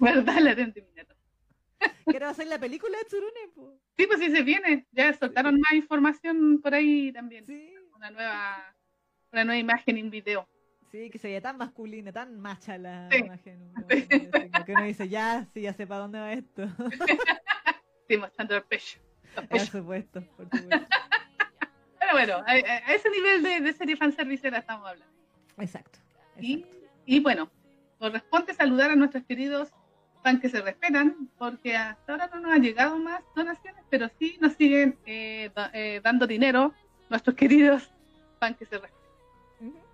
[0.00, 0.38] ¿Verdad?
[0.38, 1.14] El harem de Minato.
[2.10, 3.76] ¿Qué va a ser la película de Tsurune?
[3.96, 4.86] Sí, pues sí se viene.
[4.92, 7.44] Ya soltaron más información por ahí también.
[7.46, 8.76] Sí una nueva,
[9.32, 10.48] una nueva imagen en video.
[10.90, 13.18] Sí, que se veía tan masculina, tan macha la sí.
[13.18, 13.72] imagen.
[14.64, 16.62] que uno dice, ya, sí, ya sé para dónde va esto.
[18.08, 18.98] sí, mostrando el pecho.
[19.42, 20.86] Por supuesto, por supuesto.
[21.98, 25.12] Pero bueno, a, a ese nivel de, de serie fanservice la estamos hablando.
[25.58, 25.98] Exacto.
[26.40, 26.76] Y, exacto.
[27.06, 27.50] y bueno,
[27.98, 29.72] corresponde saludar a nuestros queridos
[30.22, 34.38] fans que se respetan, porque hasta ahora no nos han llegado más donaciones, pero sí
[34.40, 36.74] nos siguen eh, da- eh, dando dinero
[37.08, 37.90] nuestros queridos
[38.40, 38.96] fans que se respetan.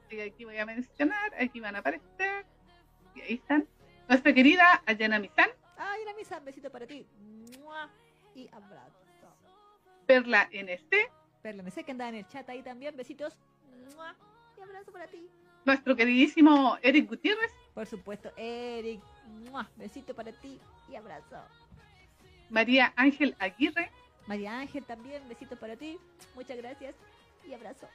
[0.06, 2.44] Así que aquí voy a mencionar, aquí van a aparecer,
[3.14, 3.66] y ahí están.
[4.08, 5.48] Nuestra querida Ayana Misan,
[5.78, 7.06] Ay, la misa, besito para ti.
[7.58, 7.88] Mua.
[8.34, 9.01] Y abrazo.
[10.06, 11.10] Perla NC,
[11.42, 12.96] Perla, me sé que anda en el chat ahí también.
[12.96, 13.36] Besitos.
[14.56, 15.28] Y abrazo para ti.
[15.64, 19.00] nuestro queridísimo Eric Gutiérrez, Por supuesto, Eric.
[19.76, 20.60] Besito para ti
[20.90, 21.36] y abrazo.
[22.50, 23.90] María Ángel Aguirre,
[24.26, 25.98] María Ángel también, besito para ti.
[26.34, 26.94] Muchas gracias
[27.46, 27.88] y abrazo.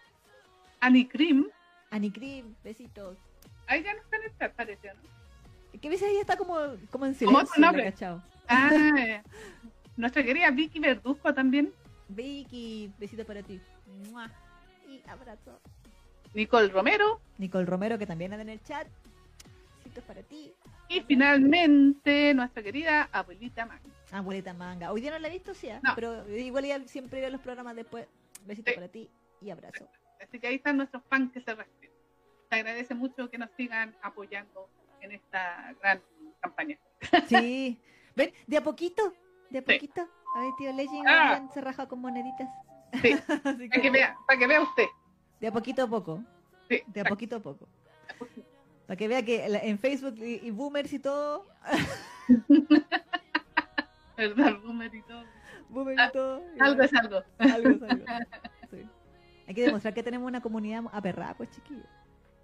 [0.79, 1.47] Annie Krim,
[1.89, 3.17] Ani Cream, besitos.
[3.67, 5.79] ahí ya no está en el chat, parece, ¿no?
[5.79, 6.55] Que veces ella está como,
[6.89, 7.93] como en otro silencio, nombre.
[8.47, 8.69] Ah,
[8.99, 9.23] eh,
[9.95, 11.71] nuestra querida Vicky Verduzco también,
[12.09, 13.59] Vicky, besito para ti.
[14.11, 14.29] Mua.
[14.87, 15.59] Y abrazo.
[16.33, 18.87] Nicole Romero, Nicole Romero, que también anda en el chat.
[19.77, 20.53] Besitos para ti.
[20.89, 23.93] y finalmente nuestra querida abuelita Magna.
[24.11, 24.91] Abuelita Manga.
[24.91, 25.67] Hoy día no la he visto, sí.
[25.83, 25.93] No.
[25.95, 28.07] pero igual ella siempre ve los programas después.
[28.45, 28.75] Besito Sí.
[28.75, 29.09] para ti
[29.41, 29.87] y abrazo.
[30.21, 31.95] Así que ahí están nuestros fans que se respetan.
[32.49, 34.69] Se agradece mucho que nos sigan apoyando
[35.01, 36.01] en esta gran
[36.41, 36.77] campaña.
[37.27, 37.77] Sí.
[38.15, 38.31] ¿Ven?
[38.47, 39.13] De a poquito,
[39.49, 39.73] de a Sí.
[39.73, 40.07] poquito.
[40.37, 41.41] A ver, tío Legend Ah.
[41.51, 42.47] se raja con moneditas.
[43.01, 44.85] Sí, para que vea, para que vea usted.
[45.39, 46.23] De a poquito a poco.
[46.69, 47.67] Sí, De a poquito a poco.
[48.85, 51.47] Para que vea que en Facebook y, y Boomers y todo.
[54.17, 55.23] ¿Verdad, Boomer y todo?
[55.69, 56.43] Boomers Ah, y todo.
[56.59, 57.23] Algo es algo.
[57.39, 58.05] Algo es algo.
[58.71, 58.85] Sí.
[59.47, 61.85] Hay que demostrar que tenemos una comunidad aperrada, pues chiquillos.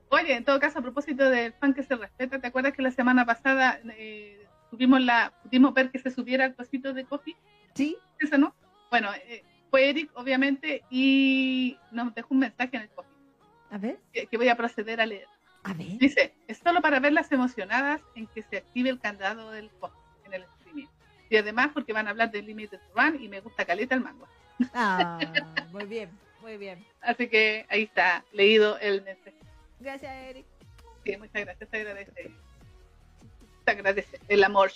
[0.10, 2.92] Oye, en todo caso, a propósito del fan que se respeta, ¿te acuerdas que la
[2.92, 7.36] semana pasada eh, subimos la, pudimos ver que se subiera el cosito de coffee?
[7.74, 7.98] ¿Sí?
[8.20, 8.56] Eso, ¿no?
[8.90, 13.12] Bueno, eh, fue Eric, obviamente, y nos dejó un mensaje en el coffee
[13.72, 15.28] A ver, que, que voy a proceder a leer.
[15.64, 15.98] a ver.
[15.98, 20.34] Dice, es solo para verlas emocionadas en que se active el candado del coffee en
[20.34, 20.88] el streaming.
[21.30, 24.28] Y además porque van a hablar de Limited Run y me gusta caleta el mango.
[24.76, 25.20] Ah,
[25.72, 26.86] muy bien, muy bien.
[27.02, 29.36] Así que ahí está, leído el mensaje.
[29.80, 30.46] Gracias, Eric.
[31.04, 32.32] Sí, muchas gracias, se agradece.
[33.66, 34.72] Se agradece el amor.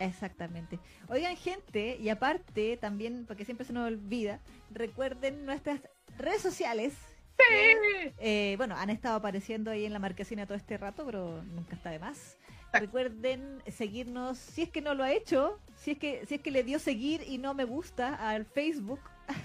[0.00, 0.80] Exactamente.
[1.08, 4.40] Oigan, gente, y aparte, también, porque siempre se nos olvida,
[4.70, 5.80] recuerden nuestras
[6.18, 6.94] redes sociales.
[7.38, 8.12] Sí.
[8.18, 11.90] Eh, bueno, han estado apareciendo ahí en la marquesina todo este rato, pero nunca está
[11.90, 12.36] de más.
[12.72, 16.50] Recuerden seguirnos, si es que no lo ha hecho, si es que si es que
[16.50, 19.00] le dio seguir y no me gusta al Facebook,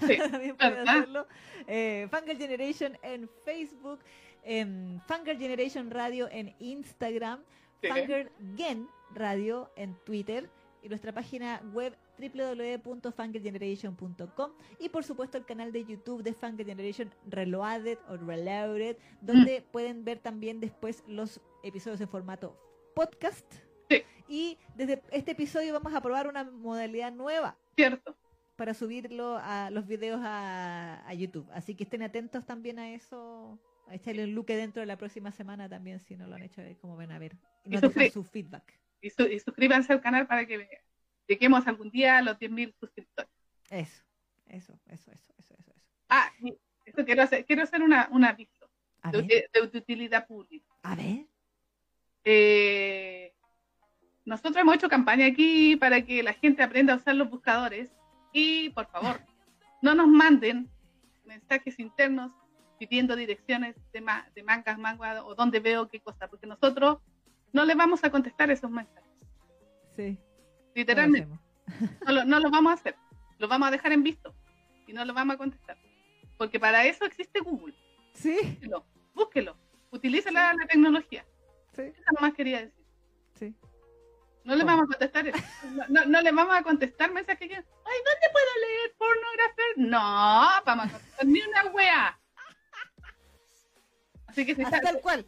[0.06, 1.26] Sí, también pueden hacerlo.
[1.66, 4.00] Eh, Fangirl Generation en Facebook,
[4.42, 7.40] en Fangirl Generation Radio en Instagram,
[7.82, 7.88] Sí.
[7.88, 10.50] Fangirl Gen Radio en Twitter
[10.82, 17.10] y nuestra página web www.fangirlgeneration.com y por supuesto el canal de YouTube de Fangirl Generation
[17.28, 22.56] Reloaded o Reloaded donde pueden ver también después los episodios en formato
[22.94, 23.46] podcast
[23.88, 24.02] Sí.
[24.28, 28.16] y desde este episodio vamos a probar una modalidad nueva Cierto.
[28.56, 31.46] para subirlo a los videos a, a YouTube.
[31.52, 33.60] Así que estén atentos también a eso.
[33.86, 36.60] A echarle un look dentro de la próxima semana también, si no lo han hecho,
[36.80, 37.36] como ven a ver.
[37.64, 38.76] Y nos dejan su feedback.
[39.06, 40.68] Y, su- y suscríbanse al canal para que
[41.28, 43.30] lleguemos algún día a los 10.000 suscriptores.
[43.70, 44.02] Eso,
[44.48, 45.70] eso, eso, eso, eso, eso.
[45.70, 45.82] eso.
[46.08, 46.54] Ah, y
[46.84, 48.68] esto quiero hacer, quiero hacer una, un aviso
[49.12, 50.66] de, ver, de- de utilidad pública.
[50.82, 51.26] a ver.
[52.24, 53.32] Eh,
[54.24, 57.90] nosotros hemos hecho campaña aquí para que la gente aprenda a usar los buscadores
[58.32, 59.20] y por favor,
[59.82, 60.68] no nos manden
[61.24, 62.32] mensajes internos
[62.78, 66.98] pidiendo direcciones de, ma- de mangas, manga o donde veo qué cosa, porque nosotros
[67.52, 69.02] no le vamos a contestar esos mensajes.
[69.96, 70.18] Sí.
[70.74, 71.38] Literalmente,
[72.06, 72.96] no lo, no lo vamos a hacer.
[73.38, 74.34] Lo vamos a dejar en visto
[74.86, 75.76] y no lo vamos a contestar.
[76.38, 77.74] Porque para eso existe Google.
[78.12, 79.56] Sí, Búsquelo, búsquelo.
[80.32, 81.24] La, la tecnología.
[81.74, 82.84] sí, Eso nomás quería decir.
[83.34, 83.54] sí.
[84.44, 85.32] No le vamos a contestar
[85.88, 89.64] no, no le vamos a contestar mensajes que, ay, ¿dónde puedo leer pornografía?
[89.76, 92.20] No, vamos a contestar ni una wea.
[94.28, 95.26] Así que si Hasta está- el cual.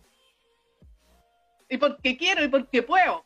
[1.68, 3.24] Y porque quiero y porque puedo.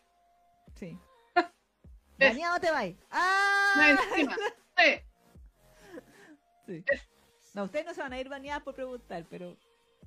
[0.74, 0.98] Sí.
[2.18, 2.96] Bañado te vais.
[2.96, 3.96] No, ¡Ah!
[4.10, 4.36] encima.
[4.78, 5.00] Sí,
[6.66, 6.84] Sí.
[7.54, 9.56] No, ustedes no se van a ir bañadas por preguntar, pero.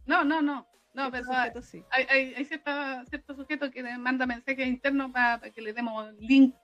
[0.05, 0.67] No, no, no.
[0.93, 1.83] No, ciertos pero hay, sujetos sí.
[1.91, 6.55] hay, hay cierta- cierto sujeto que manda mensajes internos para que le demos link.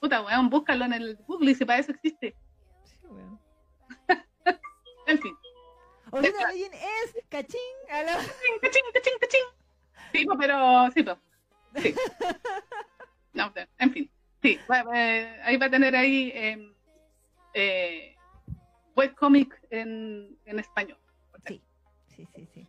[0.00, 2.34] Puta, weón, búscalo en el Google y si para eso existe.
[2.84, 3.40] Sí, weón.
[5.06, 5.36] En fin.
[6.12, 7.60] Ahorita Legend es cachín.
[7.90, 8.16] a la-
[8.62, 9.40] Cachín, cachín, cachín.
[10.12, 11.16] Sí, pues, pero sí, pues.
[11.82, 11.94] Sí.
[13.32, 14.10] No, en fin.
[14.42, 16.74] Sí, va- eh, ahí va a tener ahí eh,
[17.54, 18.16] eh,
[18.96, 20.98] webcomic en, en español.
[21.46, 21.62] sí,
[22.08, 22.48] sí, sí.
[22.52, 22.66] sí.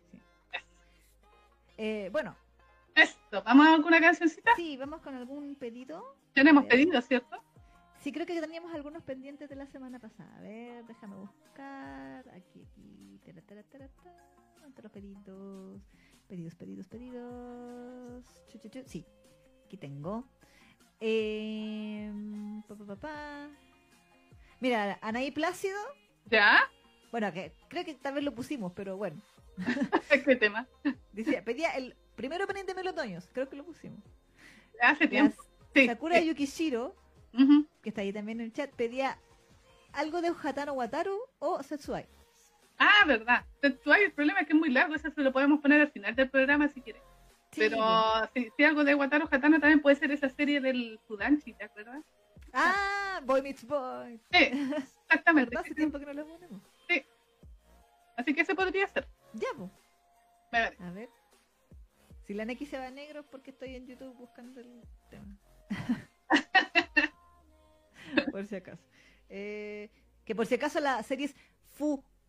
[1.78, 2.36] Eh, bueno,
[2.94, 4.52] Esto, ¿vamos a alguna cancioncita?
[4.54, 6.16] sí, vamos con algún pedido.
[6.32, 7.42] Tenemos pedidos, ¿cierto?
[8.00, 10.36] Sí, creo que teníamos algunos pendientes de la semana pasada.
[10.36, 12.24] A ver, déjame buscar.
[12.30, 13.20] Aquí, aquí.
[13.46, 13.88] Tara, tara.
[14.64, 15.80] Entre los pedidos.
[16.32, 18.24] Pedidos, pedidos, pedidos.
[18.48, 18.82] Chu, chu, chu.
[18.86, 19.04] Sí,
[19.66, 20.26] aquí tengo.
[20.98, 22.10] Eh,
[22.66, 23.50] pa, pa, pa, pa.
[24.58, 25.76] Mira, Anaí Plácido.
[26.30, 26.60] ¿Ya?
[27.10, 29.20] Bueno, que creo que tal vez lo pusimos, pero bueno.
[30.24, 30.66] ¿Qué tema?
[31.12, 33.28] Decía, pedía el primero pendiente de Melotoños.
[33.34, 34.02] Creo que lo pusimos.
[34.80, 35.36] Hace tiempo.
[35.74, 35.84] Sí.
[35.84, 36.28] Sakura sí.
[36.28, 36.96] Yukishiro,
[37.82, 39.18] que está ahí también en el chat, pedía
[39.92, 42.06] algo de Hatano Wataru o Setsuai.
[42.82, 43.44] Ah, verdad.
[43.60, 46.16] Tetsuai, el problema es que es muy largo, eso se lo podemos poner al final
[46.16, 47.02] del programa si quieres.
[47.52, 47.78] Sí, Pero
[48.34, 52.02] si, si algo de Wataru Hatano también puede ser esa serie del Fudanchi, ¿te acuerdas?
[52.52, 54.20] Ah, Boy Meets Boy.
[54.32, 54.50] Sí,
[55.04, 55.56] exactamente.
[55.56, 56.60] Hace tiempo que no lo ponemos.
[58.16, 59.06] Así que ese podría ser.
[59.34, 59.70] Ya, pues.
[60.50, 60.82] Parece.
[60.82, 61.08] A ver.
[62.26, 65.38] Si la Neki se va a negro es porque estoy en YouTube buscando el tema.
[68.32, 68.82] por si acaso.
[69.28, 69.90] Eh,
[70.24, 71.34] que por si acaso la serie es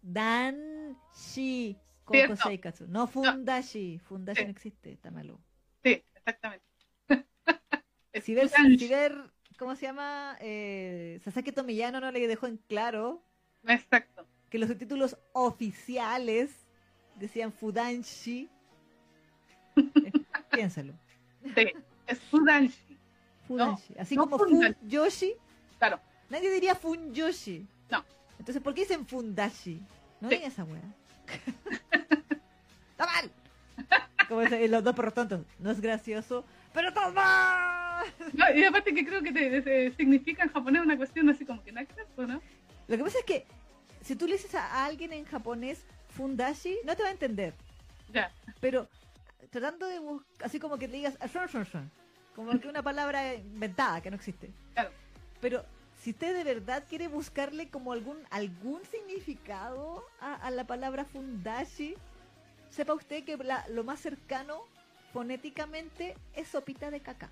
[0.03, 2.35] Fudanshi Koko Cierto.
[2.35, 2.88] Seikatsu.
[2.88, 3.99] No Fundashi.
[3.99, 4.45] Fundashi Sí.
[4.45, 5.39] no existe, está malo.
[5.84, 6.65] Sí, exactamente.
[8.21, 8.77] Si ver, Fudanshi.
[8.80, 9.15] si ver
[9.57, 10.38] ¿cómo se llama?
[10.39, 13.23] Eh, Sasaki Tomiyano no le dejó en claro
[13.65, 14.27] Exacto.
[14.49, 16.51] que los subtítulos oficiales
[17.15, 18.49] decían Fudanshi.
[19.75, 20.11] Eh,
[20.51, 20.93] piénsalo.
[21.55, 21.65] Sí,
[22.07, 22.99] es Fudanshi.
[23.47, 23.95] Fudanshi.
[23.97, 24.38] Así no como.
[24.38, 25.34] Funyoshi,
[25.80, 25.99] Claro.
[26.30, 27.65] nadie diría Funyoshi.
[27.89, 28.05] No.
[28.43, 29.81] Entonces, ¿por qué dicen Fundashi?
[30.19, 30.35] No Sí.
[30.35, 30.81] digan esa weá.
[32.91, 33.31] ¡Está mal!
[34.27, 35.45] Como dicen los dos perros tontos.
[35.59, 36.43] No es gracioso,
[36.73, 38.03] pero está mal.
[38.33, 41.63] No, y aparte que creo que te, te- significa en japonés una cuestión así como
[41.63, 41.79] que no
[42.17, 42.41] ¿no?
[42.89, 43.45] Lo que pasa es que
[44.01, 47.53] si tú le dices a alguien en japonés Fundashi, no te va a entender.
[48.11, 48.29] Ya.
[48.59, 48.89] Pero
[49.51, 51.91] tratando de buscar, así como que le digas "Ashon, shon, shon",
[52.35, 54.51] como que una palabra inventada que no existe.
[54.73, 54.89] Claro.
[55.39, 55.65] Pero
[56.03, 61.95] si usted de verdad quiere buscarle como algún algún significado a, a la palabra fundashi,
[62.69, 64.65] sepa usted que la- lo más cercano
[65.13, 67.30] fonéticamente es sopita de caca.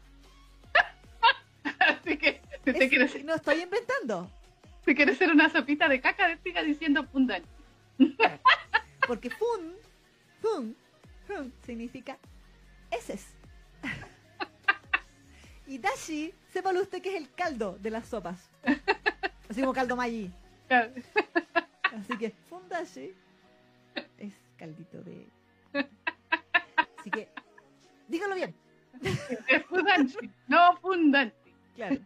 [1.80, 4.30] Así que si Es- quieres, no estoy inventando,
[4.86, 7.50] si quieres ser una sopita de caca, siga diciendo Fudanshi.
[9.06, 9.74] porque fun,
[10.42, 10.76] fun,
[11.28, 12.18] fun significa
[12.90, 13.26] heces.
[15.68, 18.50] Y dashi, sépalo usted que es el caldo de las sopas.
[19.50, 20.32] Así como caldo Maggi.
[20.70, 23.14] Así que fundashi
[24.18, 25.28] es caldito de.
[27.00, 27.28] Así que,
[28.08, 28.54] dígalo bien.
[29.48, 31.34] Es Fudanshi, no Fundanshi.
[31.76, 31.98] Claro.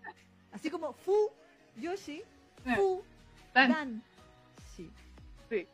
[0.52, 1.30] Así como fu,
[1.76, 2.24] yoshi,
[2.76, 3.04] fu,
[3.54, 4.04] Dan- dan,
[4.76, 4.90] shi.
[5.50, 5.68] Sí.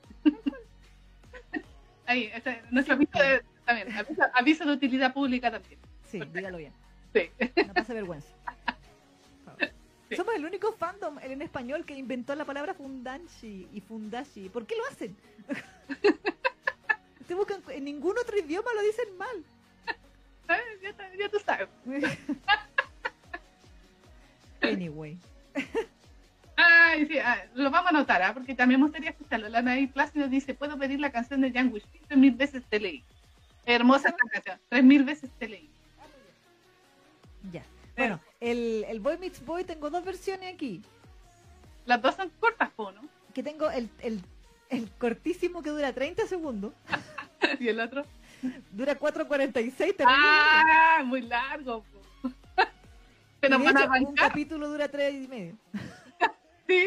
[2.08, 5.80] Ahí, ese- nuestro aviso de, también, aviso, aviso de utilidad pública también.
[6.04, 6.74] Sí, dígalo bien.
[7.14, 7.30] Sí.
[7.68, 8.30] No pase vergüenza.
[10.10, 10.16] Sí.
[10.16, 14.50] Somos el único fandom en español que inventó la palabra fundanshi y fundashi.
[14.50, 15.16] ¿Por qué lo hacen?
[17.70, 19.44] En, ningún otro idioma lo dicen mal.
[20.46, 20.64] ¿Sabes?
[21.18, 21.70] Ya, tú sabes.
[24.62, 25.18] Anyway.
[26.56, 28.32] Ay, sí, ah, lo vamos a anotar, ¿ah?
[28.32, 29.50] porque también me gustaría escucharlo.
[29.50, 31.84] La Naí Plácido dice, ¿puedo pedir la canción de Jan Wish?
[32.08, 33.04] Tres mil veces te leí.
[33.66, 34.60] Hermosa esta canción.
[34.70, 35.71] Tres mil veces te leí.
[37.52, 37.64] Ya.
[37.98, 40.82] Bueno, el, el Boy Meets Boy tengo dos versiones aquí.
[41.86, 43.02] Las dos son cortas, po, ¿no?
[43.34, 44.22] Que tengo el, el,
[44.70, 46.74] el cortísimo que dura 30 segundos.
[47.60, 48.06] Y el otro.
[48.72, 49.76] Dura 4.46.
[49.76, 50.06] terrible largo.
[50.08, 51.02] ¡Ah!
[51.04, 52.30] Muy largo, po.
[53.42, 54.28] Se nos van a hecho, un arrancar.
[54.30, 55.58] capítulo dura 3 y medio.
[56.68, 56.86] Sí.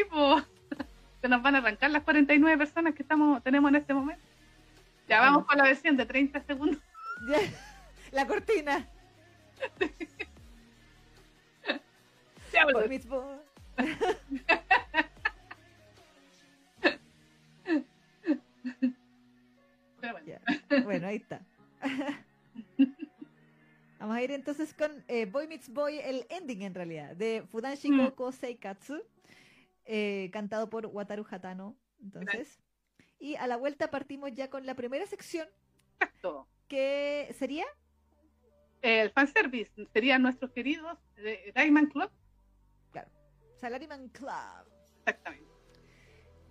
[1.20, 4.22] Se nos van a arrancar las 49 personas que estamos tenemos en este momento.
[5.08, 6.80] Ya vamos con la versión de 30 segundos.
[7.28, 7.38] Ya,
[8.12, 8.88] La cortina.
[9.80, 9.88] Ya,
[12.88, 13.36] Meets Boy.
[20.00, 20.26] Pero bueno.
[20.26, 20.40] Ya.
[20.82, 21.40] Bueno, ahí está.
[23.98, 27.90] Vamos a ir entonces con eh, Boy Meets Boy, el ending en realidad, de Fudanshi
[27.90, 28.04] Mm.
[28.04, 29.02] Koko Seikatsu,
[29.86, 31.74] eh, cantado por Wataru Hatano.
[32.02, 32.60] Entonces,
[33.18, 35.48] y a la vuelta partimos ya con la primera sección,
[36.00, 36.46] Exacto.
[36.68, 37.64] que sería
[38.82, 42.10] El fanservice serían nuestros queridos de Diamond Club.
[43.60, 44.66] Salaryman Club.
[44.98, 45.54] Exactamente.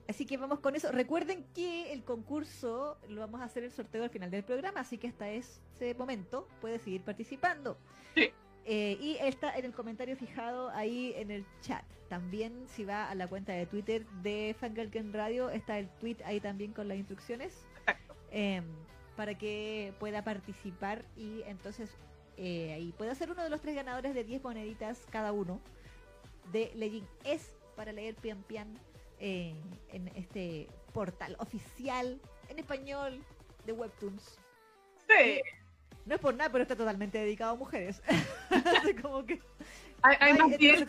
[0.07, 0.91] Así que vamos con eso.
[0.91, 4.97] Recuerden que el concurso lo vamos a hacer el sorteo al final del programa, así
[4.97, 7.77] que hasta ese momento puede seguir participando.
[8.15, 8.31] Sí.
[8.65, 11.83] Eh, y está en el comentario fijado ahí en el chat.
[12.09, 16.17] También si va a la cuenta de Twitter de Fangirl Game Radio, está el tweet
[16.25, 17.65] ahí también con las instrucciones.
[18.31, 18.65] Em,
[19.15, 21.91] para que pueda participar y entonces
[22.37, 25.61] eh, ahí pueda ser uno de los tres ganadores de 10 moneditas cada uno
[26.51, 28.77] de Legend es para leer Pian Pian
[29.19, 29.55] eh,
[29.91, 33.23] en este portal oficial en español
[33.65, 34.37] de Webtoons.
[35.07, 35.41] Sí.
[36.05, 38.01] No es por nada, pero está totalmente dedicado a mujeres.
[39.01, 39.39] Como que
[40.01, 40.85] Hay, hay no más hay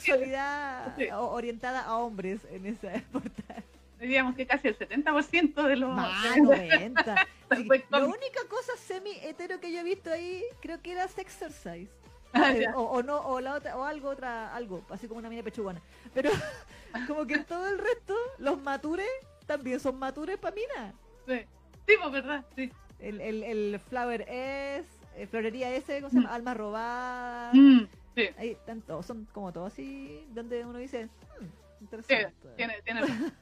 [0.97, 1.11] Sí.
[1.13, 3.63] o- orientada a hombres en ese portal.
[4.01, 5.95] diríamos que casi el 70% de los...
[5.95, 7.27] Más 90.
[7.57, 11.89] Sí, la única cosa semi hetero que yo he visto ahí creo que era Sexercise.
[12.35, 15.31] Ah, Eh, o, o no o la otra o algo otra algo así como una
[15.31, 15.81] mina pechugona
[16.13, 16.31] pero
[17.07, 19.07] como que todo el resto los matures
[19.47, 20.93] también son matures para mina
[21.27, 21.41] Sí,
[21.87, 22.71] sí, pues verdad, sí.
[22.99, 24.85] el, el, el flower es
[25.17, 26.35] eh, florería ese ¿cómo se llama?
[26.35, 27.85] alma robada Mm,
[28.17, 31.05] sí, ahí tanto son como todos así donde uno dice
[31.39, 31.51] "Hmm, sí,
[31.81, 33.33] interesante tienes, tienes razón.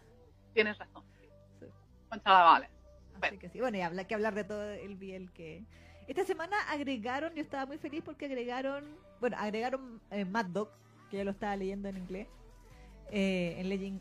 [0.53, 1.03] Tienes razón.
[1.61, 1.67] Sí.
[2.11, 2.69] Con chavales.
[3.23, 5.65] Así que sí, bueno, y habla que hablar de todo el Biel que.
[6.09, 8.85] Esta semana agregaron, yo estaba muy feliz porque agregaron,
[9.21, 10.69] bueno, agregaron eh, Mad Dog,
[11.11, 12.27] que yo lo estaba leyendo en inglés,
[13.11, 14.01] eh, en Legend,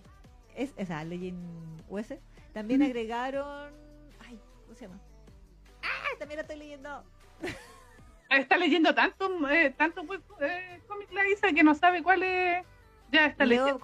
[0.55, 2.15] es, esa, Legend US.
[2.53, 3.71] También agregaron,
[4.27, 4.99] ay, ¿cómo se llama?
[5.83, 7.03] Ah, también la estoy leyendo.
[8.29, 12.65] Está leyendo tanto, eh, tanto web, eh, cómic la Isa que no sabe cuál es.
[13.11, 13.79] Ya está leyendo.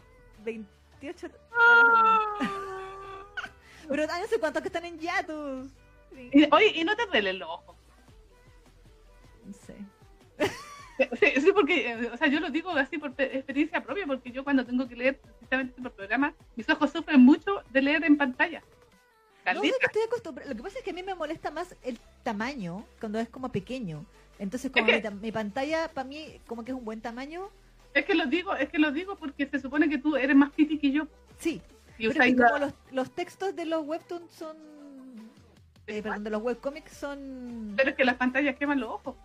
[0.46, 0.58] Leo
[1.02, 2.38] 28, ¡Ah!
[3.90, 5.70] pero ah, no sé cuántos que están en Yatus.
[6.32, 7.77] Y- Oye, y no te duele el ojo.
[9.48, 9.76] No sé.
[11.20, 14.32] Sí, sí, porque, eh, o sea, yo lo digo así por pe- experiencia propia, porque
[14.32, 18.18] yo cuando tengo que leer precisamente por programa, mis ojos sufren mucho de leer en
[18.18, 18.62] pantalla.
[18.62, 20.50] No Carlita, que estoy acostumbrada.
[20.50, 23.50] Lo que pasa es que a mí me molesta más el tamaño cuando es como
[23.52, 24.06] pequeño.
[24.40, 27.00] Entonces, como Es que- mi, ta- mi pantalla, para mí, como que es un buen
[27.00, 27.50] tamaño.
[27.94, 30.50] es que lo digo, es que lo digo porque se supone que tú eres más
[30.52, 31.08] piti que yo.
[31.38, 31.62] Sí,
[32.00, 34.58] Y pero usáis y como los, los textos de los webtoons son.
[35.86, 37.74] eh, perdón, de los webcomics son.
[37.78, 39.16] Pero es que las pantallas queman los ojos.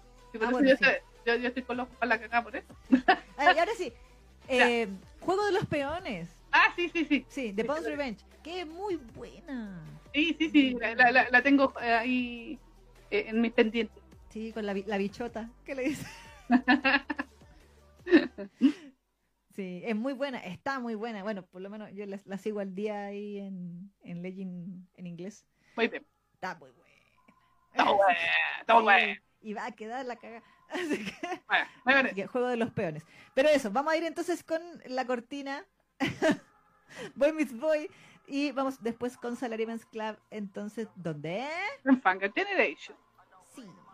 [0.40, 0.84] Ah, bueno, yo, sí.
[1.26, 2.74] yo, yo estoy con los para la cagada por eso.
[3.38, 3.92] Ah, y ahora sí,
[4.48, 4.88] eh,
[5.20, 6.28] Juego de los Peones.
[6.52, 7.24] Ah, sí, sí, sí.
[7.28, 7.82] Sí, The claro.
[7.82, 8.22] Revenge.
[8.42, 9.82] Que es muy buena.
[10.12, 10.76] Sí, sí, sí.
[10.78, 12.58] La, la- la- tengo eh, ahí
[13.10, 13.96] eh, en mis pendientes.
[14.30, 15.48] Sí, con la, la bichota.
[15.64, 16.06] ¿Qué le dice?
[19.54, 21.22] Sí, es muy buena, está muy buena.
[21.22, 25.06] Bueno, por lo menos yo la, la sigo al día ahí en, en Legend en
[25.06, 25.44] inglés.
[25.76, 26.06] Muy bien.
[26.34, 26.94] Está muy buena.
[27.70, 28.18] Está bueno,
[28.60, 29.20] está Sí, bueno.
[29.42, 30.42] Y va a quedar la caga.
[30.70, 31.42] Así que,
[31.84, 33.04] Bueno, que juego de los peones.
[33.34, 35.64] Pero eso, vamos a ir entonces con la cortina.
[37.14, 37.90] Boy Miss Boy.
[38.26, 40.16] Y vamos después con Salaryman's Club.
[40.30, 41.46] Entonces, ¿dónde?
[41.84, 42.96] En Fanga Generation.
[43.54, 43.64] Sí.